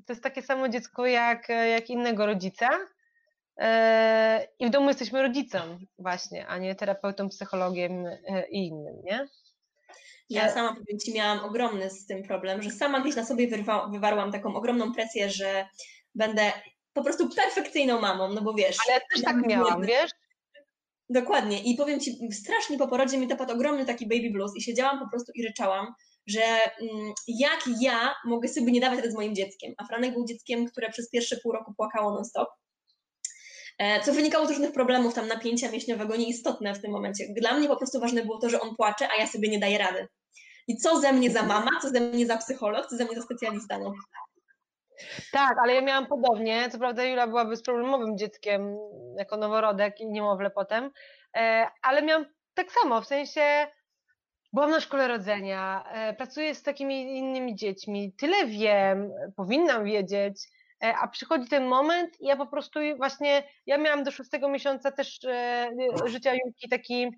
To 0.07 0.13
jest 0.13 0.23
takie 0.23 0.43
samo 0.43 0.69
dziecko 0.69 1.07
jak, 1.07 1.49
jak 1.49 1.91
innego 1.91 2.27
rodzica. 2.27 2.71
E, 3.57 4.49
I 4.59 4.67
w 4.67 4.71
domu 4.71 4.89
jesteśmy 4.89 5.23
rodzicem 5.23 5.87
właśnie, 5.99 6.47
a 6.47 6.59
nie 6.59 6.75
terapeutą, 6.75 7.29
psychologiem 7.29 8.07
e, 8.07 8.49
i 8.51 8.67
innym, 8.67 8.95
nie? 9.05 9.29
Ja 10.31 10.51
sama 10.51 10.69
powiem 10.69 10.99
Ci, 10.99 11.15
miałam 11.15 11.45
ogromny 11.45 11.91
z 11.91 12.07
tym 12.07 12.23
problem, 12.23 12.63
że 12.63 12.71
sama 12.71 13.01
gdzieś 13.01 13.17
na 13.17 13.25
sobie 13.25 13.49
wyrwa, 13.49 13.89
wywarłam 13.89 14.33
taką 14.33 14.55
ogromną 14.55 14.93
presję, 14.93 15.31
że 15.31 15.69
będę 16.15 16.53
po 16.93 17.05
prostu 17.05 17.29
perfekcyjną 17.29 18.01
mamą, 18.01 18.33
no 18.33 18.43
bo 18.43 18.55
wiesz. 18.55 18.77
Ale 18.87 18.95
ja 18.95 19.01
też 19.13 19.23
tak 19.23 19.47
miałam, 19.47 19.83
wiesz? 19.83 20.11
Dokładnie. 21.11 21.63
I 21.63 21.77
powiem 21.77 22.01
Ci, 22.01 22.19
strasznie 22.33 22.79
po 22.79 22.89
porodzie 22.89 23.19
mi 23.19 23.27
dopadł 23.27 23.53
ogromny 23.53 23.85
taki 23.85 24.09
baby 24.09 24.31
blues 24.31 24.57
i 24.57 24.63
siedziałam 24.63 24.99
po 24.99 25.09
prostu 25.09 25.33
i 25.35 25.47
ryczałam, 25.47 25.95
że 26.27 26.43
mm, 26.43 27.13
jak 27.29 27.61
ja 27.81 28.15
mogę 28.25 28.49
sobie 28.49 28.73
nie 28.73 28.81
dawać 28.81 28.99
rady 28.99 29.11
z 29.11 29.15
moim 29.15 29.35
dzieckiem. 29.35 29.75
A 29.79 29.87
Franek 29.87 30.15
był 30.15 30.25
dzieckiem, 30.25 30.67
które 30.67 30.91
przez 30.91 31.11
pierwsze 31.11 31.37
pół 31.37 31.53
roku 31.53 31.75
płakało 31.77 32.15
non-stop. 32.15 32.49
E, 33.79 34.01
co 34.01 34.13
wynikało 34.13 34.47
z 34.47 34.51
różnych 34.51 34.73
problemów, 34.73 35.15
tam 35.15 35.29
napięcia 35.29 35.71
mięśniowego, 35.71 36.17
nieistotne 36.17 36.75
w 36.75 36.83
tym 36.83 36.91
momencie. 36.91 37.25
Dla 37.37 37.55
mnie 37.55 37.69
po 37.69 37.77
prostu 37.77 38.01
ważne 38.01 38.25
było 38.25 38.39
to, 38.39 38.49
że 38.49 38.61
on 38.61 38.77
płacze, 38.77 39.09
a 39.09 39.21
ja 39.21 39.27
sobie 39.27 39.49
nie 39.49 39.59
daję 39.59 39.79
rady. 39.79 40.09
I 40.69 40.77
co 40.77 41.01
ze 41.01 41.13
mnie 41.13 41.31
za 41.31 41.43
mama, 41.43 41.71
co 41.83 41.89
ze 41.89 42.01
mnie 42.01 42.27
za 42.27 42.37
psycholog, 42.37 42.87
co 42.87 42.97
ze 42.97 43.05
mnie 43.05 43.17
za 43.17 43.23
specjalista, 43.23 43.79
no. 43.79 43.93
Tak, 45.33 45.57
ale 45.63 45.75
ja 45.75 45.81
miałam 45.81 46.07
podobnie. 46.07 46.71
Co 46.71 46.79
prawda 46.79 47.05
Jula 47.05 47.27
była 47.27 47.45
bezproblemowym 47.45 48.19
dzieckiem 48.19 48.77
jako 49.19 49.37
noworodek 49.37 50.01
i 50.01 50.07
niemowlę 50.07 50.51
potem, 50.51 50.91
e, 51.37 51.67
ale 51.83 52.03
miałam 52.03 52.27
tak 52.55 52.73
samo, 52.73 53.01
w 53.01 53.07
sensie 53.07 53.67
byłam 54.53 54.71
na 54.71 54.81
szkole 54.81 55.09
rodzenia, 55.09 55.85
e, 55.93 56.15
pracuję 56.15 56.55
z 56.55 56.63
takimi 56.63 57.19
innymi 57.19 57.55
dziećmi, 57.55 58.13
tyle 58.13 58.47
wiem, 58.47 59.13
powinnam 59.37 59.85
wiedzieć, 59.85 60.37
a 61.03 61.09
przychodzi 61.09 61.49
ten 61.49 61.67
moment 61.67 62.21
i 62.21 62.27
ja 62.27 62.37
po 62.37 62.47
prostu 62.47 62.81
właśnie, 62.97 63.43
ja 63.67 63.79
miałam 63.79 64.05
do 64.05 64.11
szóstego 64.11 64.49
miesiąca 64.49 64.93
też 64.93 65.25
e, 65.25 65.71
życia 66.07 66.35
Julki 66.35 66.69
taki, 66.69 67.11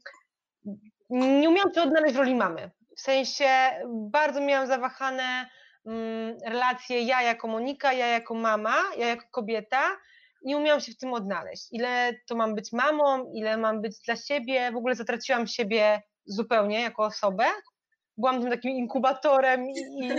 nie 1.10 1.48
umiałam 1.48 1.74
się 1.74 1.82
odnaleźć 1.82 2.14
w 2.14 2.18
roli 2.18 2.34
mamy. 2.34 2.70
W 2.96 3.00
sensie 3.00 3.48
bardzo 3.86 4.40
miałam 4.40 4.66
zawahane 4.66 5.48
mm, 5.86 6.38
relacje 6.46 7.02
ja 7.02 7.22
jako 7.22 7.48
Monika, 7.48 7.92
ja 7.92 8.06
jako 8.06 8.34
mama, 8.34 8.76
ja 8.98 9.08
jako 9.08 9.24
kobieta. 9.30 9.82
Nie 10.44 10.56
umiałam 10.56 10.80
się 10.80 10.92
w 10.92 10.96
tym 10.96 11.12
odnaleźć. 11.12 11.68
Ile 11.72 12.12
to 12.26 12.36
mam 12.36 12.54
być 12.54 12.72
mamą, 12.72 13.32
ile 13.34 13.56
mam 13.56 13.82
być 13.82 14.00
dla 14.00 14.16
siebie. 14.16 14.72
W 14.72 14.76
ogóle 14.76 14.94
zatraciłam 14.94 15.46
siebie 15.46 16.02
zupełnie 16.24 16.80
jako 16.80 17.04
osobę. 17.04 17.44
Byłam 18.16 18.40
tym 18.40 18.50
takim 18.50 18.70
inkubatorem 18.70 19.70
i, 19.70 19.78
i 19.78 20.10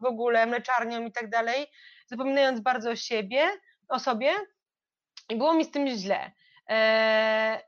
w 0.00 0.04
ogóle 0.04 0.46
mleczarnią 0.46 1.06
i 1.06 1.12
tak 1.12 1.30
dalej 1.30 1.66
zapominając 2.12 2.60
bardzo 2.60 2.90
o 2.90 2.96
siebie, 2.96 3.42
o 3.88 3.98
sobie 3.98 4.30
i 5.28 5.36
było 5.36 5.54
mi 5.54 5.64
z 5.64 5.70
tym 5.70 5.88
źle. 5.88 6.32
E, 6.68 7.60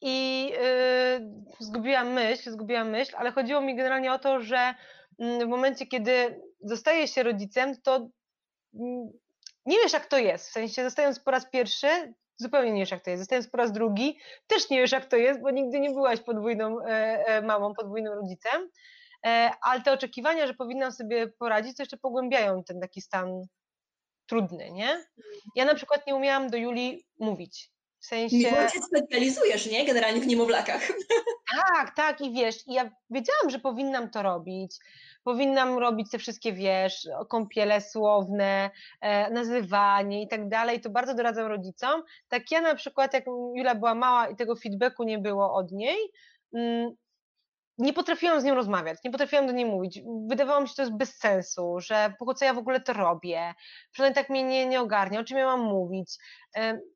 I 0.00 0.52
e, 0.62 1.20
zgubiłam 1.60 2.12
myśl, 2.12 2.50
zgubiłam 2.50 2.90
myśl, 2.90 3.14
ale 3.16 3.32
chodziło 3.32 3.60
mi 3.60 3.76
generalnie 3.76 4.12
o 4.12 4.18
to, 4.18 4.40
że 4.40 4.74
mm, 5.18 5.40
w 5.40 5.50
momencie, 5.50 5.86
kiedy 5.86 6.40
zostaje 6.60 7.08
się 7.08 7.22
rodzicem, 7.22 7.80
to 7.82 8.08
mm, 8.74 9.12
nie 9.66 9.76
wiesz, 9.78 9.92
jak 9.92 10.06
to 10.06 10.18
jest. 10.18 10.48
W 10.48 10.52
sensie, 10.52 10.84
zostając 10.84 11.20
po 11.20 11.30
raz 11.30 11.50
pierwszy, 11.50 12.14
zupełnie 12.36 12.72
nie 12.72 12.80
wiesz, 12.80 12.90
jak 12.90 13.04
to 13.04 13.10
jest. 13.10 13.22
Zostając 13.22 13.48
po 13.48 13.56
raz 13.56 13.72
drugi, 13.72 14.18
też 14.46 14.70
nie 14.70 14.80
wiesz, 14.80 14.92
jak 14.92 15.06
to 15.06 15.16
jest, 15.16 15.40
bo 15.40 15.50
nigdy 15.50 15.80
nie 15.80 15.90
byłaś 15.90 16.20
podwójną 16.20 16.80
e, 16.80 17.42
mamą, 17.42 17.74
podwójnym 17.74 18.12
rodzicem. 18.12 18.70
E, 19.26 19.50
ale 19.62 19.80
te 19.80 19.92
oczekiwania, 19.92 20.46
że 20.46 20.54
powinnam 20.54 20.92
sobie 20.92 21.28
poradzić, 21.28 21.76
to 21.76 21.82
jeszcze 21.82 21.96
pogłębiają 21.96 22.64
ten 22.64 22.80
taki 22.80 23.00
stan 23.00 23.42
trudny, 24.26 24.70
nie? 24.70 25.04
Ja 25.56 25.64
na 25.64 25.74
przykład 25.74 26.06
nie 26.06 26.14
umiałam 26.14 26.50
do 26.50 26.56
Julii 26.56 27.06
mówić. 27.18 27.74
W 28.04 28.06
sensie... 28.06 28.36
Mimo 28.36 28.68
się 28.68 28.80
specjalizujesz, 28.82 29.70
nie? 29.70 29.84
Generalnie 29.84 30.20
w 30.20 30.26
niemowlakach. 30.26 30.82
Tak, 31.74 31.94
tak 31.96 32.20
i 32.20 32.32
wiesz, 32.32 32.56
ja 32.66 32.90
wiedziałam, 33.10 33.50
że 33.50 33.58
powinnam 33.58 34.10
to 34.10 34.22
robić, 34.22 34.76
powinnam 35.24 35.78
robić 35.78 36.10
te 36.10 36.18
wszystkie, 36.18 36.52
wiesz, 36.52 37.08
kąpiele 37.28 37.80
słowne, 37.80 38.70
e, 39.00 39.30
nazywanie 39.30 40.22
i 40.22 40.28
tak 40.28 40.48
dalej, 40.48 40.80
to 40.80 40.90
bardzo 40.90 41.14
doradzam 41.14 41.46
rodzicom. 41.46 42.02
Tak 42.28 42.50
ja 42.50 42.60
na 42.60 42.74
przykład, 42.74 43.14
jak 43.14 43.24
Jula 43.54 43.74
była 43.74 43.94
mała 43.94 44.28
i 44.28 44.36
tego 44.36 44.56
feedbacku 44.56 45.04
nie 45.04 45.18
było 45.18 45.54
od 45.54 45.72
niej, 45.72 45.98
mm, 46.54 46.94
nie 47.78 47.92
potrafiłam 47.92 48.40
z 48.40 48.44
nią 48.44 48.54
rozmawiać, 48.54 48.98
nie 49.04 49.10
potrafiłam 49.10 49.46
do 49.46 49.52
niej 49.52 49.66
mówić. 49.66 50.00
Wydawało 50.28 50.60
mi 50.60 50.68
się, 50.68 50.70
że 50.70 50.76
to 50.76 50.82
jest 50.82 50.96
bez 50.96 51.18
sensu, 51.18 51.76
że 51.80 52.14
po 52.18 52.34
co 52.34 52.44
ja 52.44 52.54
w 52.54 52.58
ogóle 52.58 52.80
to 52.80 52.92
robię, 52.92 53.54
przynajmniej 53.92 54.14
tak 54.14 54.30
mnie 54.30 54.42
nie, 54.42 54.66
nie 54.66 54.80
ogarnia, 54.80 55.20
o 55.20 55.24
czym 55.24 55.38
ja 55.38 55.46
mam 55.46 55.60
mówić. 55.60 56.18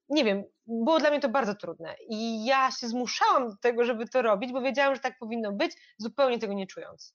Nie 0.08 0.24
wiem, 0.24 0.44
było 0.66 0.98
dla 0.98 1.10
mnie 1.10 1.20
to 1.20 1.28
bardzo 1.28 1.54
trudne 1.54 1.94
i 2.08 2.44
ja 2.44 2.70
się 2.70 2.88
zmuszałam 2.88 3.48
do 3.50 3.56
tego, 3.56 3.84
żeby 3.84 4.08
to 4.08 4.22
robić, 4.22 4.52
bo 4.52 4.60
wiedziałam, 4.60 4.94
że 4.94 5.00
tak 5.00 5.18
powinno 5.18 5.52
być, 5.52 5.72
zupełnie 5.98 6.38
tego 6.38 6.52
nie 6.52 6.66
czując. 6.66 7.14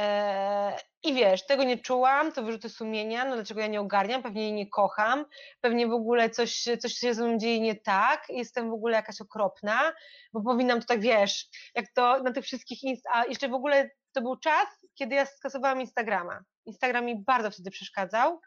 Eee, 0.00 0.76
I 1.02 1.14
wiesz, 1.14 1.46
tego 1.46 1.64
nie 1.64 1.78
czułam, 1.78 2.32
to 2.32 2.42
wyrzuty 2.42 2.68
sumienia, 2.68 3.24
no 3.24 3.34
dlaczego 3.34 3.60
ja 3.60 3.66
nie 3.66 3.80
ogarniam, 3.80 4.22
pewnie 4.22 4.42
jej 4.42 4.52
nie 4.52 4.70
kocham, 4.70 5.24
pewnie 5.60 5.86
w 5.86 5.92
ogóle 5.92 6.30
coś, 6.30 6.64
coś 6.80 6.92
się 6.92 7.14
ze 7.14 7.24
mną 7.28 7.38
dzieje 7.38 7.60
nie 7.60 7.74
tak, 7.74 8.24
jestem 8.28 8.70
w 8.70 8.72
ogóle 8.72 8.96
jakaś 8.96 9.20
okropna, 9.20 9.92
bo 10.32 10.42
powinnam 10.42 10.80
to 10.80 10.86
tak, 10.86 11.00
wiesz, 11.00 11.46
jak 11.74 11.86
to 11.94 12.22
na 12.22 12.32
tych 12.32 12.44
wszystkich, 12.44 12.82
inst- 12.84 13.08
a 13.12 13.24
jeszcze 13.24 13.48
w 13.48 13.54
ogóle 13.54 13.90
to 14.12 14.20
był 14.22 14.36
czas, 14.36 14.66
kiedy 14.94 15.14
ja 15.14 15.26
skasowałam 15.26 15.80
Instagrama. 15.80 16.40
Instagram 16.66 17.04
mi 17.04 17.24
bardzo 17.24 17.50
wtedy 17.50 17.70
przeszkadzał, 17.70 18.40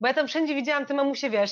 bo 0.00 0.08
ja 0.08 0.14
tam 0.14 0.28
wszędzie 0.28 0.54
widziałam 0.54 0.86
te 0.86 0.94
mamusie, 0.94 1.30
wiesz. 1.30 1.50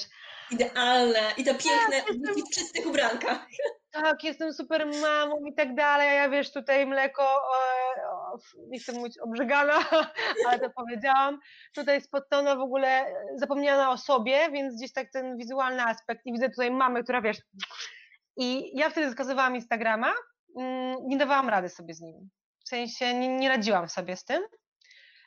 Idealne 0.51 1.21
i 1.37 1.45
to 1.45 1.51
piękne 1.55 2.03
tak, 2.03 2.35
w 2.51 2.55
czystych 2.55 2.87
ubrankach. 2.87 3.47
Tak, 3.93 4.25
jestem 4.25 4.53
super 4.53 4.87
mamą 4.87 5.45
i 5.45 5.55
tak 5.55 5.75
dalej, 5.75 6.17
ja 6.17 6.29
wiesz, 6.29 6.53
tutaj 6.53 6.87
mleko, 6.87 7.43
nie 8.69 8.79
chcę 8.79 8.93
mówić 8.93 9.19
obrzygana, 9.19 9.75
ale 10.49 10.59
to 10.61 10.71
powiedziałam, 10.71 11.39
tutaj 11.75 12.01
spottona 12.01 12.57
w 12.57 12.61
ogóle 12.61 13.15
zapomniana 13.37 13.91
o 13.91 13.99
sobie, 13.99 14.51
więc 14.53 14.77
gdzieś 14.77 14.93
tak 14.93 15.11
ten 15.13 15.37
wizualny 15.37 15.83
aspekt. 15.83 16.21
I 16.27 16.33
widzę 16.33 16.51
tutaj 16.51 16.71
mamę, 16.71 17.03
która 17.03 17.23
wiesz, 17.23 17.39
i 18.37 18.79
ja 18.79 18.91
wtedy 18.91 19.11
skazywałam 19.11 19.55
Instagrama, 19.55 20.13
mm, 20.59 20.97
nie 21.07 21.17
dawałam 21.17 21.49
rady 21.49 21.69
sobie 21.69 21.95
z 21.95 22.01
nim, 22.01 22.31
w 22.65 22.69
sensie 22.69 23.15
nie, 23.15 23.29
nie 23.29 23.49
radziłam 23.49 23.89
sobie 23.89 24.17
z 24.17 24.25
tym, 24.25 24.43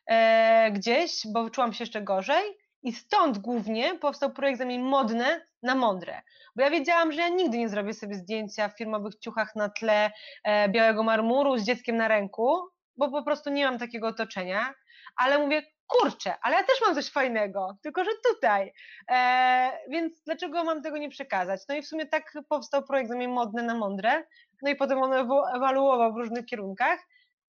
e, 0.10 0.72
gdzieś, 0.72 1.22
bo 1.34 1.50
czułam 1.50 1.74
się 1.74 1.84
jeszcze 1.84 2.02
gorzej, 2.02 2.58
i 2.86 2.94
stąd 2.94 3.38
głównie 3.38 3.96
powstał 3.96 4.32
projekt 4.32 4.60
Zamień 4.60 4.82
Modne 4.82 5.42
na 5.64 5.76
Mądre. 5.76 6.22
Bo 6.56 6.64
ja 6.64 6.70
wiedziałam, 6.70 7.12
że 7.12 7.22
ja 7.22 7.30
nigdy 7.30 7.58
nie 7.58 7.70
zrobię 7.70 7.94
sobie 7.94 8.16
zdjęcia 8.16 8.70
w 8.70 8.78
firmowych 8.78 9.16
ciuchach 9.16 9.56
na 9.56 9.70
tle 9.70 10.12
e, 10.44 10.70
białego 10.70 11.04
marmuru 11.04 11.58
z 11.58 11.64
dzieckiem 11.64 11.98
na 11.98 12.08
ręku, 12.08 12.60
bo 12.98 13.12
po 13.12 13.24
prostu 13.24 13.50
nie 13.50 13.66
mam 13.66 13.78
takiego 13.80 14.08
otoczenia. 14.08 14.74
Ale 15.16 15.40
mówię, 15.40 15.64
kurczę, 15.88 16.34
ale 16.42 16.56
ja 16.56 16.64
też 16.64 16.76
mam 16.86 16.96
coś 16.96 17.10
fajnego, 17.10 17.78
tylko 17.84 18.04
że 18.04 18.12
tutaj. 18.34 18.74
E, 19.12 19.72
więc 19.90 20.24
dlaczego 20.24 20.64
mam 20.64 20.82
tego 20.82 20.98
nie 20.98 21.10
przekazać? 21.10 21.62
No 21.70 21.76
i 21.76 21.82
w 21.82 21.88
sumie 21.88 22.06
tak 22.06 22.34
powstał 22.50 22.84
projekt 22.84 23.10
Zamień 23.10 23.32
Modne 23.32 23.64
na 23.64 23.76
Mądre. 23.76 24.24
No 24.62 24.70
i 24.70 24.76
potem 24.76 25.04
on 25.04 25.14
ewaluował 25.56 26.14
w 26.14 26.18
różnych 26.18 26.46
kierunkach 26.46 27.00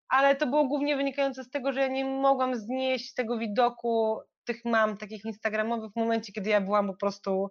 ale 0.08 0.36
to 0.36 0.46
było 0.46 0.64
głównie 0.64 0.96
wynikające 0.96 1.44
z 1.44 1.50
tego, 1.50 1.72
że 1.72 1.80
ja 1.80 1.88
nie 1.88 2.04
mogłam 2.04 2.56
znieść 2.56 3.14
tego 3.14 3.38
widoku 3.38 4.20
tych 4.46 4.64
mam, 4.64 4.96
takich 4.96 5.24
instagramowych, 5.24 5.92
w 5.92 5.96
momencie, 5.96 6.32
kiedy 6.32 6.50
ja 6.50 6.60
byłam 6.60 6.86
po 6.86 6.96
prostu 6.96 7.50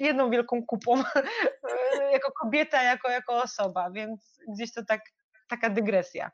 jedną 0.00 0.30
wielką 0.30 0.66
kupą, 0.66 0.96
jako 2.14 2.32
kobieta, 2.42 2.82
jako, 2.82 3.10
jako 3.10 3.42
osoba, 3.42 3.90
więc 3.90 4.38
gdzieś 4.54 4.72
to 4.72 4.84
tak, 4.84 5.00
taka 5.48 5.70
dygresja. 5.70 6.30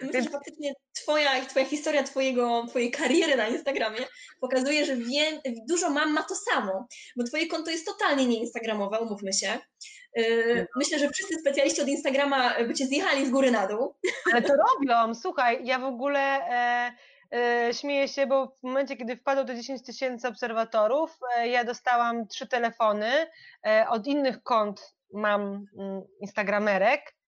Myślę, 0.00 0.22
że 0.22 0.30
faktycznie 0.30 0.72
twoja, 0.92 1.46
twoja 1.46 1.64
historia 1.64 2.02
twojego, 2.02 2.66
twojej 2.68 2.90
kariery 2.90 3.36
na 3.36 3.48
Instagramie 3.48 4.00
pokazuje, 4.40 4.84
że 4.84 4.96
wie, 4.96 5.40
dużo 5.68 5.90
mam 5.90 6.12
ma 6.12 6.22
to 6.22 6.34
samo, 6.34 6.88
bo 7.16 7.24
twoje 7.24 7.46
konto 7.46 7.70
jest 7.70 7.86
totalnie 7.86 8.26
nieinstagramowe, 8.26 9.00
umówmy 9.00 9.32
się. 9.32 9.58
Yy, 10.16 10.66
myślę, 10.76 10.98
że 10.98 11.10
wszyscy 11.10 11.34
specjaliści 11.40 11.82
od 11.82 11.88
Instagrama 11.88 12.64
by 12.64 12.74
cię 12.74 12.86
zjechali 12.86 13.26
z 13.26 13.30
góry 13.30 13.50
na 13.50 13.66
dół. 13.66 13.94
Ale 14.32 14.42
to 14.42 14.52
robią, 14.52 15.14
słuchaj, 15.14 15.60
ja 15.64 15.78
w 15.78 15.84
ogóle 15.84 16.20
e, 16.20 16.92
śmieję 17.72 18.08
się, 18.08 18.26
bo 18.26 18.46
w 18.46 18.62
momencie, 18.62 18.96
kiedy 18.96 19.16
wpadło 19.16 19.44
do 19.44 19.54
10 19.54 19.82
tysięcy 19.82 20.28
obserwatorów, 20.28 21.18
e, 21.36 21.48
ja 21.48 21.64
dostałam 21.64 22.26
trzy 22.26 22.46
telefony, 22.46 23.10
e, 23.66 23.86
od 23.88 24.06
innych 24.06 24.42
kont 24.42 24.94
mam 25.12 25.66
mm, 25.78 26.02
instagramerek, 26.20 27.18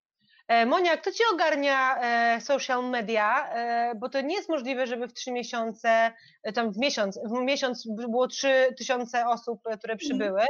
E, 0.51 0.67
Monia, 0.67 0.97
kto 0.97 1.13
ci 1.13 1.23
ogarnia 1.35 1.99
e, 2.01 2.41
social 2.41 2.91
media? 2.91 3.49
E, 3.53 3.95
bo 3.95 4.09
to 4.09 4.21
nie 4.21 4.35
jest 4.35 4.49
możliwe, 4.49 4.87
żeby 4.87 5.09
w 5.09 5.13
trzy 5.13 5.33
miesiące, 5.33 6.13
tam 6.55 6.73
w 6.73 6.79
miesiąc, 6.79 7.21
w 7.25 7.41
miesiąc 7.41 7.89
było 7.89 8.29
trzy 8.29 8.75
tysiące 8.79 9.27
osób, 9.27 9.61
które 9.61 9.93
mhm. 9.93 9.99
przybyły. 9.99 10.43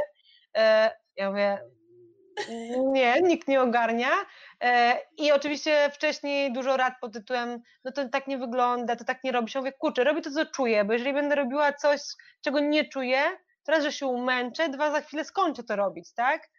Ja 1.15 1.29
mówię, 1.29 1.59
nie, 2.77 3.21
nikt 3.21 3.47
nie 3.47 3.61
ogarnia. 3.61 4.09
I 5.17 5.31
oczywiście 5.31 5.89
wcześniej 5.93 6.53
dużo 6.53 6.77
rad 6.77 6.93
pod 7.01 7.13
tytułem, 7.13 7.61
no 7.85 7.91
to 7.91 8.09
tak 8.09 8.27
nie 8.27 8.37
wygląda, 8.37 8.95
to 8.95 9.03
tak 9.03 9.23
nie 9.23 9.31
robi 9.31 9.51
się. 9.51 9.59
Mówię, 9.59 9.71
kurczę, 9.71 10.03
robię 10.03 10.21
to, 10.21 10.31
co 10.31 10.45
czuję, 10.45 10.85
bo 10.85 10.93
jeżeli 10.93 11.13
będę 11.13 11.35
robiła 11.35 11.73
coś, 11.73 12.01
czego 12.41 12.59
nie 12.59 12.89
czuję, 12.89 13.21
teraz, 13.63 13.83
że 13.83 13.91
się 13.91 14.07
umęczę, 14.07 14.69
dwa, 14.69 14.91
za 14.91 15.01
chwilę 15.01 15.25
skończę 15.25 15.63
to 15.63 15.75
robić, 15.75 16.13
tak? 16.13 16.49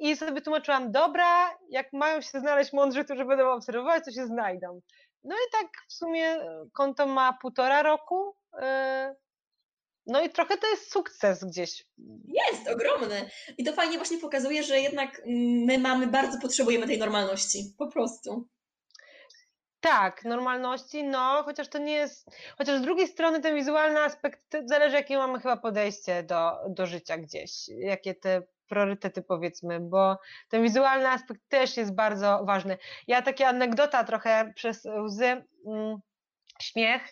i 0.00 0.16
sobie 0.16 0.40
tłumaczyłam, 0.40 0.92
dobra, 0.92 1.58
jak 1.70 1.92
mają 1.92 2.20
się 2.20 2.40
znaleźć 2.40 2.72
mądrzy, 2.72 3.04
którzy 3.04 3.24
będą 3.24 3.50
obserwować, 3.50 4.04
to 4.04 4.10
się 4.10 4.26
znajdą. 4.26 4.80
No 5.24 5.34
i 5.34 5.52
tak 5.52 5.66
w 5.88 5.92
sumie 5.92 6.26
e, 6.26 6.64
konto 6.72 7.06
ma 7.06 7.38
półtora 7.40 7.82
roku. 7.82 8.34
No 10.08 10.22
i 10.22 10.30
trochę 10.30 10.56
to 10.56 10.70
jest 10.70 10.92
sukces 10.92 11.44
gdzieś. 11.44 11.86
Jest, 12.24 12.68
ogromny. 12.68 13.30
I 13.58 13.64
to 13.64 13.72
fajnie 13.72 13.96
właśnie 13.96 14.18
pokazuje, 14.18 14.62
że 14.62 14.80
jednak 14.80 15.22
my 15.66 15.78
mamy, 15.78 16.06
bardzo 16.06 16.40
potrzebujemy 16.40 16.86
tej 16.86 16.98
normalności, 16.98 17.74
po 17.78 17.86
prostu. 17.86 18.48
Tak, 19.80 20.24
normalności, 20.24 21.04
no, 21.04 21.42
chociaż 21.42 21.68
to 21.68 21.78
nie 21.78 21.92
jest, 21.92 22.30
chociaż 22.58 22.78
z 22.78 22.82
drugiej 22.82 23.08
strony 23.08 23.40
ten 23.40 23.54
wizualny 23.54 24.00
aspekt 24.00 24.40
zależy, 24.64 24.96
jakie 24.96 25.16
mamy 25.16 25.38
chyba 25.38 25.56
podejście 25.56 26.22
do, 26.22 26.52
do 26.68 26.86
życia 26.86 27.18
gdzieś, 27.18 27.50
jakie 27.68 28.14
te 28.14 28.42
priorytety 28.68 29.22
powiedzmy, 29.22 29.80
bo 29.80 30.18
ten 30.48 30.62
wizualny 30.62 31.08
aspekt 31.08 31.40
też 31.48 31.76
jest 31.76 31.94
bardzo 31.94 32.44
ważny. 32.44 32.78
Ja 33.06 33.22
takie 33.22 33.48
anegdota 33.48 34.04
trochę 34.04 34.52
przez 34.54 34.84
łzy, 34.84 35.44
mm, 35.66 35.98
śmiech, 36.60 37.02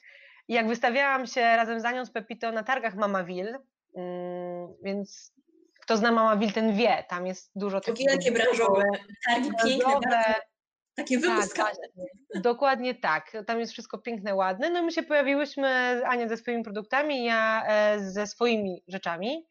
jak 0.49 0.68
wystawiałam 0.68 1.26
się 1.26 1.40
razem 1.40 1.80
z 1.80 1.84
Anią 1.84 2.07
z 2.07 2.11
Pepito 2.11 2.53
na 2.53 2.62
targach 2.62 2.94
Mamaville, 2.94 3.59
mm, 3.97 4.74
więc 4.82 5.32
kto 5.80 5.97
zna 5.97 6.12
Mamaville, 6.12 6.53
ten 6.53 6.76
wie, 6.76 7.05
tam 7.09 7.26
jest 7.26 7.51
dużo 7.55 7.80
takich... 7.80 8.11
Wielkie 8.11 8.32
branżowe, 8.32 8.82
targi 9.28 9.51
piękne, 9.64 10.01
bardzo, 10.01 10.40
takie 10.94 11.18
wypuskane. 11.18 11.70
Tak, 12.32 12.42
dokładnie 12.42 12.94
tak, 12.94 13.32
tam 13.47 13.61
jest 13.61 13.72
wszystko 13.72 13.99
piękne, 13.99 14.34
ładne, 14.34 14.70
no 14.70 14.82
my 14.82 14.92
się 14.92 15.03
pojawiłyśmy, 15.03 16.01
Ania 16.07 16.28
ze 16.28 16.36
swoimi 16.36 16.62
produktami, 16.62 17.24
ja 17.24 17.64
e, 17.68 18.01
ze 18.01 18.26
swoimi 18.26 18.82
rzeczami, 18.88 19.47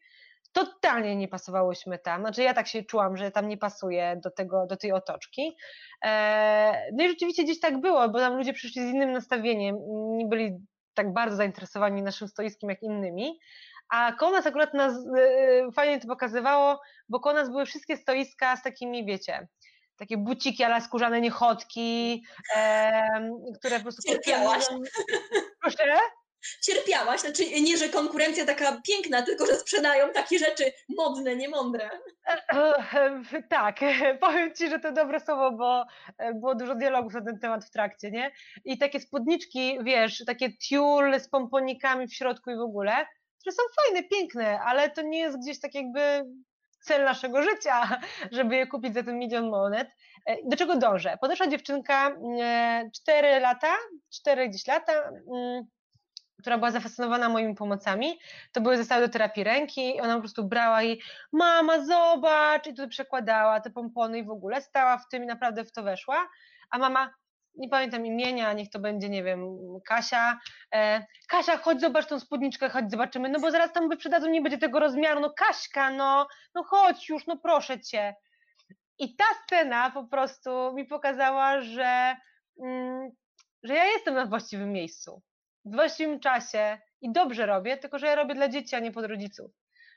totalnie 0.52 1.16
nie 1.16 1.28
pasowałyśmy 1.28 1.98
tam. 1.98 2.20
Znaczy 2.20 2.42
ja 2.42 2.54
tak 2.54 2.68
się 2.68 2.82
czułam, 2.82 3.16
że 3.16 3.30
tam 3.30 3.48
nie 3.48 3.56
pasuje 3.56 4.20
do, 4.24 4.30
tego, 4.30 4.66
do 4.66 4.76
tej 4.76 4.92
otoczki. 4.92 5.56
E, 6.04 6.90
no 6.92 7.04
i 7.04 7.08
rzeczywiście 7.08 7.44
gdzieś 7.44 7.60
tak 7.60 7.80
było, 7.80 8.08
bo 8.08 8.18
tam 8.18 8.36
ludzie 8.36 8.52
przyszli 8.52 8.82
z 8.82 8.94
innym 8.94 9.12
nastawieniem, 9.12 9.76
nie 10.16 10.26
byli 10.26 10.58
tak 10.96 11.12
bardzo 11.12 11.36
zainteresowani 11.36 12.02
naszym 12.02 12.28
stoiskiem 12.28 12.70
jak 12.70 12.82
innymi. 12.82 13.38
A 13.88 14.12
koło 14.12 14.32
nas 14.32 14.46
akurat 14.46 14.74
nas, 14.74 14.92
e, 15.18 15.72
fajnie 15.72 16.00
to 16.00 16.08
pokazywało, 16.08 16.80
bo 17.08 17.20
koło 17.20 17.34
nas 17.34 17.50
były 17.50 17.66
wszystkie 17.66 17.96
stoiska 17.96 18.56
z 18.56 18.62
takimi, 18.62 19.06
wiecie, 19.06 19.48
takie 19.96 20.16
buciki, 20.16 20.64
ale 20.64 20.80
skórzane 20.80 21.20
niechodki, 21.20 22.24
e, 22.56 23.30
które 23.58 23.76
po 23.76 23.82
prostu... 23.82 24.02
Cierpiałaś. 24.02 24.64
Proszę? 25.60 25.98
Cierpiałaś, 26.62 27.20
znaczy 27.20 27.60
nie, 27.60 27.76
że 27.76 27.88
konkurencja 27.88 28.46
taka 28.46 28.80
piękna, 28.86 29.22
tylko 29.22 29.46
że 29.46 29.54
sprzedają 29.54 30.12
takie 30.12 30.38
rzeczy 30.38 30.72
modne, 30.88 31.36
niemądre. 31.36 31.90
Tak, 33.48 33.80
powiem 34.20 34.54
Ci, 34.54 34.68
że 34.68 34.78
to 34.78 34.92
dobre 34.92 35.20
słowo, 35.20 35.52
bo 35.52 35.84
e, 36.18 36.34
było 36.34 36.54
dużo 36.54 36.74
dialogów 36.74 37.14
na 37.14 37.24
ten 37.24 37.38
temat 37.38 37.64
w 37.64 37.70
trakcie, 37.70 38.10
nie? 38.10 38.30
I 38.64 38.78
takie 38.78 39.00
spódniczki, 39.00 39.78
wiesz, 39.82 40.24
takie 40.26 40.56
tiul 40.56 41.20
z 41.20 41.28
pomponikami 41.28 42.08
w 42.08 42.14
środku 42.14 42.50
i 42.50 42.56
w 42.56 42.60
ogóle, 42.60 43.06
które 43.40 43.52
są 43.52 43.62
fajne, 43.82 44.08
piękne, 44.08 44.60
ale 44.60 44.90
to 44.90 45.02
nie 45.02 45.18
jest 45.18 45.38
gdzieś 45.38 45.60
tak 45.60 45.74
jakby 45.74 46.24
cel 46.80 47.04
naszego 47.04 47.42
życia, 47.42 48.00
żeby 48.36 48.56
je 48.56 48.66
kupić 48.66 48.94
za 48.94 49.02
ten 49.02 49.18
milion 49.18 49.50
monet. 49.50 49.88
E, 50.26 50.36
do 50.44 50.56
czego 50.56 50.76
dążę? 50.76 51.18
Podeszła 51.20 51.46
dziewczynka, 51.46 52.16
4 53.02 53.28
e, 53.28 53.40
lata, 53.40 53.74
4 54.14 54.48
gdzieś 54.48 54.66
lata, 54.66 54.92
mm, 54.92 55.64
która 56.40 56.58
była 56.58 56.70
zafascynowana 56.70 57.28
moimi 57.28 57.54
pomocami, 57.54 58.18
to 58.52 58.60
były 58.60 58.76
zestawy 58.76 59.06
do 59.06 59.12
terapii 59.12 59.44
ręki 59.44 59.96
i 59.96 60.00
ona 60.00 60.14
po 60.14 60.20
prostu 60.20 60.44
brała 60.44 60.82
i 60.82 61.00
mama 61.32 61.84
zobacz 61.84 62.66
i 62.66 62.70
tutaj 62.70 62.88
przekładała 62.88 63.60
te 63.60 63.70
pompony 63.70 64.18
i 64.18 64.24
w 64.24 64.30
ogóle 64.30 64.62
stała 64.62 64.98
w 64.98 65.08
tym 65.08 65.22
i 65.24 65.26
naprawdę 65.26 65.64
w 65.64 65.72
to 65.72 65.82
weszła, 65.82 66.28
a 66.70 66.78
mama 66.78 67.10
nie 67.56 67.68
pamiętam 67.68 68.06
imienia, 68.06 68.52
niech 68.52 68.70
to 68.70 68.78
będzie, 68.78 69.08
nie 69.08 69.22
wiem, 69.22 69.58
Kasia. 69.86 70.38
E, 70.74 71.06
Kasia, 71.28 71.56
chodź 71.56 71.80
zobacz 71.80 72.06
tą 72.06 72.20
spódniczkę, 72.20 72.68
chodź 72.68 72.90
zobaczymy, 72.90 73.28
no 73.28 73.40
bo 73.40 73.50
zaraz 73.50 73.72
tam 73.72 73.88
wyprzedadzą, 73.88 74.30
nie 74.30 74.42
będzie 74.42 74.58
tego 74.58 74.80
rozmiaru, 74.80 75.20
no 75.20 75.30
Kaśka, 75.30 75.90
no, 75.90 76.26
no 76.54 76.64
chodź 76.64 77.08
już, 77.08 77.26
no 77.26 77.36
proszę 77.36 77.80
cię. 77.80 78.14
I 78.98 79.16
ta 79.16 79.24
scena 79.44 79.90
po 79.90 80.04
prostu 80.04 80.72
mi 80.74 80.84
pokazała, 80.84 81.60
że, 81.60 82.16
mm, 82.62 83.10
że 83.62 83.74
ja 83.74 83.84
jestem 83.84 84.14
na 84.14 84.26
właściwym 84.26 84.72
miejscu 84.72 85.22
w 85.66 85.74
właściwym 85.74 86.20
czasie 86.20 86.78
i 87.00 87.12
dobrze 87.12 87.46
robię, 87.46 87.76
tylko 87.76 87.98
że 87.98 88.06
ja 88.06 88.14
robię 88.14 88.34
dla 88.34 88.48
dzieci, 88.48 88.76
a 88.76 88.78
nie 88.78 88.92
pod 88.92 89.04
rodziców. 89.04 89.50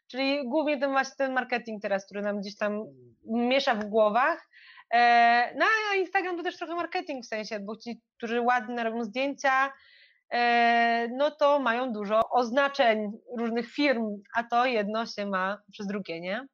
Czyli 0.07 0.49
głównie 0.49 0.79
ten 0.79 0.91
właśnie 0.91 1.15
ten 1.17 1.33
marketing 1.33 1.81
teraz, 1.81 2.05
który 2.05 2.21
nam 2.21 2.39
gdzieś 2.39 2.57
tam 2.57 2.83
miesza 3.25 3.75
w 3.75 3.85
głowach. 3.85 4.49
E, 4.93 5.53
no 5.55 5.65
a 5.91 5.95
Instagram 5.95 6.37
to 6.37 6.43
też 6.43 6.57
trochę 6.57 6.75
marketing 6.75 7.25
w 7.25 7.27
sensie, 7.27 7.59
bo 7.59 7.75
ci, 7.75 8.01
którzy 8.17 8.41
ładnie 8.41 8.83
robią 8.83 9.03
zdjęcia, 9.03 9.73
e, 10.31 11.07
no 11.17 11.31
to 11.31 11.59
mają 11.59 11.93
dużo 11.93 12.29
oznaczeń 12.29 13.11
różnych 13.37 13.71
firm, 13.71 14.07
a 14.35 14.43
to 14.43 14.65
jedno 14.65 15.05
się 15.05 15.25
ma 15.25 15.57
przez 15.71 15.87
drugie, 15.87 16.21
nie? 16.21 16.47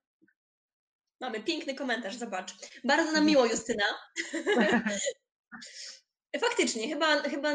Mamy 1.22 1.40
piękny 1.40 1.76
komentarz, 1.76 2.16
zobacz. 2.16 2.54
Bardzo 2.84 3.12
nam 3.12 3.26
miło, 3.26 3.46
Justyna. 3.46 3.86
Faktycznie, 6.40 6.88
chyba, 6.88 7.22
chyba 7.22 7.52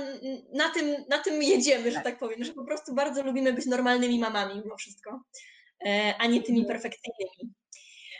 na, 0.52 0.68
tym, 0.74 1.04
na 1.08 1.18
tym 1.18 1.42
jedziemy, 1.42 1.92
że 1.92 2.00
tak 2.00 2.18
powiem, 2.18 2.44
że 2.44 2.52
po 2.52 2.64
prostu 2.64 2.94
bardzo 2.94 3.22
lubimy 3.22 3.52
być 3.52 3.66
normalnymi 3.66 4.18
mamami 4.18 4.60
mimo 4.60 4.76
wszystko, 4.76 5.20
e, 5.86 6.14
a 6.18 6.26
nie 6.26 6.42
tymi 6.42 6.64
perfekcyjnymi. 6.64 7.54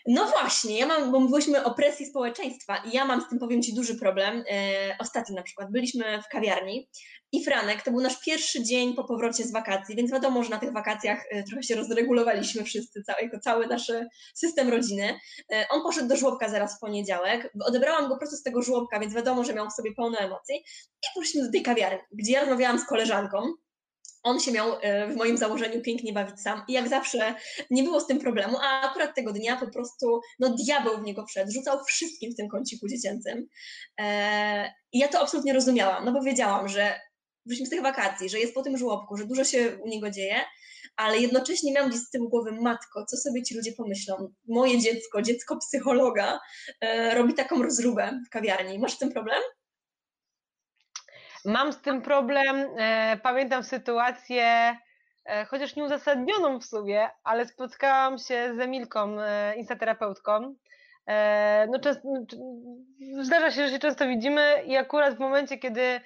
No 0.07 0.27
właśnie, 0.27 0.79
ja 0.79 0.87
mam, 0.87 1.13
bo 1.13 1.21
mówiliśmy 1.21 1.65
o 1.65 1.75
presji 1.75 2.07
społeczeństwa 2.07 2.77
i 2.77 2.97
ja 2.97 3.05
mam 3.05 3.21
z 3.21 3.29
tym, 3.29 3.39
powiem 3.39 3.63
Ci, 3.63 3.75
duży 3.75 3.99
problem. 3.99 4.45
E, 4.51 4.97
ostatnio 4.99 5.37
na 5.37 5.43
przykład 5.43 5.73
byliśmy 5.73 6.23
w 6.23 6.29
kawiarni 6.29 6.89
i 7.33 7.45
Franek, 7.45 7.83
to 7.83 7.91
był 7.91 8.01
nasz 8.01 8.21
pierwszy 8.21 8.63
dzień 8.63 8.95
po 8.95 9.05
powrocie 9.05 9.45
z 9.45 9.53
wakacji, 9.53 9.97
więc 9.97 10.13
wiadomo, 10.13 10.45
że 10.45 10.51
na 10.51 10.59
tych 10.59 10.73
wakacjach 10.73 11.25
e, 11.31 11.43
trochę 11.43 11.63
się 11.63 11.75
rozregulowaliśmy 11.75 12.65
wszyscy, 12.65 13.03
cały, 13.03 13.23
jako 13.23 13.41
cały 13.41 13.67
nasz 13.67 13.93
system 14.35 14.69
rodziny. 14.69 15.19
E, 15.53 15.67
on 15.71 15.83
poszedł 15.83 16.09
do 16.09 16.17
żłobka 16.17 16.49
zaraz 16.49 16.77
w 16.77 16.81
poniedziałek, 16.81 17.53
odebrałam 17.67 18.09
go 18.09 18.17
prosto 18.17 18.37
z 18.37 18.43
tego 18.43 18.63
żłobka, 18.63 19.01
więc 19.01 19.15
wiadomo, 19.15 19.45
że 19.45 19.55
miał 19.55 19.71
w 19.71 19.73
sobie 19.73 19.95
pełno 19.95 20.19
emocji 20.19 20.57
i 21.03 21.07
poszliśmy 21.15 21.43
do 21.43 21.53
tej 21.53 21.63
kawiarni, 21.63 21.99
gdzie 22.13 22.33
ja 22.33 22.41
rozmawiałam 22.41 22.79
z 22.79 22.87
koleżanką, 22.87 23.53
on 24.23 24.41
się 24.41 24.53
miał 24.53 24.77
e, 24.81 25.09
w 25.09 25.17
moim 25.17 25.37
założeniu 25.37 25.83
pięknie 25.83 26.13
bawić 26.13 26.41
sam 26.41 26.63
i 26.69 26.73
jak 26.73 26.89
zawsze 26.89 27.35
nie 27.71 27.83
było 27.83 28.01
z 28.01 28.07
tym 28.07 28.19
problemu, 28.19 28.57
a 28.63 28.91
akurat 28.91 29.15
tego 29.15 29.33
dnia 29.33 29.57
po 29.57 29.71
prostu 29.71 30.21
no 30.39 30.57
diabeł 30.65 30.99
w 30.99 31.03
niego 31.03 31.27
wszedł, 31.27 31.53
rzucał 31.53 31.85
wszystkim 31.85 32.33
w 32.33 32.37
tym 32.37 32.49
kąciku 32.49 32.89
dziecięcym. 32.89 33.47
E, 34.01 34.73
ja 34.93 35.09
to 35.09 35.21
absolutnie 35.21 35.53
rozumiałam, 35.53 36.05
no 36.05 36.13
bo 36.13 36.23
wiedziałam, 36.23 36.69
że 36.69 37.01
wróciliśmy 37.47 37.67
z 37.67 37.71
tych 37.71 37.83
wakacji, 37.83 38.29
że 38.29 38.39
jest 38.39 38.55
po 38.55 38.63
tym 38.63 38.77
żłobku, 38.77 39.17
że 39.17 39.25
dużo 39.25 39.45
się 39.45 39.79
u 39.83 39.89
niego 39.89 40.11
dzieje, 40.11 40.41
ale 40.97 41.19
jednocześnie 41.19 41.73
miałam 41.73 41.91
gdzieś 41.91 42.03
z 42.03 42.11
tyłu 42.11 42.29
głowy, 42.29 42.53
matko, 42.53 43.05
co 43.05 43.17
sobie 43.17 43.43
ci 43.43 43.57
ludzie 43.57 43.73
pomyślą? 43.73 44.33
Moje 44.49 44.79
dziecko, 44.79 45.23
dziecko 45.23 45.57
psychologa 45.57 46.41
e, 46.81 47.15
robi 47.15 47.35
taką 47.35 47.63
rozróbę 47.63 48.21
w 48.27 48.31
kawiarni. 48.31 48.79
Masz 48.79 48.93
z 48.93 48.99
tym 48.99 49.13
problem? 49.13 49.43
Mam 51.45 51.73
z 51.73 51.81
tym 51.81 52.03
problem. 52.03 52.67
E, 52.79 53.17
pamiętam 53.23 53.65
sytuację, 53.65 54.77
e, 55.25 55.45
chociaż 55.45 55.77
nieuzasadnioną 55.77 56.61
w 56.61 56.65
sumie, 56.65 57.09
ale 57.25 57.47
spotkałam 57.47 58.19
się 58.19 58.55
z 58.57 58.61
Emilką, 58.61 59.21
e, 59.21 59.55
instaterapeutką. 59.57 60.55
E, 61.07 61.67
no, 61.71 61.79
często, 61.79 62.09
zdarza 63.21 63.51
się, 63.51 63.67
że 63.67 63.73
się 63.73 63.79
często 63.79 64.07
widzimy 64.07 64.63
i 64.67 64.77
akurat 64.77 65.17
w 65.17 65.19
momencie, 65.19 65.59
kiedy 65.59 66.01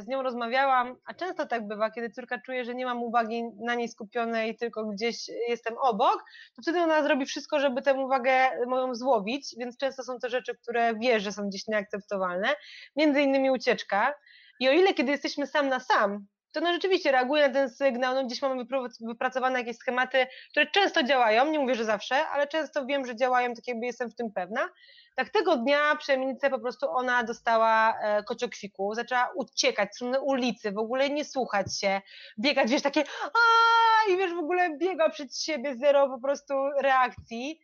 z 0.00 0.06
nią 0.06 0.22
rozmawiałam, 0.22 0.96
a 1.06 1.14
często 1.14 1.46
tak 1.46 1.66
bywa, 1.66 1.90
kiedy 1.90 2.10
córka 2.10 2.38
czuje, 2.38 2.64
że 2.64 2.74
nie 2.74 2.84
mam 2.84 3.02
uwagi 3.02 3.42
na 3.64 3.74
niej 3.74 3.88
skupionej, 3.88 4.56
tylko 4.56 4.84
gdzieś 4.84 5.16
jestem 5.48 5.78
obok, 5.78 6.24
to 6.56 6.62
wtedy 6.62 6.80
ona 6.80 7.02
zrobi 7.02 7.26
wszystko, 7.26 7.60
żeby 7.60 7.82
tę 7.82 7.94
uwagę 7.94 8.50
moją 8.66 8.94
złowić, 8.94 9.54
więc 9.58 9.76
często 9.76 10.02
są 10.02 10.18
to 10.18 10.28
rzeczy, 10.28 10.54
które 10.62 10.94
wie, 10.94 11.20
że 11.20 11.32
są 11.32 11.48
gdzieś 11.48 11.66
nieakceptowalne, 11.68 12.48
między 12.96 13.22
innymi 13.22 13.50
ucieczka. 13.50 14.14
I 14.60 14.68
o 14.68 14.72
ile 14.72 14.94
kiedy 14.94 15.10
jesteśmy 15.10 15.46
sam 15.46 15.68
na 15.68 15.80
sam, 15.80 16.26
to 16.54 16.60
no 16.60 16.72
rzeczywiście 16.72 17.12
reaguje 17.12 17.48
na 17.48 17.54
ten 17.54 17.70
sygnał, 17.70 18.14
no 18.14 18.24
gdzieś 18.24 18.42
mamy 18.42 18.64
wypracowane 19.00 19.58
jakieś 19.58 19.76
schematy, 19.76 20.26
które 20.50 20.66
często 20.66 21.02
działają, 21.02 21.50
nie 21.50 21.58
mówię, 21.58 21.74
że 21.74 21.84
zawsze, 21.84 22.28
ale 22.28 22.46
często 22.46 22.86
wiem, 22.86 23.06
że 23.06 23.16
działają, 23.16 23.54
tak 23.54 23.68
jakby 23.68 23.86
jestem 23.86 24.10
w 24.10 24.14
tym 24.14 24.32
pewna. 24.32 24.68
Tak 25.14 25.28
tego 25.28 25.56
dnia 25.56 25.96
przy 25.96 26.12
Emilice 26.12 26.50
po 26.50 26.58
prostu 26.58 26.90
ona 26.90 27.22
dostała 27.24 27.98
e, 28.00 28.22
kociokwiku, 28.22 28.94
zaczęła 28.94 29.30
uciekać 29.36 29.90
w 29.90 29.94
stronę 29.94 30.20
ulicy, 30.20 30.72
w 30.72 30.78
ogóle 30.78 31.10
nie 31.10 31.24
słuchać 31.24 31.80
się, 31.80 32.00
biegać, 32.38 32.70
wiesz, 32.70 32.82
takie 32.82 33.04
a 33.24 34.10
i 34.10 34.16
wiesz, 34.16 34.34
w 34.34 34.38
ogóle 34.38 34.76
biega 34.78 35.10
przed 35.10 35.36
siebie, 35.38 35.76
zero 35.76 36.08
po 36.08 36.20
prostu 36.20 36.54
reakcji. 36.82 37.60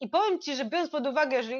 I 0.00 0.08
powiem 0.08 0.40
Ci, 0.40 0.56
że 0.56 0.64
biorąc 0.64 0.90
pod 0.90 1.06
uwagę, 1.06 1.42
że 1.42 1.52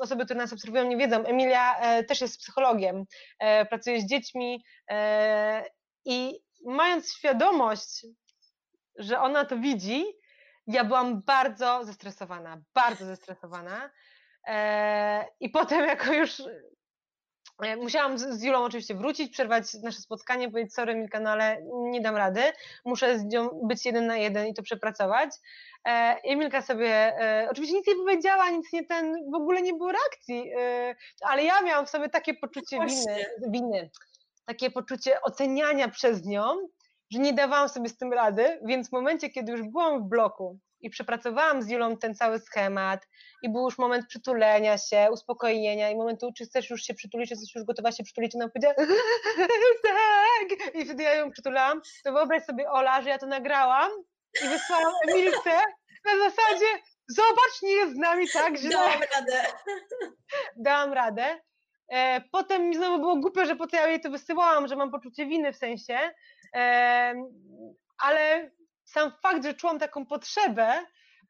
osoby, 0.00 0.24
które 0.24 0.38
nas 0.38 0.52
obserwują, 0.52 0.84
nie 0.84 0.96
wiedzą, 0.96 1.24
Emilia 1.24 1.78
e, 1.78 2.04
też 2.04 2.20
jest 2.20 2.38
psychologiem, 2.38 3.04
e, 3.38 3.66
pracuje 3.66 4.00
z 4.00 4.06
dziećmi 4.06 4.64
e, 4.90 5.64
i 6.04 6.40
mając 6.66 7.14
świadomość, 7.14 8.06
że 8.98 9.20
ona 9.20 9.44
to 9.44 9.56
widzi, 9.56 10.04
ja 10.66 10.84
byłam 10.84 11.22
bardzo 11.22 11.84
zestresowana, 11.84 12.62
bardzo 12.74 13.04
zestresowana. 13.06 13.90
I 15.40 15.50
potem, 15.50 15.86
jako 15.88 16.12
już 16.12 16.42
Musiałam 17.76 18.18
z 18.18 18.42
Julą 18.42 18.64
oczywiście 18.64 18.94
wrócić, 18.94 19.32
przerwać 19.32 19.74
nasze 19.74 20.00
spotkanie, 20.00 20.50
powiedzieć 20.50 20.74
sorry 20.74 20.94
Milka, 20.94 21.20
no 21.20 21.30
ale 21.30 21.62
nie 21.72 22.00
dam 22.00 22.16
rady, 22.16 22.40
muszę 22.84 23.18
z 23.18 23.24
nią 23.24 23.48
być 23.62 23.86
jeden 23.86 24.06
na 24.06 24.16
jeden 24.16 24.46
i 24.46 24.54
to 24.54 24.62
przepracować. 24.62 25.30
E, 25.88 26.16
Emilka 26.24 26.62
sobie 26.62 26.88
e, 26.88 27.48
oczywiście 27.50 27.76
nic 27.76 27.86
nie 27.86 27.94
powiedziała, 27.94 28.50
nic 28.50 28.72
nie 28.72 28.86
ten, 28.86 29.30
w 29.30 29.34
ogóle 29.34 29.62
nie 29.62 29.74
było 29.74 29.92
reakcji, 29.92 30.52
e, 30.58 30.94
ale 31.20 31.44
ja 31.44 31.62
miałam 31.62 31.86
w 31.86 31.90
sobie 31.90 32.08
takie 32.08 32.34
poczucie 32.34 32.78
winy, 32.86 33.24
winy, 33.48 33.90
takie 34.44 34.70
poczucie 34.70 35.22
oceniania 35.22 35.88
przez 35.88 36.24
nią, 36.24 36.56
że 37.10 37.18
nie 37.18 37.32
dawałam 37.32 37.68
sobie 37.68 37.88
z 37.88 37.96
tym 37.96 38.12
rady, 38.12 38.60
więc 38.64 38.88
w 38.88 38.92
momencie, 38.92 39.30
kiedy 39.30 39.52
już 39.52 39.62
byłam 39.62 40.04
w 40.04 40.08
bloku 40.08 40.58
i 40.82 40.90
przepracowałam 40.90 41.62
z 41.62 41.70
Julą 41.70 41.96
ten 41.96 42.14
cały 42.14 42.38
schemat 42.38 43.08
i 43.42 43.50
był 43.50 43.64
już 43.64 43.78
moment 43.78 44.06
przytulenia 44.06 44.78
się, 44.78 45.08
uspokojenia 45.12 45.90
i 45.90 45.96
momentu, 45.96 46.32
czy 46.36 46.44
chcesz 46.44 46.70
już 46.70 46.82
się 46.82 46.94
przytulić, 46.94 47.28
czy 47.28 47.34
jesteś 47.34 47.54
już 47.54 47.64
gotowa 47.64 47.92
się 47.92 48.04
przytulić, 48.04 48.34
ona 48.34 48.48
powiedziała 48.48 48.74
tak 49.88 50.74
i 50.74 50.84
wtedy 50.84 51.02
ja 51.02 51.14
ją 51.14 51.30
przytulałam, 51.30 51.80
to 52.04 52.12
wyobraź 52.12 52.44
sobie 52.44 52.70
Ola, 52.70 53.02
że 53.02 53.08
ja 53.08 53.18
to 53.18 53.26
nagrałam 53.26 53.90
i 54.44 54.48
wysłałam 54.48 54.92
Emilce 55.08 55.60
na 56.04 56.18
zasadzie 56.18 56.66
zobacz, 57.08 57.62
nie 57.62 57.72
jest 57.72 57.94
z 57.94 57.98
nami 57.98 58.26
tak 58.32 58.56
źle. 58.56 58.70
Dałam 58.70 59.00
radę. 59.00 59.42
Dałam 60.56 60.92
radę. 60.92 61.40
E, 61.88 62.20
potem 62.32 62.68
mi 62.68 62.76
znowu 62.76 62.98
było 62.98 63.16
głupio, 63.16 63.46
że 63.46 63.56
po 63.56 63.66
co 63.66 63.76
ja 63.76 63.86
jej 63.86 64.00
to 64.00 64.10
wysyłałam, 64.10 64.68
że 64.68 64.76
mam 64.76 64.90
poczucie 64.90 65.26
winy 65.26 65.52
w 65.52 65.56
sensie, 65.56 65.98
e, 66.54 67.14
ale 67.98 68.50
sam 68.92 69.12
fakt, 69.22 69.44
że 69.44 69.54
czułam 69.54 69.78
taką 69.78 70.06
potrzebę, 70.06 70.84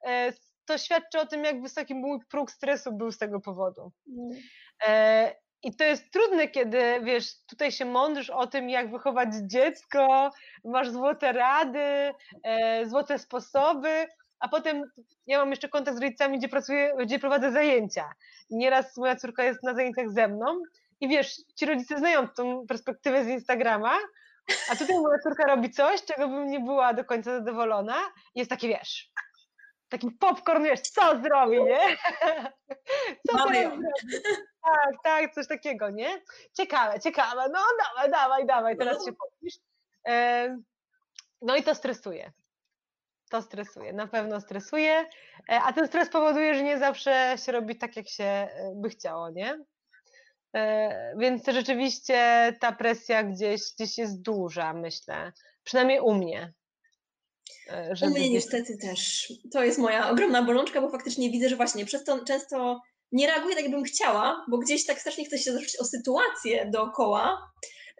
e, 0.06 0.32
to 0.64 0.78
świadczy 0.78 1.20
o 1.20 1.26
tym, 1.26 1.44
jak 1.44 1.62
wysoki 1.62 1.94
mój 1.94 2.18
próg 2.30 2.50
stresu 2.50 2.92
był 2.92 3.12
z 3.12 3.18
tego 3.18 3.40
powodu. 3.40 3.92
Mm. 4.08 5.32
I 5.64 5.76
to 5.76 5.84
jest 5.84 6.12
trudne, 6.12 6.48
kiedy 6.48 7.00
wiesz, 7.02 7.44
tutaj 7.46 7.72
się 7.72 7.84
mądrzysz 7.84 8.30
o 8.30 8.46
tym, 8.46 8.70
jak 8.70 8.90
wychować 8.90 9.28
dziecko, 9.34 10.30
masz 10.64 10.90
złote 10.90 11.32
rady, 11.32 12.14
e, 12.42 12.86
złote 12.86 13.18
sposoby, 13.18 14.06
a 14.40 14.48
potem 14.48 14.84
ja 15.26 15.38
mam 15.38 15.50
jeszcze 15.50 15.68
kontakt 15.68 15.96
z 15.96 16.00
rodzicami, 16.00 16.38
gdzie 16.38 16.48
pracuję, 16.48 16.94
gdzie 17.00 17.18
prowadzę 17.18 17.52
zajęcia. 17.52 18.12
Nieraz 18.50 18.96
moja 18.96 19.16
córka 19.16 19.44
jest 19.44 19.62
na 19.62 19.74
zajęciach 19.74 20.10
ze 20.10 20.28
mną 20.28 20.62
i 21.00 21.08
wiesz, 21.08 21.36
ci 21.56 21.66
rodzice 21.66 21.98
znają 21.98 22.28
tą 22.28 22.66
perspektywę 22.66 23.24
z 23.24 23.28
Instagrama, 23.28 23.94
a 24.70 24.76
tutaj 24.76 24.96
moja 25.00 25.18
córka 25.18 25.46
robi 25.46 25.70
coś, 25.70 26.04
czego 26.04 26.28
bym 26.28 26.46
nie 26.46 26.60
była 26.60 26.94
do 26.94 27.04
końca 27.04 27.38
zadowolona 27.38 27.98
jest 28.34 28.50
takie, 28.50 28.68
wiesz, 28.68 29.10
taki 29.88 30.10
popcorn, 30.10 30.64
wiesz, 30.64 30.80
co 30.80 31.20
zrobi, 31.22 31.64
nie? 31.64 31.80
Co 33.28 33.36
Mamy 33.36 33.62
ją. 33.62 33.78
Tak, 34.64 34.92
tak, 35.04 35.34
coś 35.34 35.48
takiego, 35.48 35.90
nie? 35.90 36.22
Ciekawe, 36.56 37.00
ciekawe, 37.00 37.48
no 37.52 37.60
dawaj, 37.78 38.10
dawaj, 38.10 38.46
dawaj, 38.46 38.76
teraz 38.76 38.98
no. 38.98 39.04
się 39.04 39.12
popisz. 39.12 39.54
No 41.42 41.56
i 41.56 41.62
to 41.62 41.74
stresuje. 41.74 42.32
To 43.30 43.42
stresuje, 43.42 43.92
na 43.92 44.06
pewno 44.06 44.40
stresuje, 44.40 45.08
e, 45.48 45.60
a 45.62 45.72
ten 45.72 45.86
stres 45.86 46.08
powoduje, 46.08 46.54
że 46.54 46.62
nie 46.62 46.78
zawsze 46.78 47.34
się 47.46 47.52
robi 47.52 47.78
tak, 47.78 47.96
jak 47.96 48.08
się 48.08 48.24
e, 48.24 48.72
by 48.74 48.88
chciało, 48.88 49.30
nie? 49.30 49.64
E, 50.54 51.14
więc 51.18 51.42
rzeczywiście 51.46 52.52
ta 52.60 52.72
presja 52.72 53.22
gdzieś, 53.22 53.60
gdzieś 53.74 53.98
jest 53.98 54.22
duża, 54.22 54.72
myślę. 54.72 55.32
Przynajmniej 55.64 56.00
u 56.00 56.14
mnie. 56.14 56.52
U 58.02 58.10
mnie 58.10 58.30
niestety 58.30 58.78
też. 58.78 59.32
To 59.52 59.64
jest 59.64 59.78
moja 59.78 60.10
ogromna 60.10 60.42
bolączka, 60.42 60.80
bo 60.80 60.90
faktycznie 60.90 61.30
widzę, 61.30 61.48
że 61.48 61.56
właśnie 61.56 61.84
przez 61.86 62.04
to 62.04 62.24
często 62.24 62.80
nie 63.12 63.26
reaguję 63.26 63.54
tak, 63.54 63.64
jakbym 63.64 63.84
chciała, 63.84 64.44
bo 64.50 64.58
gdzieś 64.58 64.86
tak 64.86 65.00
strasznie 65.00 65.24
chcę 65.24 65.38
się 65.38 65.52
zacząć 65.52 65.76
o 65.80 65.84
sytuację 65.84 66.70
dookoła, 66.72 67.52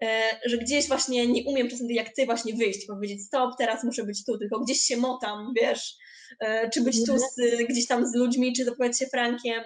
e, 0.03 0.41
że 0.47 0.59
gdzieś 0.59 0.89
właśnie 0.89 1.27
nie 1.27 1.45
umiem 1.45 1.69
czasem 1.69 1.87
jak 1.91 2.15
ty 2.15 2.27
właśnie 2.27 2.55
wyjść, 2.55 2.87
powiedzieć 2.87 3.27
stop, 3.27 3.51
teraz 3.59 3.85
muszę 3.85 4.05
być 4.05 4.25
tu, 4.25 4.39
tylko 4.39 4.61
gdzieś 4.61 4.81
się 4.81 4.97
motam, 4.97 5.53
wiesz, 5.61 5.97
e, 6.41 6.71
czy 6.71 6.81
być 6.81 7.07
tu 7.07 7.19
z, 7.19 7.35
gdzieś 7.69 7.87
tam 7.87 8.07
z 8.07 8.15
ludźmi, 8.15 8.53
czy 8.53 8.65
dopowiedzieć 8.65 8.99
się 8.99 9.07
Frankiem. 9.07 9.63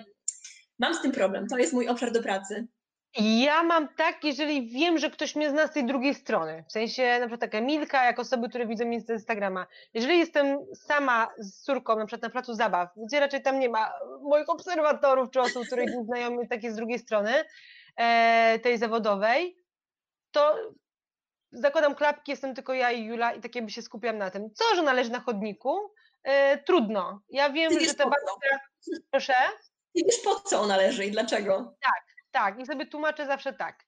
Mam 0.79 0.95
z 0.95 1.03
tym 1.03 1.13
problem, 1.13 1.47
to 1.49 1.59
jest 1.59 1.73
mój 1.73 1.89
obszar 1.89 2.13
do 2.13 2.23
pracy. 2.23 2.67
Ja 3.19 3.63
mam 3.63 3.89
tak, 3.89 4.25
jeżeli 4.25 4.69
wiem, 4.69 4.99
że 4.99 5.11
ktoś 5.11 5.37
mnie 5.37 5.51
zna 5.51 5.67
z 5.67 5.73
tej 5.73 5.87
drugiej 5.87 6.15
strony, 6.15 6.65
w 6.69 6.73
sensie 6.73 7.19
na 7.21 7.27
przykład 7.27 7.41
taka 7.41 7.61
Milka, 7.61 8.05
jak 8.05 8.19
osoby, 8.19 8.49
które 8.49 8.67
widzą 8.67 8.85
mnie 8.85 9.01
z 9.01 9.11
Instagrama. 9.11 9.67
Jeżeli 9.95 10.19
jestem 10.19 10.59
sama 10.75 11.29
z 11.39 11.63
córką, 11.63 11.97
na 11.97 12.07
przykład 12.07 12.23
na 12.23 12.31
placu 12.31 12.55
zabaw, 12.55 12.89
gdzie 12.97 13.21
raczej 13.21 13.43
tam 13.43 13.61
nie 13.61 13.69
ma 13.69 13.93
moich 14.23 14.49
obserwatorów 14.49 15.31
czy 15.31 15.41
osób, 15.41 15.67
które 15.67 15.85
nie 15.85 16.05
znają 16.05 16.31
mnie 16.31 16.49
takie 16.49 16.73
z 16.73 16.77
drugiej 16.77 16.99
strony, 16.99 17.45
e, 17.97 18.59
tej 18.59 18.79
zawodowej, 18.79 19.59
to 20.31 20.57
zakładam 21.53 21.95
klapki, 21.95 22.31
jestem 22.31 22.55
tylko 22.55 22.75
ja 22.75 22.93
i 22.93 23.05
Jula 23.05 23.33
i 23.33 23.41
tak 23.41 23.55
jakby 23.55 23.71
się 23.71 23.83
skupiam 23.83 24.19
na 24.19 24.31
tym. 24.31 24.51
Co, 24.55 24.65
że 24.77 24.83
należy 24.83 25.11
na 25.11 25.21
chodniku? 25.21 25.93
E, 26.23 26.59
trudno. 26.59 27.21
Ja 27.29 27.51
wiem, 27.51 27.81
że 27.81 27.95
ta 27.95 28.05
babcia... 28.05 28.59
Proszę? 29.11 29.35
Ty 29.95 30.03
wiesz 30.07 30.21
po 30.25 30.35
co 30.35 30.61
ona 30.61 30.77
leży 30.77 31.05
i 31.05 31.11
dlaczego? 31.11 31.75
Tak, 31.83 32.06
tak, 32.37 32.61
i 32.61 32.67
sobie 32.67 32.87
tłumaczę 32.87 33.27
zawsze 33.27 33.53
tak. 33.53 33.85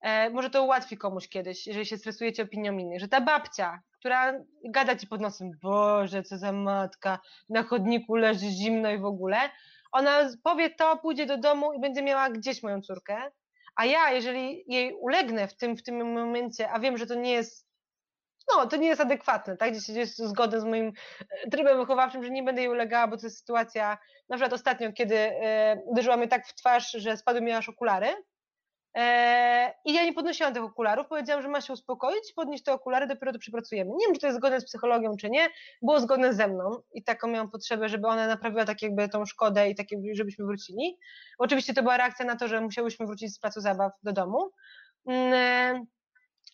E, 0.00 0.30
może 0.30 0.50
to 0.50 0.64
ułatwi 0.64 0.96
komuś 0.98 1.28
kiedyś, 1.28 1.66
jeżeli 1.66 1.86
się 1.86 1.96
stresujecie 1.96 2.42
opinią 2.42 2.78
innych, 2.78 3.00
że 3.00 3.08
ta 3.08 3.20
babcia, 3.20 3.80
która 3.98 4.32
gada 4.64 4.96
ci 4.96 5.06
pod 5.06 5.20
nosem, 5.20 5.50
Boże, 5.62 6.22
co 6.22 6.38
za 6.38 6.52
matka, 6.52 7.18
na 7.48 7.62
chodniku 7.62 8.14
leży 8.14 8.46
zimno 8.46 8.90
i 8.90 8.98
w 8.98 9.04
ogóle, 9.04 9.36
ona 9.92 10.30
powie 10.42 10.70
to, 10.70 10.96
pójdzie 10.96 11.26
do 11.26 11.38
domu 11.38 11.72
i 11.72 11.80
będzie 11.80 12.02
miała 12.02 12.30
gdzieś 12.30 12.62
moją 12.62 12.80
córkę, 12.80 13.30
a 13.76 13.84
ja, 13.84 14.10
jeżeli 14.10 14.64
jej 14.66 14.94
ulegnę 14.94 15.48
w 15.48 15.56
tym, 15.56 15.76
w 15.76 15.82
tym 15.82 16.12
momencie, 16.12 16.70
a 16.70 16.80
wiem, 16.80 16.98
że 16.98 17.06
to 17.06 17.14
nie 17.14 17.32
jest 17.32 17.71
no, 18.50 18.66
to 18.66 18.76
nie 18.76 18.88
jest 18.88 19.00
adekwatne, 19.00 19.56
tak? 19.56 19.72
Gdzieś 19.72 19.88
jest 19.88 20.18
zgodne 20.18 20.60
z 20.60 20.64
moim 20.64 20.92
e, 21.44 21.50
trybem 21.50 21.78
wychowawczym, 21.78 22.24
że 22.24 22.30
nie 22.30 22.42
będę 22.42 22.62
jej 22.62 22.70
ulegała, 22.70 23.08
bo 23.08 23.16
to 23.16 23.26
jest 23.26 23.38
sytuacja, 23.38 23.98
na 24.28 24.36
przykład 24.36 24.52
ostatnio, 24.52 24.92
kiedy 24.92 25.16
e, 25.16 25.82
uderzyła 25.86 26.16
mnie 26.16 26.28
tak 26.28 26.46
w 26.46 26.54
twarz, 26.54 26.90
że 26.90 27.16
spadły 27.16 27.42
mi 27.42 27.52
aż 27.52 27.68
okulary. 27.68 28.06
E, 28.96 29.74
I 29.84 29.94
ja 29.94 30.04
nie 30.04 30.12
podnosiłam 30.12 30.54
tych 30.54 30.62
okularów, 30.62 31.06
powiedziałam, 31.06 31.42
że 31.42 31.48
ma 31.48 31.60
się 31.60 31.72
uspokoić, 31.72 32.32
podnieść 32.36 32.64
te 32.64 32.72
okulary, 32.72 33.06
dopiero 33.06 33.32
to 33.32 33.38
przepracujemy. 33.38 33.90
Nie 33.90 34.06
wiem, 34.06 34.14
czy 34.14 34.20
to 34.20 34.26
jest 34.26 34.38
zgodne 34.38 34.60
z 34.60 34.64
psychologią, 34.64 35.16
czy 35.16 35.30
nie. 35.30 35.48
Było 35.82 36.00
zgodne 36.00 36.34
ze 36.34 36.48
mną 36.48 36.82
i 36.92 37.04
taką 37.04 37.28
miałam 37.28 37.50
potrzebę, 37.50 37.88
żeby 37.88 38.08
ona 38.08 38.26
naprawiła 38.26 38.64
tak 38.64 38.82
jakby 38.82 39.08
tą 39.08 39.26
szkodę 39.26 39.70
i 39.70 39.74
tak 39.74 39.92
jakby, 39.92 40.14
żebyśmy 40.14 40.44
wrócili. 40.44 40.98
Oczywiście 41.38 41.74
to 41.74 41.82
była 41.82 41.96
reakcja 41.96 42.24
na 42.24 42.36
to, 42.36 42.48
że 42.48 42.60
musiałyśmy 42.60 43.06
wrócić 43.06 43.34
z 43.34 43.38
placu 43.38 43.60
zabaw 43.60 43.92
do 44.02 44.12
domu. 44.12 44.50
Mm, 45.06 45.86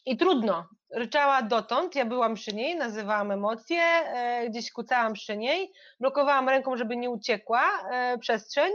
i 0.06 0.16
trudno. 0.16 0.68
Ryczała 0.94 1.42
dotąd, 1.42 1.94
ja 1.94 2.04
byłam 2.04 2.34
przy 2.34 2.54
niej, 2.54 2.76
nazywałam 2.76 3.30
emocje, 3.30 3.82
e, 3.82 4.48
gdzieś 4.50 4.72
kucałam 4.72 5.12
przy 5.12 5.36
niej, 5.36 5.72
blokowałam 6.00 6.48
ręką, 6.48 6.76
żeby 6.76 6.96
nie 6.96 7.10
uciekła 7.10 7.62
e, 7.90 8.18
przestrzeń. 8.18 8.72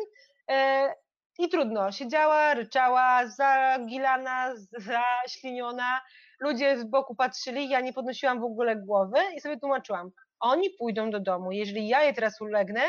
E, 0.49 0.93
I 1.39 1.49
trudno, 1.49 1.91
siedziała, 1.91 2.53
ryczała, 2.53 3.27
zagilana, 3.27 4.53
zaśliniona, 4.77 6.01
ludzie 6.39 6.77
z 6.77 6.83
boku 6.83 7.15
patrzyli, 7.15 7.69
ja 7.69 7.81
nie 7.81 7.93
podnosiłam 7.93 8.39
w 8.41 8.43
ogóle 8.43 8.75
głowy 8.75 9.17
i 9.35 9.41
sobie 9.41 9.59
tłumaczyłam. 9.59 10.11
Oni 10.39 10.69
pójdą 10.69 11.11
do 11.11 11.19
domu. 11.19 11.51
Jeżeli 11.51 11.87
ja 11.87 12.03
je 12.03 12.13
teraz 12.13 12.41
ulegnę, 12.41 12.81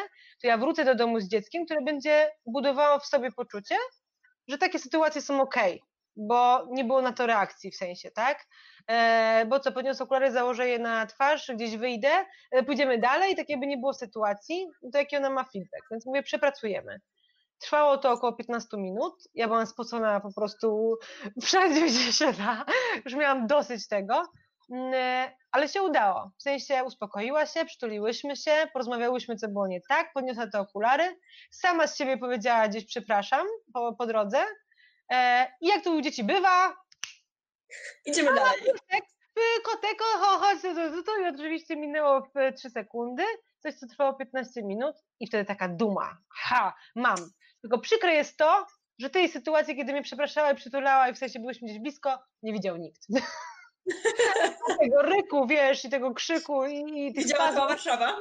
to 0.43 0.47
ja 0.47 0.59
wrócę 0.59 0.85
do 0.85 0.95
domu 0.95 1.21
z 1.21 1.29
dzieckiem, 1.29 1.65
które 1.65 1.83
będzie 1.83 2.31
budowało 2.47 2.99
w 2.99 3.07
sobie 3.07 3.33
poczucie, 3.33 3.77
że 4.49 4.59
takie 4.59 4.79
sytuacje 4.79 5.23
są 5.23 5.41
ok, 5.41 5.57
bo 6.17 6.67
nie 6.71 6.85
było 6.85 7.03
na 7.03 7.13
to 7.13 7.27
reakcji 7.27 7.71
w 7.71 7.77
sensie, 7.77 8.11
tak? 8.11 8.47
E, 8.91 9.47
bo 9.49 9.61
co, 9.61 9.73
podniosę 9.73 10.05
okulary, 10.05 10.33
założę 10.33 10.69
je 10.69 10.79
na 10.79 11.07
twarz, 11.07 11.51
gdzieś 11.55 11.77
wyjdę, 11.77 12.11
e, 12.51 12.63
pójdziemy 12.63 12.99
dalej, 12.99 13.37
tak 13.37 13.49
jakby 13.49 13.67
nie 13.67 13.77
było 13.77 13.95
sytuacji, 13.95 14.67
to 14.93 14.99
jaki 14.99 15.17
ona 15.17 15.31
ma 15.31 15.45
feedback. 15.45 15.85
Więc 15.91 16.07
mówię, 16.07 16.23
przepracujemy. 16.23 17.01
Trwało 17.59 17.99
to 17.99 18.13
około 18.13 18.33
15 18.33 18.77
minut. 18.77 19.15
Ja 19.35 19.47
byłam 19.47 19.67
spocona 19.67 20.21
po 20.21 20.33
prostu 20.33 20.97
wszędzie, 21.43 21.87
gdzie 21.87 22.13
się 22.13 22.33
da. 22.33 22.65
Już 23.05 23.15
miałam 23.15 23.47
dosyć 23.47 23.89
tego. 23.89 24.23
Mm, 24.71 24.95
e, 24.95 25.37
ale 25.53 25.69
się 25.69 25.83
udało. 25.83 26.31
W 26.39 26.43
sensie 26.43 26.85
uspokoiła 26.85 27.47
się, 27.47 27.65
przytuliłyśmy 27.65 28.37
się, 28.37 28.51
porozmawiałyśmy, 28.73 29.37
co 29.37 29.49
było 29.49 29.67
nie 29.67 29.81
tak, 29.89 30.13
podniosła 30.13 30.47
te 30.47 30.61
okulary. 30.61 31.19
Sama 31.51 31.87
z 31.87 31.99
siebie 31.99 32.19
powiedziała 32.19 32.69
gdzieś 32.69 32.87
przepraszam 32.87 33.47
po, 33.75 33.95
po 33.95 34.07
drodze. 34.07 34.45
E, 35.13 35.47
I 35.61 35.67
jak 35.67 35.85
to 35.85 35.93
u 35.93 36.01
dzieci 36.01 36.25
bywa, 36.25 36.77
Idziemy 38.07 38.35
dalej. 38.35 38.61
kotek, 38.61 39.05
y, 39.39 39.63
kotek, 39.63 39.99
o, 40.03 40.19
cho- 40.19 40.39
chodź, 40.39 40.63
to, 40.63 41.03
to, 41.03 41.17
i 41.21 41.35
oczywiście 41.35 41.77
minęło 41.77 42.21
w 42.21 42.57
3 42.57 42.71
sekundy, 42.71 43.23
coś 43.59 43.75
co 43.75 43.87
trwało 43.87 44.15
15 44.15 44.63
minut 44.63 44.97
i 45.21 45.27
wtedy 45.27 45.45
taka 45.45 45.69
duma, 45.69 46.19
ha, 46.35 46.75
mam. 46.97 47.17
Tylko 47.63 47.79
przykre 47.79 48.15
jest 48.15 48.37
to, 48.37 48.67
że 48.99 49.11
tej 49.11 49.29
sytuacji, 49.29 49.77
kiedy 49.77 49.93
mnie 49.93 50.03
przepraszała 50.03 50.51
i 50.51 50.57
przytulała 50.57 51.09
i 51.09 51.15
w 51.15 51.19
sensie 51.19 51.41
byłyśmy 51.41 51.69
gdzieś 51.69 51.81
blisko, 51.81 52.19
nie 52.43 52.53
widział 52.53 52.77
nikt. 52.77 53.01
tego 54.81 55.03
ryku, 55.03 55.47
wiesz, 55.47 55.85
i 55.85 55.91
tego 55.91 56.15
krzyku 56.15 56.67
i, 56.67 57.07
i 57.07 57.15
tych 57.15 57.25
Widziała 57.25 57.53
cała 57.53 57.69
Warszawa. 57.69 58.17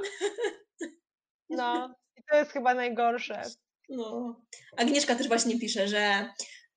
no. 1.49 1.95
I 2.15 2.23
to 2.31 2.35
jest 2.37 2.51
chyba 2.51 2.73
najgorsze. 2.73 3.41
No. 3.89 4.35
Agnieszka 4.77 5.15
też 5.15 5.27
właśnie 5.27 5.59
pisze, 5.59 5.87
że, 5.87 6.33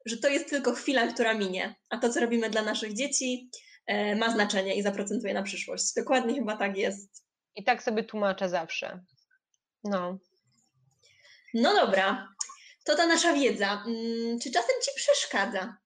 że 0.06 0.16
to 0.16 0.28
jest 0.28 0.50
tylko 0.50 0.72
chwila, 0.72 1.06
która 1.06 1.34
minie, 1.34 1.74
a 1.90 1.98
to, 1.98 2.12
co 2.12 2.20
robimy 2.20 2.50
dla 2.50 2.62
naszych 2.62 2.94
dzieci, 2.94 3.50
e, 3.86 4.16
ma 4.16 4.30
znaczenie 4.30 4.76
i 4.76 4.82
zaprocentuje 4.82 5.34
na 5.34 5.42
przyszłość. 5.42 5.94
Dokładnie 5.96 6.34
chyba 6.34 6.56
tak 6.56 6.76
jest. 6.76 7.24
I 7.54 7.64
tak 7.64 7.82
sobie 7.82 8.04
tłumaczę 8.04 8.48
zawsze. 8.48 9.00
No. 9.84 10.18
No 11.54 11.74
dobra, 11.74 12.28
to 12.84 12.96
ta 12.96 13.06
nasza 13.06 13.32
wiedza. 13.32 13.84
Mm, 13.86 14.38
Czy 14.40 14.50
czasem 14.50 14.76
ci 14.84 14.90
przeszkadza? 14.96 15.76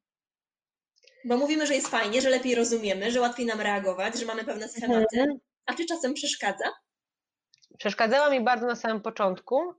Bo 1.25 1.37
mówimy, 1.37 1.67
że 1.67 1.75
jest 1.75 1.89
fajnie, 1.89 2.23
że 2.23 2.31
lepiej 2.31 2.55
rozumiemy, 2.55 3.11
że 3.11 3.21
łatwiej 3.21 3.47
nam 3.47 3.61
reagować, 3.61 4.19
że 4.19 4.27
mamy 4.27 4.45
pewne 4.45 4.69
schematy. 4.69 5.21
Mhm. 5.21 5.39
A 5.67 5.75
czy 5.75 5.87
czasem 5.87 6.15
przeszkadza? 6.15 6.65
Przeszkadzała 7.79 8.31
mi 8.31 8.41
bardzo 8.45 8.67
na 8.67 8.77
samym 8.77 9.01
początku, 9.03 9.75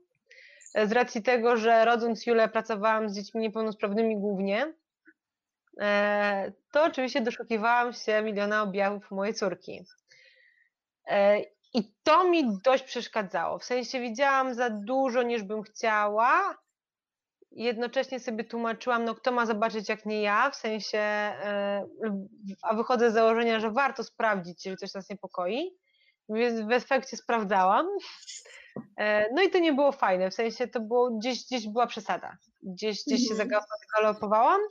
z 0.76 0.92
racji 0.92 1.24
tego, 1.24 1.58
że 1.58 1.86
rodząc 1.86 2.26
Julę 2.26 2.50
pracowałam 2.50 3.10
z 3.10 3.16
dziećmi 3.16 3.42
niepełnosprawnymi 3.42 4.18
głównie, 4.18 4.74
e, 5.82 6.52
to 6.72 6.84
oczywiście 6.84 7.22
doszukiwałam 7.22 7.94
się 7.94 8.22
miliona 8.22 8.62
objawów 8.62 9.12
mojej 9.12 9.34
córki. 9.34 9.86
E, 11.08 11.40
I 11.74 11.94
to 12.04 12.24
mi 12.24 12.58
dość 12.64 12.84
przeszkadzało. 12.84 13.60
W 13.60 13.66
sensie 13.66 14.00
widziałam 14.00 14.54
za 14.54 14.70
dużo, 14.70 15.24
niż 15.24 15.44
bym 15.44 15.64
chciała. 15.64 16.58
Jednocześnie 17.52 18.20
sobie 18.20 18.44
tłumaczyłam, 18.44 19.06
no 19.06 19.16
kto 19.16 19.32
ma 19.32 19.46
zobaczyć 19.46 19.90
jak 19.90 20.06
nie 20.06 20.22
ja, 20.22 20.50
w 20.50 20.56
sensie, 20.56 20.98
e, 21.00 21.86
a 22.62 22.76
wychodzę 22.76 23.12
z 23.12 23.14
założenia, 23.14 23.60
że 23.60 23.72
warto 23.72 24.04
sprawdzić, 24.04 24.66
jeżeli 24.66 24.78
coś 24.78 24.94
nas 24.94 25.10
niepokoi. 25.10 25.78
Więc 26.30 26.62
w 26.62 26.72
efekcie 26.72 27.18
sprawdzałam. 27.18 27.88
E, 28.98 29.34
No 29.34 29.42
i 29.42 29.50
to 29.50 29.60
nie 29.60 29.74
było 29.74 29.92
fajne, 29.92 30.30
w 30.32 30.34
sensie 30.34 30.68
to 30.68 30.80
było 30.80 31.12
gdzieś, 31.12 31.46
gdzieś 31.46 31.68
była 31.68 31.88
przesada. 31.88 32.38
Gdzieś, 32.64 33.04
gdzieś 33.08 33.28
się 33.28 33.34
Mhm. 33.34 33.50
zagalopowałam. 33.94 34.62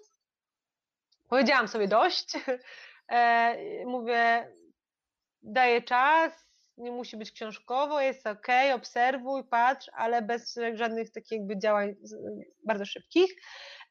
Powiedziałam 1.28 1.68
sobie 1.68 1.88
dość. 1.88 2.32
E, 3.12 3.56
Mówię, 3.86 4.52
daję 5.42 5.82
czas, 5.82 6.32
nie 6.76 6.92
musi 6.92 7.16
być 7.16 7.32
książkowo, 7.32 8.00
jest 8.00 8.26
ok, 8.26 8.46
obserwuj, 8.74 9.44
patrz, 9.44 9.90
ale 9.94 10.22
bez 10.22 10.58
żadnych 10.74 11.10
takich 11.12 11.32
jakby 11.38 11.58
działań 11.58 11.94
bardzo 12.66 12.84
szybkich. 12.84 13.30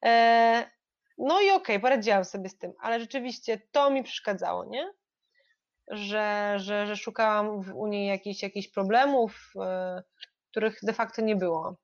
E, 0.06 0.72
No 1.18 1.42
i 1.42 1.50
okej, 1.52 1.80
poradziłam 1.80 2.26
sobie 2.26 2.50
z 2.50 2.58
tym, 2.58 2.74
ale 2.82 3.00
rzeczywiście 3.00 3.62
to 3.72 3.90
mi 3.90 4.04
przeszkadzało, 4.04 4.66
nie? 4.66 4.94
Że, 5.90 6.54
że, 6.58 6.88
że 6.88 6.96
szukałam 6.96 7.62
w, 7.62 7.76
u 7.76 7.88
niej 7.88 8.08
jakichś, 8.08 8.44
jakichś 8.44 8.68
problemów, 8.68 9.54
e, 9.62 10.04
których 10.52 10.80
de 10.84 10.94
facto 10.94 11.22
nie 11.22 11.36
było. 11.36 11.76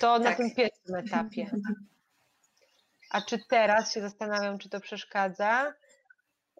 To 0.00 0.18
na 0.18 0.24
Tak. 0.24 0.36
tym 0.36 0.54
pierwszym 0.54 0.94
etapie. 0.94 1.50
A 3.10 3.22
czy 3.22 3.38
teraz 3.48 3.92
się 3.92 4.00
zastanawiam, 4.00 4.58
czy 4.58 4.68
to 4.68 4.80
przeszkadza? 4.80 5.74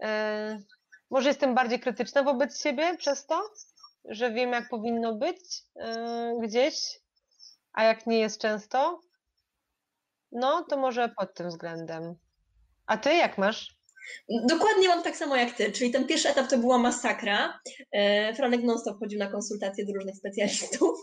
E, 0.03 0.59
Może 1.11 1.29
jestem 1.29 1.55
bardziej 1.55 1.81
krytyczna 1.81 2.23
wobec 2.23 2.63
siebie 2.63 2.97
przez 2.97 3.27
to, 3.27 3.43
że 4.05 4.33
wiem, 4.33 4.53
jak 4.53 4.69
powinno 4.69 5.15
być 5.15 5.63
e, 5.77 6.33
gdzieś, 6.43 7.01
a 7.73 7.83
jak 7.85 8.07
nie 8.07 8.19
jest 8.19 8.41
często? 8.41 9.01
No, 10.33 10.65
to 10.71 10.77
może 10.77 11.09
pod 11.09 11.35
tym 11.35 11.49
względem. 11.49 12.15
A 12.87 12.99
ty 12.99 13.15
jak 13.15 13.39
masz? 13.39 13.78
Dokładnie 14.49 14.89
mam 14.89 15.03
tak 15.03 15.17
samo 15.17 15.37
jak 15.37 15.53
ty, 15.57 15.73
czyli 15.73 15.91
ten 15.91 16.07
pierwszy 16.07 16.29
etap 16.29 16.49
to 16.51 16.59
była 16.59 16.79
masakra. 16.79 17.61
E, 17.93 18.35
Franek 18.35 18.63
non-stop 18.63 18.99
chodził 18.99 19.19
na 19.19 19.27
konsultacje 19.27 19.87
do 19.87 19.93
różnych 19.93 20.17
specjalistów, 20.17 20.99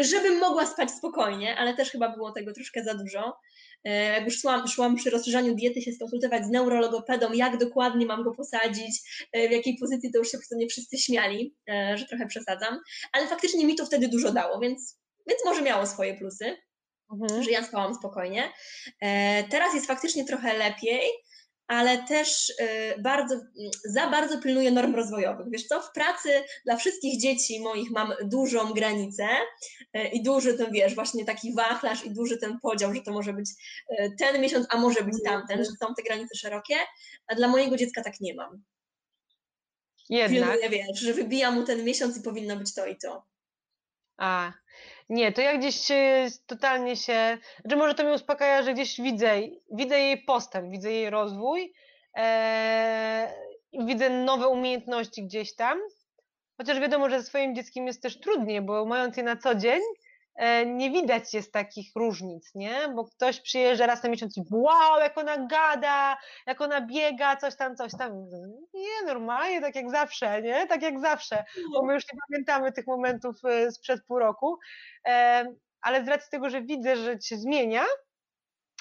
żebym 0.00 0.38
mogła 0.38 0.66
spać 0.66 0.90
spokojnie, 0.90 1.56
ale 1.56 1.74
też 1.74 1.90
chyba 1.90 2.08
było 2.16 2.32
tego 2.32 2.52
troszkę 2.52 2.84
za 2.84 2.94
dużo. 2.94 3.36
E, 3.84 3.90
Jak 4.04 4.24
już 4.24 4.40
szłam, 4.40 4.68
szłam 4.68 4.96
przy 4.96 5.10
rozszerzaniu 5.10 5.54
diety 5.54 5.82
się 5.82 5.92
skonsultować 5.92 6.44
z 6.44 6.50
neurologopedą, 6.50 7.32
jak 7.32 7.58
dokładnie 7.58 8.06
mam 8.06 8.22
go 8.24 8.34
posadzić, 8.34 9.26
e, 9.32 9.48
w 9.48 9.52
jakiej 9.52 9.76
pozycji, 9.80 10.12
to 10.12 10.18
już 10.18 10.30
się 10.30 10.38
po 10.50 10.56
mnie 10.56 10.66
wszyscy 10.68 10.98
śmiali, 10.98 11.54
że 11.94 12.06
trochę 12.06 12.26
przesadzam, 12.26 12.78
ale 13.12 13.26
faktycznie 13.26 13.66
mi 13.66 13.74
to 13.74 13.86
wtedy 13.86 14.08
dużo 14.08 14.32
dało, 14.32 14.60
więc, 14.60 14.98
więc 15.28 15.44
może 15.44 15.62
miało 15.62 15.86
swoje 15.86 16.14
plusy 16.14 16.56
Mhm. 17.12 17.42
że 17.42 17.50
ja 17.50 17.64
spałam 17.64 17.94
spokojnie. 17.94 18.52
Teraz 19.50 19.74
jest 19.74 19.86
faktycznie 19.86 20.24
trochę 20.24 20.58
lepiej, 20.58 21.00
ale 21.70 21.98
też 21.98 22.52
e, 22.58 22.98
bardzo, 22.98 23.40
za 23.84 24.10
bardzo 24.10 24.40
pilnuję 24.40 24.70
norm 24.70 24.94
rozwojowych. 24.94 25.46
Wiesz 25.50 25.66
co, 25.66 25.82
w 25.82 25.92
pracy 25.92 26.28
dla 26.64 26.76
wszystkich 26.76 27.20
dzieci 27.20 27.60
moich 27.60 27.90
mam 27.90 28.12
dużą 28.24 28.72
granicę 28.72 29.28
e, 29.92 30.08
i 30.08 30.22
duży 30.22 30.54
ten, 30.54 30.72
wiesz, 30.72 30.94
właśnie 30.94 31.24
taki 31.24 31.54
wachlarz 31.54 32.04
i 32.04 32.10
duży 32.10 32.38
ten 32.38 32.60
podział, 32.60 32.94
że 32.94 33.00
to 33.00 33.12
może 33.12 33.32
być 33.32 33.50
e, 33.88 34.10
ten 34.10 34.40
miesiąc, 34.40 34.66
a 34.70 34.78
może 34.78 35.04
być 35.04 35.14
tamten, 35.24 35.64
że 35.64 35.70
są 35.70 35.94
te 35.94 36.02
granice 36.02 36.34
szerokie, 36.38 36.74
a 37.26 37.34
dla 37.34 37.48
mojego 37.48 37.76
dziecka 37.76 38.04
tak 38.04 38.20
nie 38.20 38.34
mam. 38.34 38.62
Jednak. 40.08 40.30
Pilnuję, 40.30 40.70
wiesz, 40.70 41.00
że 41.00 41.14
wybija 41.14 41.50
mu 41.50 41.64
ten 41.64 41.84
miesiąc 41.84 42.18
i 42.18 42.22
powinno 42.22 42.56
być 42.56 42.74
to 42.74 42.86
i 42.86 42.96
to. 42.96 43.26
A, 44.16 44.52
nie, 45.10 45.32
to 45.32 45.40
ja 45.40 45.58
gdzieś 45.58 45.90
e, 45.90 46.28
totalnie 46.46 46.96
się, 46.96 47.38
że 47.64 47.76
może 47.76 47.94
to 47.94 48.02
mnie 48.02 48.12
uspokaja, 48.12 48.62
że 48.62 48.74
gdzieś 48.74 49.00
widzę, 49.00 49.40
widzę 49.72 50.00
jej 50.00 50.22
postęp, 50.24 50.70
widzę 50.70 50.92
jej 50.92 51.10
rozwój, 51.10 51.72
e, 52.16 53.34
widzę 53.72 54.10
nowe 54.10 54.48
umiejętności 54.48 55.24
gdzieś 55.24 55.54
tam, 55.54 55.78
chociaż 56.56 56.80
wiadomo, 56.80 57.10
że 57.10 57.20
ze 57.20 57.26
swoim 57.26 57.54
dzieckiem 57.54 57.86
jest 57.86 58.02
też 58.02 58.20
trudniej, 58.20 58.60
bo 58.60 58.84
mając 58.84 59.16
je 59.16 59.22
na 59.22 59.36
co 59.36 59.54
dzień, 59.54 59.80
nie 60.66 60.90
widać 60.90 61.34
jest 61.34 61.52
takich 61.52 61.92
różnic, 61.96 62.54
nie? 62.54 62.88
Bo 62.94 63.04
ktoś 63.04 63.40
przyjeżdża 63.40 63.86
raz 63.86 64.02
na 64.02 64.08
miesiąc 64.08 64.36
i 64.36 64.42
wow, 64.50 65.00
jak 65.00 65.18
ona 65.18 65.46
gada, 65.46 66.16
jak 66.46 66.60
ona 66.60 66.80
biega, 66.80 67.36
coś 67.36 67.56
tam, 67.56 67.76
coś 67.76 67.92
tam. 67.98 68.28
Nie, 68.74 69.06
normalnie, 69.06 69.60
tak 69.60 69.74
jak 69.74 69.90
zawsze, 69.90 70.42
nie? 70.42 70.66
Tak 70.66 70.82
jak 70.82 71.00
zawsze 71.00 71.44
bo 71.72 71.82
my 71.82 71.94
już 71.94 72.04
nie 72.12 72.18
pamiętamy 72.28 72.72
tych 72.72 72.86
momentów 72.86 73.36
y, 73.44 73.72
sprzed 73.72 74.04
pół 74.04 74.18
roku, 74.18 74.58
e, 75.06 75.44
ale 75.80 76.04
z 76.04 76.08
racji 76.08 76.30
tego, 76.30 76.50
że 76.50 76.62
widzę, 76.62 76.96
że 76.96 77.20
się 77.20 77.36
zmienia, 77.36 77.84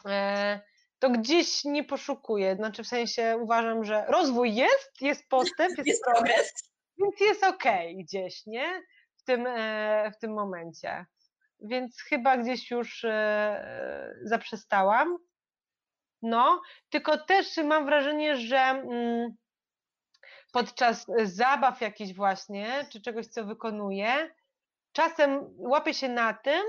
e, 0.07 0.59
to 0.99 1.09
gdzieś 1.09 1.65
nie 1.65 1.83
poszukuję. 1.83 2.55
Znaczy 2.55 2.83
w 2.83 2.87
sensie 2.87 3.37
uważam, 3.41 3.83
że 3.83 4.05
rozwój 4.07 4.55
jest, 4.55 5.01
jest 5.01 5.29
postęp, 5.29 5.77
jest, 5.77 5.87
Jest 5.87 6.03
progres, 6.03 6.53
więc 6.97 7.19
jest 7.21 7.43
okej 7.43 7.97
gdzieś, 7.97 8.45
nie? 8.45 8.81
W 9.17 9.23
tym, 9.23 9.47
e, 9.47 10.11
w 10.15 10.19
tym 10.19 10.33
momencie. 10.33 11.05
Więc 11.61 12.01
chyba 12.01 12.37
gdzieś 12.37 12.71
już 12.71 13.03
e, 13.03 14.15
zaprzestałam. 14.23 15.17
No, 16.21 16.61
tylko 16.89 17.17
też 17.17 17.57
mam 17.57 17.85
wrażenie, 17.85 18.37
że 18.37 18.57
mm, 18.57 19.35
podczas 20.51 21.05
zabaw 21.23 21.81
jakichś 21.81 22.13
właśnie, 22.13 22.85
czy 22.91 23.01
czegoś, 23.01 23.27
co 23.27 23.45
wykonuję, 23.45 24.35
czasem 24.91 25.53
łapię 25.57 25.93
się 25.93 26.09
na 26.09 26.33
tym, 26.33 26.63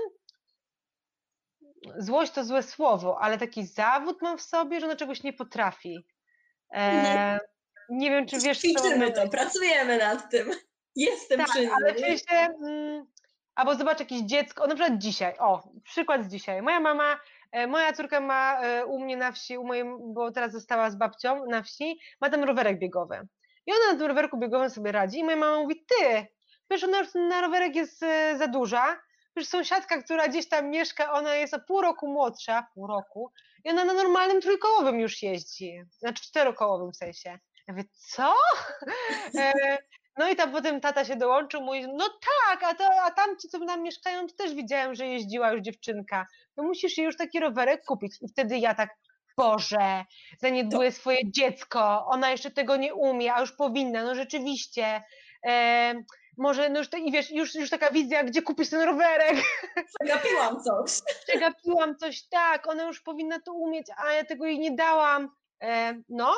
złość 1.97 2.31
to 2.31 2.43
złe 2.43 2.63
słowo, 2.63 3.17
ale 3.21 3.37
taki 3.37 3.65
zawód 3.65 4.21
mam 4.21 4.37
w 4.37 4.41
sobie, 4.41 4.79
że 4.79 4.85
ona 4.85 4.95
czegoś 4.95 5.23
nie 5.23 5.33
potrafi. 5.33 6.05
E, 6.73 7.39
nie 7.89 8.09
wiem, 8.09 8.25
czy 8.25 8.39
wiesz, 8.39 8.61
co 8.61 8.67
Ćwiczymy 8.67 9.11
to, 9.11 9.29
pracujemy 9.29 9.97
nad 9.97 10.31
tym. 10.31 10.51
Jestem 10.95 11.37
tak, 11.39 11.49
przy 11.49 11.59
nim. 11.59 11.71
ale 11.73 11.93
w 11.93 11.99
sensie, 11.99 12.35
mm, 12.63 13.05
albo 13.55 13.75
zobacz 13.75 13.99
jakieś 13.99 14.21
dziecko, 14.21 14.67
na 14.67 14.75
przykład 14.75 14.97
dzisiaj, 14.99 15.33
o, 15.39 15.63
przykład 15.83 16.25
z 16.25 16.27
dzisiaj. 16.27 16.61
Moja 16.61 16.79
mama, 16.79 17.19
e, 17.51 17.67
moja 17.67 17.93
córka 17.93 18.19
ma 18.19 18.61
e, 18.61 18.85
u 18.85 18.99
mnie 18.99 19.17
na 19.17 19.31
wsi, 19.31 19.57
u 19.57 19.63
mojej, 19.63 19.83
bo 20.13 20.31
teraz 20.31 20.51
została 20.51 20.89
z 20.89 20.95
babcią 20.95 21.45
na 21.45 21.63
wsi, 21.63 21.99
ma 22.21 22.29
tam 22.29 22.43
rowerek 22.43 22.79
biegowy. 22.79 23.27
I 23.65 23.71
ona 23.71 23.93
na 23.93 23.99
tym 23.99 24.07
rowerku 24.07 24.37
biegowym 24.37 24.69
sobie 24.69 24.91
radzi 24.91 25.19
i 25.19 25.23
moja 25.23 25.37
mama 25.37 25.59
mówi, 25.59 25.85
ty, 25.85 26.27
wiesz, 26.71 26.83
ona 26.83 26.99
już 26.99 27.07
na 27.13 27.41
rowerek 27.41 27.75
jest 27.75 28.03
e, 28.03 28.37
za 28.37 28.47
duża, 28.47 28.99
wiesz, 29.35 29.47
sąsiadka, 29.47 30.01
która 30.01 30.27
gdzieś 30.27 30.49
tam 30.49 30.69
mieszka, 30.69 31.11
ona 31.11 31.35
jest 31.35 31.53
o 31.53 31.59
pół 31.59 31.81
roku 31.81 32.07
młodsza, 32.07 32.67
pół 32.73 32.87
roku, 32.87 33.31
i 33.65 33.69
ona 33.69 33.85
na 33.85 33.93
normalnym 33.93 34.41
trójkołowym 34.41 34.99
już 34.99 35.23
jeździ, 35.23 35.83
znaczy 35.99 36.23
czterokołowym 36.23 36.91
w 36.91 36.97
sensie. 36.97 37.39
Ja 37.67 37.73
mówię, 37.73 37.83
co? 37.93 38.33
No 40.17 40.29
i 40.29 40.35
tam 40.35 40.51
potem 40.51 40.81
tata 40.81 41.05
się 41.05 41.15
dołączył, 41.15 41.61
mówi, 41.61 41.87
no 41.87 42.09
tak, 42.09 42.63
a, 42.63 42.75
to, 42.75 42.83
a 43.03 43.11
tam 43.11 43.37
ci, 43.37 43.47
co 43.47 43.65
tam 43.65 43.83
mieszkają, 43.83 44.27
to 44.27 44.35
też 44.35 44.53
widziałem, 44.53 44.95
że 44.95 45.07
jeździła 45.07 45.51
już 45.51 45.61
dziewczynka. 45.61 46.25
No 46.57 46.63
musisz 46.63 46.97
jej 46.97 47.05
już 47.05 47.17
taki 47.17 47.39
rowerek 47.39 47.85
kupić. 47.85 48.17
I 48.21 48.27
wtedy 48.27 48.57
ja 48.57 48.75
tak, 48.75 48.89
Boże, 49.37 50.05
zaniedbuję 50.39 50.91
swoje 50.91 51.31
dziecko, 51.31 52.05
ona 52.05 52.31
jeszcze 52.31 52.51
tego 52.51 52.75
nie 52.75 52.93
umie, 52.93 53.33
a 53.33 53.39
już 53.39 53.51
powinna, 53.51 54.03
no 54.03 54.15
rzeczywiście. 54.15 55.03
E, 55.47 55.93
może, 56.37 56.69
no 56.69 56.79
już, 56.79 56.89
to, 56.89 56.97
i 56.97 57.11
wiesz, 57.11 57.31
już, 57.31 57.55
już 57.55 57.69
taka 57.69 57.91
wizja, 57.91 58.23
gdzie 58.23 58.41
kupić 58.41 58.69
ten 58.69 58.81
rowerek. 58.81 59.35
Przegapiłam 59.99 60.63
coś. 60.63 61.01
Przegapiłam 61.27 61.97
coś, 61.97 62.27
tak, 62.27 62.67
ona 62.67 62.83
już 62.83 63.01
powinna 63.01 63.39
to 63.39 63.53
umieć, 63.53 63.87
a 63.97 64.13
ja 64.13 64.25
tego 64.25 64.45
jej 64.45 64.59
nie 64.59 64.75
dałam. 64.75 65.29
E, 65.61 66.01
no, 66.09 66.33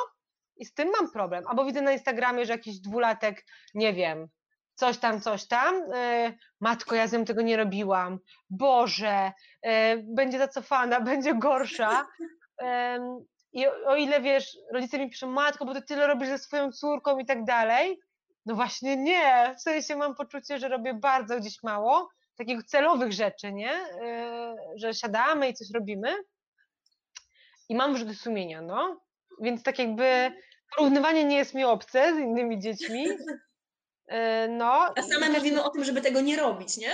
i 0.56 0.64
z 0.64 0.74
tym 0.74 0.90
mam 0.90 1.10
problem. 1.10 1.44
Albo 1.46 1.64
widzę 1.64 1.82
na 1.82 1.92
Instagramie, 1.92 2.46
że 2.46 2.52
jakiś 2.52 2.80
dwulatek, 2.80 3.44
nie 3.74 3.92
wiem, 3.92 4.28
coś 4.74 4.98
tam, 4.98 5.20
coś 5.20 5.46
tam. 5.46 5.74
E, 5.94 6.32
matko, 6.60 6.94
ja 6.94 7.06
z 7.06 7.12
nią 7.12 7.24
tego 7.24 7.42
nie 7.42 7.56
robiłam. 7.56 8.18
Boże, 8.50 9.32
e, 9.62 9.96
będzie 9.96 10.38
zacofana, 10.38 11.00
będzie 11.10 11.34
gorsza. 11.34 12.06
I 13.52 13.66
o, 13.66 13.96
ile 13.96 14.20
wiesz, 14.20 14.58
rodzice 14.72 14.98
mi 14.98 15.10
piszą, 15.10 15.30
matko, 15.30 15.64
bo 15.64 15.74
ty 15.74 15.82
tyle 15.82 16.06
robisz 16.06 16.28
ze 16.28 16.38
swoją 16.38 16.72
córką 16.72 17.18
i 17.18 17.26
tak 17.26 17.44
dalej. 17.44 18.00
No 18.46 18.54
właśnie 18.54 18.96
nie. 18.96 19.54
W 19.58 19.62
sensie 19.62 19.96
mam 19.96 20.14
poczucie, 20.14 20.58
że 20.58 20.68
robię 20.68 20.94
bardzo 20.94 21.40
gdzieś 21.40 21.62
mało 21.62 22.08
takich 22.36 22.64
celowych 22.64 23.12
rzeczy, 23.12 23.52
nie? 23.52 23.72
E, 23.72 24.56
że 24.76 24.94
siadamy 24.94 25.48
i 25.48 25.54
coś 25.54 25.70
robimy. 25.74 26.14
I 27.68 27.74
mam 27.74 27.92
wyrzuty 27.92 28.14
sumienia, 28.14 28.62
no. 28.62 29.00
Więc 29.40 29.62
tak 29.62 29.78
jakby 29.78 30.32
porównywanie 30.76 31.24
nie 31.24 31.36
jest 31.36 31.54
mi 31.54 31.64
obce 31.64 32.14
z 32.14 32.18
innymi 32.18 32.58
dziećmi. 32.58 33.06
E, 34.06 34.48
No, 34.48 34.94
A 34.96 35.02
same 35.02 35.28
mówimy 35.28 35.64
o 35.64 35.70
tym, 35.70 35.84
żeby 35.84 36.00
tego 36.00 36.20
nie 36.20 36.36
robić, 36.36 36.76
nie? 36.76 36.92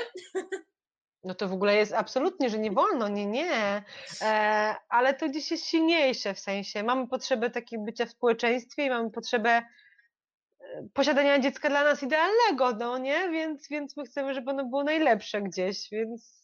no 1.24 1.34
to 1.34 1.48
w 1.48 1.52
ogóle 1.52 1.76
jest 1.76 1.92
absolutnie, 1.92 2.50
że 2.50 2.58
nie 2.58 2.70
wolno, 2.70 3.08
nie, 3.08 3.26
nie. 3.26 3.82
E, 4.22 4.74
ale 4.88 5.14
to 5.14 5.28
gdzieś 5.28 5.50
jest 5.50 5.66
silniejsze 5.66 6.34
w 6.34 6.40
sensie. 6.40 6.82
Mamy 6.82 7.08
potrzebę 7.08 7.50
takiego 7.50 7.82
bycia 7.82 8.06
w 8.06 8.10
społeczeństwie 8.10 8.84
i 8.84 8.90
mamy 8.90 9.10
potrzebę 9.10 9.50
e, 9.50 9.62
posiadania 10.94 11.38
dziecka 11.38 11.68
dla 11.68 11.84
nas 11.84 12.02
idealnego, 12.02 12.72
no 12.78 12.98
nie? 12.98 13.30
Więc, 13.30 13.68
więc 13.68 13.96
my 13.96 14.04
chcemy, 14.04 14.34
żeby 14.34 14.50
ono 14.50 14.64
było 14.64 14.84
najlepsze 14.84 15.42
gdzieś, 15.42 15.90
więc 15.90 16.40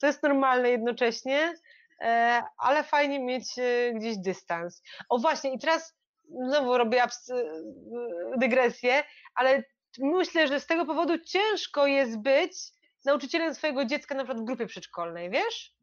to 0.00 0.06
jest 0.06 0.22
normalne 0.22 0.70
jednocześnie, 0.70 1.54
ale 2.58 2.84
fajnie 2.84 3.20
mieć 3.20 3.58
e, 3.58 3.92
gdzieś 3.92 4.18
dystans. 4.18 4.82
O 5.08 5.18
właśnie, 5.18 5.52
i 5.52 5.58
teraz 5.58 5.96
znowu 6.48 6.78
robię 6.78 7.02
e, 7.02 7.08
dygresję, 8.36 9.02
ale 9.34 9.64
myślę, 9.98 10.48
że 10.48 10.60
z 10.60 10.66
tego 10.66 10.86
powodu 10.86 11.18
ciężko 11.18 11.86
jest 11.86 12.18
być 12.18 12.52
nauczycielem 13.04 13.54
swojego 13.54 13.84
dziecka 13.84 14.14
na 14.14 14.24
przykład 14.24 14.42
w 14.42 14.46
grupie 14.46 14.66
przedszkolnej, 14.66 15.30
wiesz? 15.30 15.74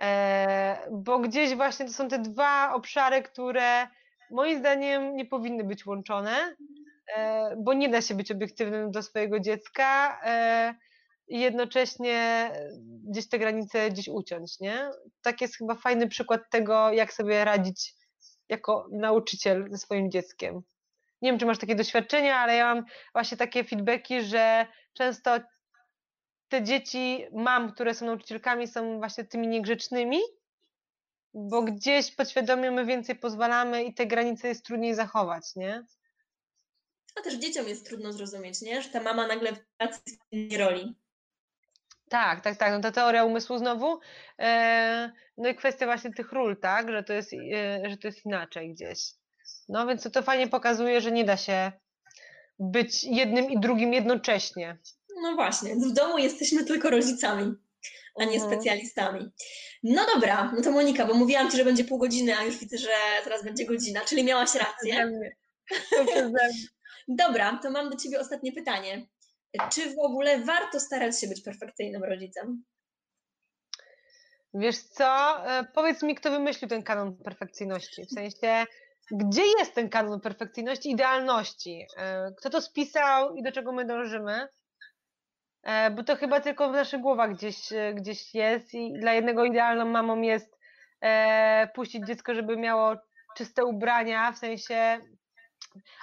E, 0.00 0.88
bo 0.90 1.18
gdzieś 1.18 1.54
właśnie 1.54 1.86
to 1.86 1.92
są 1.92 2.08
te 2.08 2.18
dwa 2.18 2.74
obszary, 2.74 3.22
które 3.22 3.86
moim 4.30 4.58
zdaniem 4.58 5.16
nie 5.16 5.26
powinny 5.26 5.64
być 5.64 5.86
łączone, 5.86 6.56
e, 7.16 7.56
bo 7.56 7.72
nie 7.72 7.88
da 7.88 8.02
się 8.02 8.14
być 8.14 8.32
obiektywnym 8.32 8.90
do 8.90 9.02
swojego 9.02 9.40
dziecka 9.40 10.20
e, 10.24 10.74
i 11.28 11.40
jednocześnie 11.40 12.50
gdzieś 13.10 13.28
te 13.28 13.38
granice 13.38 13.90
gdzieś 13.90 14.08
uciąć, 14.08 14.60
nie? 14.60 14.90
Tak 15.22 15.40
jest 15.40 15.56
chyba 15.56 15.74
fajny 15.74 16.08
przykład 16.08 16.40
tego, 16.50 16.92
jak 16.92 17.12
sobie 17.12 17.44
radzić 17.44 17.94
jako 18.48 18.88
nauczyciel 18.92 19.68
ze 19.70 19.78
swoim 19.78 20.10
dzieckiem. 20.10 20.62
Nie 21.22 21.30
wiem, 21.30 21.38
czy 21.38 21.46
masz 21.46 21.58
takie 21.58 21.74
doświadczenia, 21.74 22.36
ale 22.36 22.56
ja 22.56 22.74
mam 22.74 22.84
właśnie 23.12 23.36
takie 23.36 23.64
feedbacki, 23.64 24.22
że 24.22 24.66
często 24.92 25.38
te 26.48 26.62
dzieci 26.62 27.26
mam, 27.32 27.72
które 27.72 27.94
są 27.94 28.06
nauczycielkami, 28.06 28.68
są 28.68 28.98
właśnie 28.98 29.24
tymi 29.24 29.48
niegrzecznymi, 29.48 30.18
bo 31.34 31.62
gdzieś 31.62 32.14
podświadomie 32.14 32.70
my 32.70 32.84
więcej 32.84 33.16
pozwalamy 33.16 33.84
i 33.84 33.94
te 33.94 34.06
granice 34.06 34.48
jest 34.48 34.64
trudniej 34.64 34.94
zachować, 34.94 35.56
nie? 35.56 35.84
A 37.16 37.22
też 37.22 37.34
dzieciom 37.34 37.68
jest 37.68 37.86
trudno 37.86 38.12
zrozumieć, 38.12 38.62
nie? 38.62 38.82
Że 38.82 38.88
ta 38.88 39.02
mama 39.02 39.26
nagle 39.26 39.52
w 39.52 39.66
pracy 39.76 40.00
innej 40.30 40.58
roli. 40.58 40.96
Tak, 42.08 42.40
tak, 42.40 42.56
tak. 42.56 42.72
No 42.72 42.80
ta 42.80 42.92
teoria 42.92 43.24
umysłu 43.24 43.58
znowu. 43.58 44.00
E, 44.38 45.12
no 45.38 45.48
i 45.48 45.54
kwestia 45.54 45.86
właśnie 45.86 46.12
tych 46.12 46.32
ról, 46.32 46.56
tak, 46.60 46.90
że 46.90 47.02
to 47.02 47.12
jest, 47.12 47.32
e, 47.32 47.90
że 47.90 47.96
to 47.96 48.08
jest 48.08 48.26
inaczej 48.26 48.74
gdzieś. 48.74 48.98
No 49.68 49.86
więc 49.86 50.02
to, 50.02 50.10
to 50.10 50.22
fajnie 50.22 50.48
pokazuje, 50.48 51.00
że 51.00 51.12
nie 51.12 51.24
da 51.24 51.36
się 51.36 51.72
być 52.58 53.04
jednym 53.04 53.50
i 53.50 53.60
drugim 53.60 53.92
jednocześnie. 53.92 54.78
No 55.22 55.34
właśnie, 55.34 55.74
w 55.76 55.92
domu 55.92 56.18
jesteśmy 56.18 56.64
tylko 56.64 56.90
rodzicami, 56.90 57.54
a 58.20 58.24
nie 58.24 58.34
Mhm. 58.34 58.52
specjalistami. 58.52 59.30
No 59.82 60.06
dobra, 60.14 60.52
no 60.56 60.62
to 60.62 60.70
Monika, 60.70 61.06
bo 61.06 61.14
mówiłam 61.14 61.50
Ci, 61.50 61.56
że 61.56 61.64
będzie 61.64 61.84
pół 61.84 61.98
godziny, 61.98 62.36
a 62.38 62.44
już 62.44 62.58
widzę, 62.58 62.78
że 62.78 62.88
zaraz 63.24 63.44
będzie 63.44 63.66
godzina, 63.66 64.00
czyli 64.00 64.24
miałaś 64.24 64.50
rację. 64.54 65.10
Dobra, 67.08 67.58
to 67.62 67.70
mam 67.70 67.90
do 67.90 67.96
Ciebie 67.96 68.20
ostatnie 68.20 68.52
pytanie. 68.52 69.06
Czy 69.72 69.94
w 69.94 69.98
ogóle 69.98 70.38
warto 70.38 70.80
starać 70.80 71.20
się 71.20 71.26
być 71.28 71.42
perfekcyjnym 71.42 72.04
rodzicem? 72.04 72.64
Wiesz 74.54 74.78
co? 74.82 75.40
E, 75.46 75.64
Powiedz 75.74 76.02
mi, 76.02 76.14
kto 76.14 76.30
wymyślił 76.30 76.68
ten 76.68 76.82
kanon 76.82 77.16
perfekcyjności? 77.16 78.04
W 78.04 78.10
sensie, 78.10 78.64
gdzie 79.10 79.42
jest 79.58 79.74
ten 79.74 79.88
kanon 79.88 80.20
perfekcyjności, 80.20 80.90
idealności? 80.90 81.86
E, 81.96 82.32
Kto 82.38 82.50
to 82.50 82.60
spisał 82.60 83.34
i 83.34 83.42
do 83.42 83.52
czego 83.52 83.72
my 83.72 83.84
dążymy? 83.84 84.48
E, 85.62 85.90
Bo 85.90 86.04
to 86.04 86.16
chyba 86.16 86.40
tylko 86.40 86.68
w 86.68 86.72
naszych 86.72 87.00
głowach 87.00 87.32
gdzieś, 87.34 87.68
gdzieś 87.94 88.34
jest 88.34 88.74
i 88.74 88.92
dla 89.00 89.12
jednego 89.12 89.44
idealną 89.44 89.84
mamą 89.84 90.20
jest 90.20 90.56
puścić 91.74 92.06
dziecko, 92.06 92.34
żeby 92.34 92.56
miało 92.56 92.96
czyste 93.36 93.64
ubrania, 93.64 94.32
w 94.32 94.38
sensie, 94.38 95.00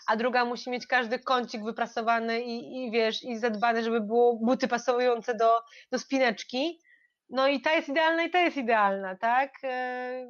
a 0.07 0.15
druga 0.15 0.45
musi 0.45 0.69
mieć 0.69 0.88
każdy 0.88 1.19
kącik 1.19 1.63
wyprasowany 1.63 2.41
i, 2.41 2.86
i 2.86 2.91
wiesz, 2.91 3.24
i 3.24 3.38
zadbany, 3.38 3.84
żeby 3.84 4.01
było 4.01 4.36
buty 4.36 4.67
pasujące 4.67 5.36
do, 5.36 5.61
do 5.91 5.99
spineczki. 5.99 6.80
No 7.30 7.47
i 7.47 7.61
ta 7.61 7.71
jest 7.71 7.89
idealna 7.89 8.24
i 8.24 8.30
ta 8.30 8.39
jest 8.39 8.57
idealna, 8.57 9.15
tak? 9.15 9.51
E, 9.63 10.28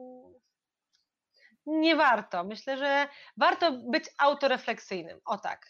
Nie 1.65 1.95
warto. 1.95 2.43
Myślę, 2.43 2.77
że 2.77 3.07
warto 3.37 3.71
być 3.71 4.03
autorefleksyjnym. 4.17 5.19
O 5.25 5.37
tak. 5.37 5.67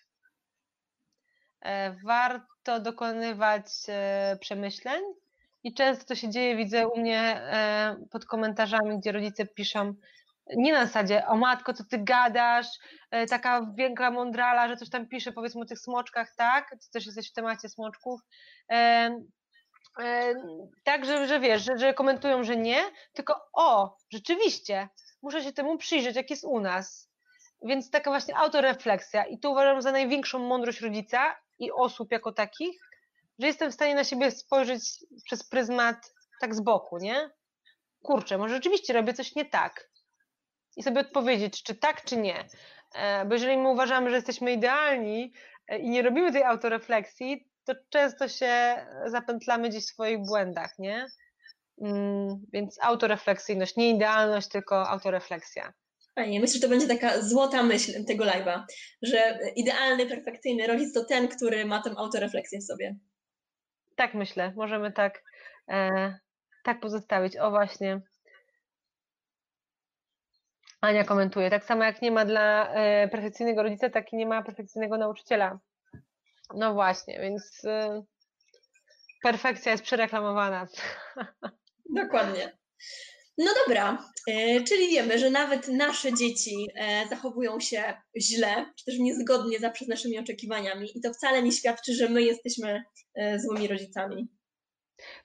E, 1.61 1.95
Warto 2.05 2.79
dokonywać 2.79 3.65
e, 3.87 4.37
przemyśleń 4.41 5.03
i 5.63 5.73
często 5.73 6.05
to 6.05 6.15
się 6.15 6.29
dzieje, 6.29 6.55
widzę 6.55 6.87
u 6.87 6.99
mnie 6.99 7.41
pod 8.11 8.25
komentarzami, 8.25 8.99
gdzie 8.99 9.11
rodzice 9.11 9.45
piszą 9.45 9.93
nie 10.47 10.73
na 10.73 10.85
zasadzie, 10.85 11.27
o 11.27 11.37
matko, 11.37 11.73
co 11.73 11.83
ty 11.83 11.97
gadasz, 11.97 12.67
e, 13.11 13.25
taka 13.25 13.71
wielka 13.77 14.11
mądrala, 14.11 14.67
że 14.67 14.77
coś 14.77 14.89
tam 14.89 15.07
pisze, 15.07 15.31
powiedzmy 15.31 15.61
o 15.61 15.65
tych 15.65 15.79
smoczkach, 15.79 16.35
tak? 16.35 16.69
Ty 16.69 16.89
też 16.93 17.05
jesteś 17.05 17.29
w 17.29 17.33
temacie 17.33 17.69
smoczków. 17.69 18.21
E, 18.71 19.09
tak, 20.83 21.05
że, 21.05 21.27
że 21.27 21.39
wiesz, 21.39 21.65
że, 21.65 21.77
że 21.77 21.93
komentują, 21.93 22.43
że 22.43 22.57
nie, 22.57 22.83
tylko 23.13 23.41
o, 23.53 23.97
rzeczywiście, 24.09 24.89
muszę 25.21 25.43
się 25.43 25.53
temu 25.53 25.77
przyjrzeć, 25.77 26.15
jak 26.15 26.29
jest 26.29 26.43
u 26.43 26.59
nas. 26.59 27.09
Więc 27.61 27.89
taka 27.89 28.11
właśnie 28.11 28.37
autorefleksja 28.37 29.25
i 29.25 29.39
to 29.39 29.49
uważam 29.49 29.81
za 29.81 29.91
największą 29.91 30.39
mądrość 30.39 30.81
rodzica 30.81 31.35
i 31.59 31.71
osób 31.71 32.11
jako 32.11 32.31
takich, 32.31 32.79
że 33.39 33.47
jestem 33.47 33.71
w 33.71 33.73
stanie 33.73 33.95
na 33.95 34.03
siebie 34.03 34.31
spojrzeć 34.31 34.81
przez 35.25 35.49
pryzmat 35.49 36.13
tak 36.41 36.55
z 36.55 36.61
boku, 36.61 36.97
nie? 36.97 37.29
Kurczę, 38.01 38.37
może 38.37 38.55
rzeczywiście 38.55 38.93
robię 38.93 39.13
coś 39.13 39.35
nie 39.35 39.45
tak. 39.45 39.89
I 40.77 40.83
sobie 40.83 41.01
odpowiedzieć, 41.01 41.63
czy 41.63 41.75
tak, 41.75 42.03
czy 42.03 42.17
nie. 42.17 42.47
E, 42.95 43.25
Bo 43.25 43.33
jeżeli 43.33 43.57
my 43.57 43.69
uważamy, 43.69 44.09
że 44.09 44.15
jesteśmy 44.15 44.51
idealni 44.51 45.33
e, 45.67 45.79
i 45.79 45.89
nie 45.89 46.01
robimy 46.01 46.31
tej 46.31 46.43
autorefleksji, 46.43 47.47
to 47.65 47.73
często 47.89 48.27
się 48.27 48.85
zapętlamy 49.05 49.69
gdzieś 49.69 49.83
w 49.83 49.87
swoich 49.87 50.17
błędach, 50.25 50.79
nie? 50.79 51.05
Mm, 51.81 52.45
Więc 52.53 52.79
autorefleksyjność, 52.81 53.75
nie 53.75 53.89
idealność, 53.89 54.47
tylko 54.47 54.89
autorefleksja. 54.89 55.73
Fajnie, 56.15 56.39
myślę, 56.39 56.53
że 56.55 56.61
to 56.61 56.69
będzie 56.69 56.87
taka 56.87 57.21
złota 57.21 57.63
myśl 57.63 58.05
tego 58.05 58.23
live'a, 58.23 58.63
że 59.01 59.39
idealny, 59.55 60.05
perfekcyjny 60.05 60.67
rodzic 60.67 60.93
to 60.93 61.05
ten, 61.05 61.27
który 61.27 61.65
ma 61.65 61.81
tę 61.83 61.93
autorefleksję 61.97 62.59
w 62.59 62.63
sobie. 62.63 62.95
Tak 63.95 64.13
myślę, 64.13 64.53
możemy 64.55 64.91
tak, 64.91 65.23
e, 65.71 66.15
tak 66.63 66.79
pozostawić. 66.79 67.37
O 67.37 67.49
właśnie. 67.49 68.01
Ania 70.83 71.03
komentuje. 71.03 71.49
Tak 71.49 71.65
samo 71.65 71.83
jak 71.83 72.01
nie 72.01 72.11
ma 72.11 72.25
dla 72.25 72.73
e, 72.73 73.07
perfekcyjnego 73.07 73.63
rodzica, 73.63 73.89
tak 73.89 74.13
i 74.13 74.15
nie 74.15 74.25
ma 74.25 74.43
perfekcyjnego 74.43 74.97
nauczyciela. 74.97 75.59
No 76.55 76.73
właśnie, 76.73 77.19
więc 77.21 77.65
e, 77.65 78.03
perfekcja 79.21 79.71
jest 79.71 79.83
przereklamowana. 79.83 80.67
Dokładnie. 82.01 82.57
No 83.37 83.51
dobra, 83.65 83.97
e, 84.27 84.63
czyli 84.63 84.87
wiemy, 84.89 85.19
że 85.19 85.29
nawet 85.29 85.67
nasze 85.67 86.13
dzieci 86.13 86.67
zachowują 87.09 87.59
się 87.59 87.93
źle, 88.17 88.65
czy 88.77 88.85
też 88.85 88.99
niezgodnie 88.99 89.59
zawsze 89.59 89.85
z 89.85 89.87
naszymi 89.87 90.19
oczekiwaniami, 90.19 90.97
i 90.97 91.01
to 91.01 91.13
wcale 91.13 91.43
nie 91.43 91.51
świadczy, 91.51 91.93
że 91.93 92.09
my 92.09 92.21
jesteśmy 92.23 92.83
złymi 93.37 93.67
rodzicami. 93.67 94.27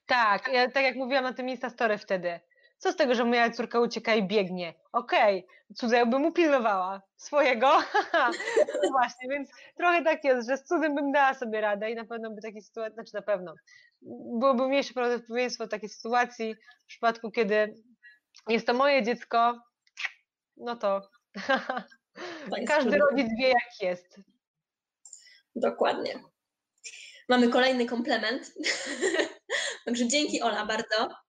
Tak, 0.07 0.49
ja, 0.53 0.71
tak 0.71 0.85
jak 0.85 0.97
mówiłam 0.97 1.25
na 1.25 1.33
tym 1.33 1.49
Instastory 1.49 1.99
wtedy. 1.99 2.41
Co 2.79 2.93
z 2.93 2.97
tego, 2.97 3.15
że 3.15 3.25
moja 3.25 3.51
córka 3.51 3.81
ucieka 3.81 4.15
i 4.15 4.23
biegnie? 4.23 4.75
Okej, 4.93 5.45
okay, 5.45 5.75
cudzego 5.75 6.07
bym 6.07 6.27
upilnowała 6.27 7.03
swojego. 7.17 7.67
no 8.83 8.91
właśnie, 8.91 9.29
więc 9.31 9.51
trochę 9.77 10.05
tak 10.05 10.25
jest, 10.25 10.49
że 10.49 10.57
z 10.57 10.65
cudzym 10.65 10.95
bym 10.95 11.13
dała 11.13 11.35
sobie 11.35 11.61
radę 11.61 11.91
i 11.91 11.95
na 11.95 12.05
pewno 12.05 12.31
by 12.31 12.43
takie 12.43 12.63
sytuacje, 12.63 12.95
znaczy 12.95 13.11
na 13.15 13.23
pewno, 13.23 13.55
byłoby 14.39 14.69
mniejsze 14.69 14.95
prawdopodobieństwo 14.95 15.69
takiej 15.69 15.89
sytuacji 15.89 16.55
w 16.85 16.87
przypadku, 16.87 17.31
kiedy 17.31 17.75
jest 18.49 18.67
to 18.67 18.75
moje 18.75 19.03
dziecko, 19.03 19.63
no 20.57 20.77
to 20.77 21.01
każdy 22.69 22.91
trudne. 22.91 22.99
rodzic 22.99 23.29
wie, 23.39 23.49
jak 23.49 23.83
jest. 23.83 24.21
Dokładnie. 25.57 26.21
Mamy 27.29 27.49
kolejny 27.49 27.87
komplement. 27.87 28.55
Także 29.85 30.09
dzięki 30.09 30.43
Ola 30.43 30.67
bardzo. 30.67 31.28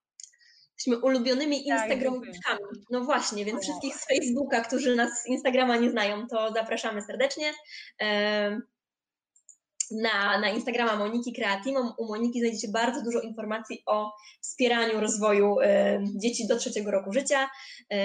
Jesteśmy 0.80 1.05
ulubionymi 1.05 1.65
tak, 1.65 1.65
Instagramowiczkami. 1.65 2.59
No 2.91 3.01
właśnie, 3.01 3.45
więc 3.45 3.63
wszystkich 3.63 3.95
z 3.95 4.07
Facebooka, 4.07 4.61
którzy 4.61 4.95
nas 4.95 5.09
z 5.23 5.27
Instagrama 5.27 5.77
nie 5.77 5.91
znają, 5.91 6.27
to 6.27 6.53
zapraszamy 6.53 7.01
serdecznie 7.01 7.53
na, 9.91 10.39
na 10.39 10.49
Instagrama 10.49 10.95
Moniki 10.95 11.34
Creatimo. 11.34 11.95
U 11.97 12.07
Moniki 12.07 12.39
znajdziecie 12.39 12.67
bardzo 12.67 13.01
dużo 13.03 13.21
informacji 13.21 13.84
o 13.86 14.11
wspieraniu 14.41 14.99
rozwoju 14.99 15.55
dzieci 16.15 16.47
do 16.47 16.57
trzeciego 16.57 16.91
roku 16.91 17.13
życia 17.13 17.43
y, 17.43 17.95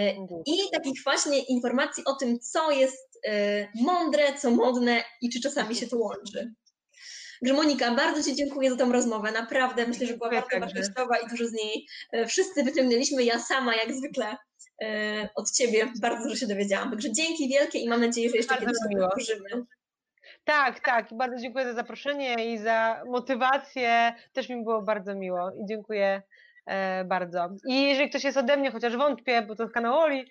i 0.46 0.70
takich 0.72 1.04
właśnie 1.04 1.38
informacji 1.42 2.04
o 2.04 2.14
tym, 2.14 2.40
co 2.40 2.70
jest 2.70 3.20
y, 3.26 3.68
mądre, 3.74 4.38
co 4.38 4.50
modne 4.50 5.04
i 5.22 5.30
czy 5.30 5.40
czasami 5.40 5.76
się 5.76 5.86
to 5.86 5.98
łączy. 5.98 6.54
Także 7.40 7.54
Monika, 7.54 7.94
bardzo 7.94 8.22
Ci 8.22 8.36
dziękuję 8.36 8.70
za 8.70 8.76
tą 8.76 8.92
rozmowę. 8.92 9.32
Naprawdę 9.32 9.86
myślę, 9.86 10.06
że 10.06 10.16
była 10.16 10.30
bardzo 10.30 10.60
wartościowa 10.60 11.18
i 11.18 11.28
dużo 11.28 11.46
z 11.46 11.52
niej 11.52 11.86
wszyscy 12.26 12.64
wyciągnęliśmy. 12.64 13.24
Ja 13.24 13.38
sama 13.38 13.74
jak 13.76 13.94
zwykle 13.94 14.36
od 15.34 15.50
Ciebie 15.50 15.92
bardzo 16.00 16.24
dużo 16.24 16.36
się 16.36 16.46
dowiedziałam. 16.46 16.90
Także 16.90 17.12
dzięki 17.12 17.48
wielkie 17.48 17.78
i 17.78 17.88
mam 17.88 18.00
nadzieję, 18.00 18.30
że 18.30 18.36
jeszcze 18.36 18.56
kiedyś 18.56 18.76
się 18.92 19.08
pożymy. 19.14 19.66
Tak, 20.44 20.80
tak. 20.80 21.08
Bardzo 21.12 21.36
dziękuję 21.42 21.64
za 21.64 21.74
zaproszenie 21.74 22.52
i 22.52 22.58
za 22.58 23.02
motywację. 23.06 24.14
Też 24.32 24.48
mi 24.48 24.64
było 24.64 24.82
bardzo 24.82 25.14
miło 25.14 25.50
i 25.50 25.66
dziękuję 25.66 26.06
e, 26.06 26.22
bardzo. 27.04 27.48
I 27.68 27.82
jeżeli 27.88 28.10
ktoś 28.10 28.24
jest 28.24 28.36
ode 28.36 28.56
mnie, 28.56 28.70
chociaż 28.70 28.96
wątpię, 28.96 29.42
bo 29.42 29.56
to 29.56 29.68
kanał 29.68 29.98
Oli, 29.98 30.30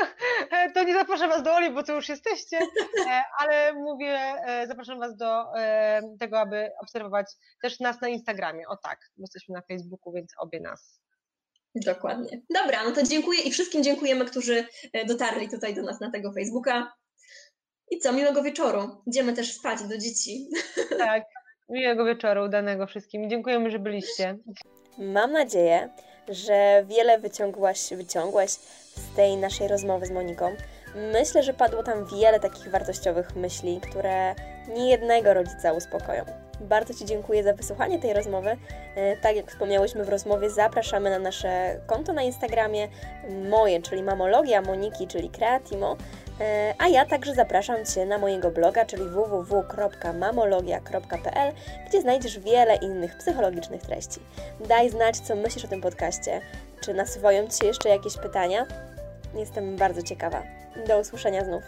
to 0.74 0.84
nie 0.84 0.94
zapraszam 0.94 1.30
Was 1.30 1.42
do 1.42 1.54
Oli, 1.54 1.70
bo 1.70 1.82
to 1.82 1.94
już 1.94 2.08
jesteście, 2.08 2.58
e, 3.08 3.22
ale 3.38 3.72
mówię, 3.74 4.18
e, 4.46 4.66
zapraszam 4.66 4.98
Was 4.98 5.16
do 5.16 5.58
e, 5.58 6.02
tego, 6.20 6.40
aby 6.40 6.70
obserwować 6.82 7.26
też 7.62 7.80
nas 7.80 8.00
na 8.00 8.08
Instagramie. 8.08 8.68
O 8.68 8.76
tak, 8.76 8.98
bo 9.16 9.22
jesteśmy 9.22 9.54
na 9.54 9.62
Facebooku, 9.62 10.12
więc 10.12 10.32
obie 10.38 10.60
nas. 10.60 11.00
Dokładnie. 11.84 12.40
Dobra, 12.54 12.84
no 12.84 12.92
to 12.92 13.02
dziękuję 13.02 13.40
i 13.42 13.50
wszystkim 13.50 13.82
dziękujemy, 13.82 14.24
którzy 14.24 14.66
e, 14.92 15.04
dotarli 15.04 15.48
tutaj 15.48 15.74
do 15.74 15.82
nas 15.82 16.00
na 16.00 16.10
tego 16.10 16.32
Facebooka. 16.32 16.92
I 17.90 17.98
co, 17.98 18.12
miłego 18.12 18.42
wieczoru. 18.42 19.02
Idziemy 19.06 19.32
też 19.32 19.54
spać 19.54 19.82
do 19.82 19.98
dzieci. 19.98 20.48
Tak, 20.98 21.24
miłego 21.68 22.04
wieczoru, 22.04 22.44
udanego 22.44 22.86
wszystkim. 22.86 23.30
Dziękujemy, 23.30 23.70
że 23.70 23.78
byliście. 23.78 24.38
Mam 24.98 25.32
nadzieję, 25.32 25.88
że 26.28 26.84
wiele 26.86 27.18
wyciągłaś, 27.18 27.94
wyciągłaś 27.94 28.50
z 28.50 29.16
tej 29.16 29.36
naszej 29.36 29.68
rozmowy 29.68 30.06
z 30.06 30.10
Moniką. 30.10 30.56
Myślę, 31.12 31.42
że 31.42 31.54
padło 31.54 31.82
tam 31.82 32.06
wiele 32.06 32.40
takich 32.40 32.70
wartościowych 32.70 33.36
myśli, 33.36 33.80
które 33.80 34.34
nie 34.68 34.90
jednego 34.90 35.34
rodzica 35.34 35.72
uspokoją. 35.72 36.24
Bardzo 36.60 36.94
Ci 36.94 37.04
dziękuję 37.04 37.44
za 37.44 37.52
wysłuchanie 37.52 37.98
tej 37.98 38.12
rozmowy. 38.12 38.56
E, 38.96 39.16
tak 39.16 39.36
jak 39.36 39.50
wspomniałyśmy 39.50 40.04
w 40.04 40.08
rozmowie, 40.08 40.50
zapraszamy 40.50 41.10
na 41.10 41.18
nasze 41.18 41.80
konto 41.86 42.12
na 42.12 42.22
Instagramie, 42.22 42.88
moje, 43.50 43.82
czyli 43.82 44.02
Mamologia, 44.02 44.62
Moniki, 44.62 45.06
czyli 45.06 45.30
Creatimo, 45.30 45.92
e, 45.92 45.96
a 46.78 46.88
ja 46.88 47.06
także 47.06 47.34
zapraszam 47.34 47.76
Cię 47.94 48.06
na 48.06 48.18
mojego 48.18 48.50
bloga, 48.50 48.84
czyli 48.84 49.04
www.mamologia.pl, 49.04 51.52
gdzie 51.88 52.00
znajdziesz 52.00 52.38
wiele 52.38 52.76
innych 52.76 53.18
psychologicznych 53.18 53.82
treści. 53.82 54.20
Daj 54.68 54.90
znać, 54.90 55.20
co 55.20 55.36
myślisz 55.36 55.64
o 55.64 55.68
tym 55.68 55.80
podcaście. 55.80 56.40
Czy 56.80 56.94
nasuwają 56.94 57.48
Ci 57.48 57.58
się 57.58 57.66
jeszcze 57.66 57.88
jakieś 57.88 58.16
pytania? 58.16 58.66
Jestem 59.34 59.76
bardzo 59.76 60.02
ciekawa. 60.02 60.42
Do 60.86 61.00
usłyszenia 61.00 61.44
znów. 61.44 61.62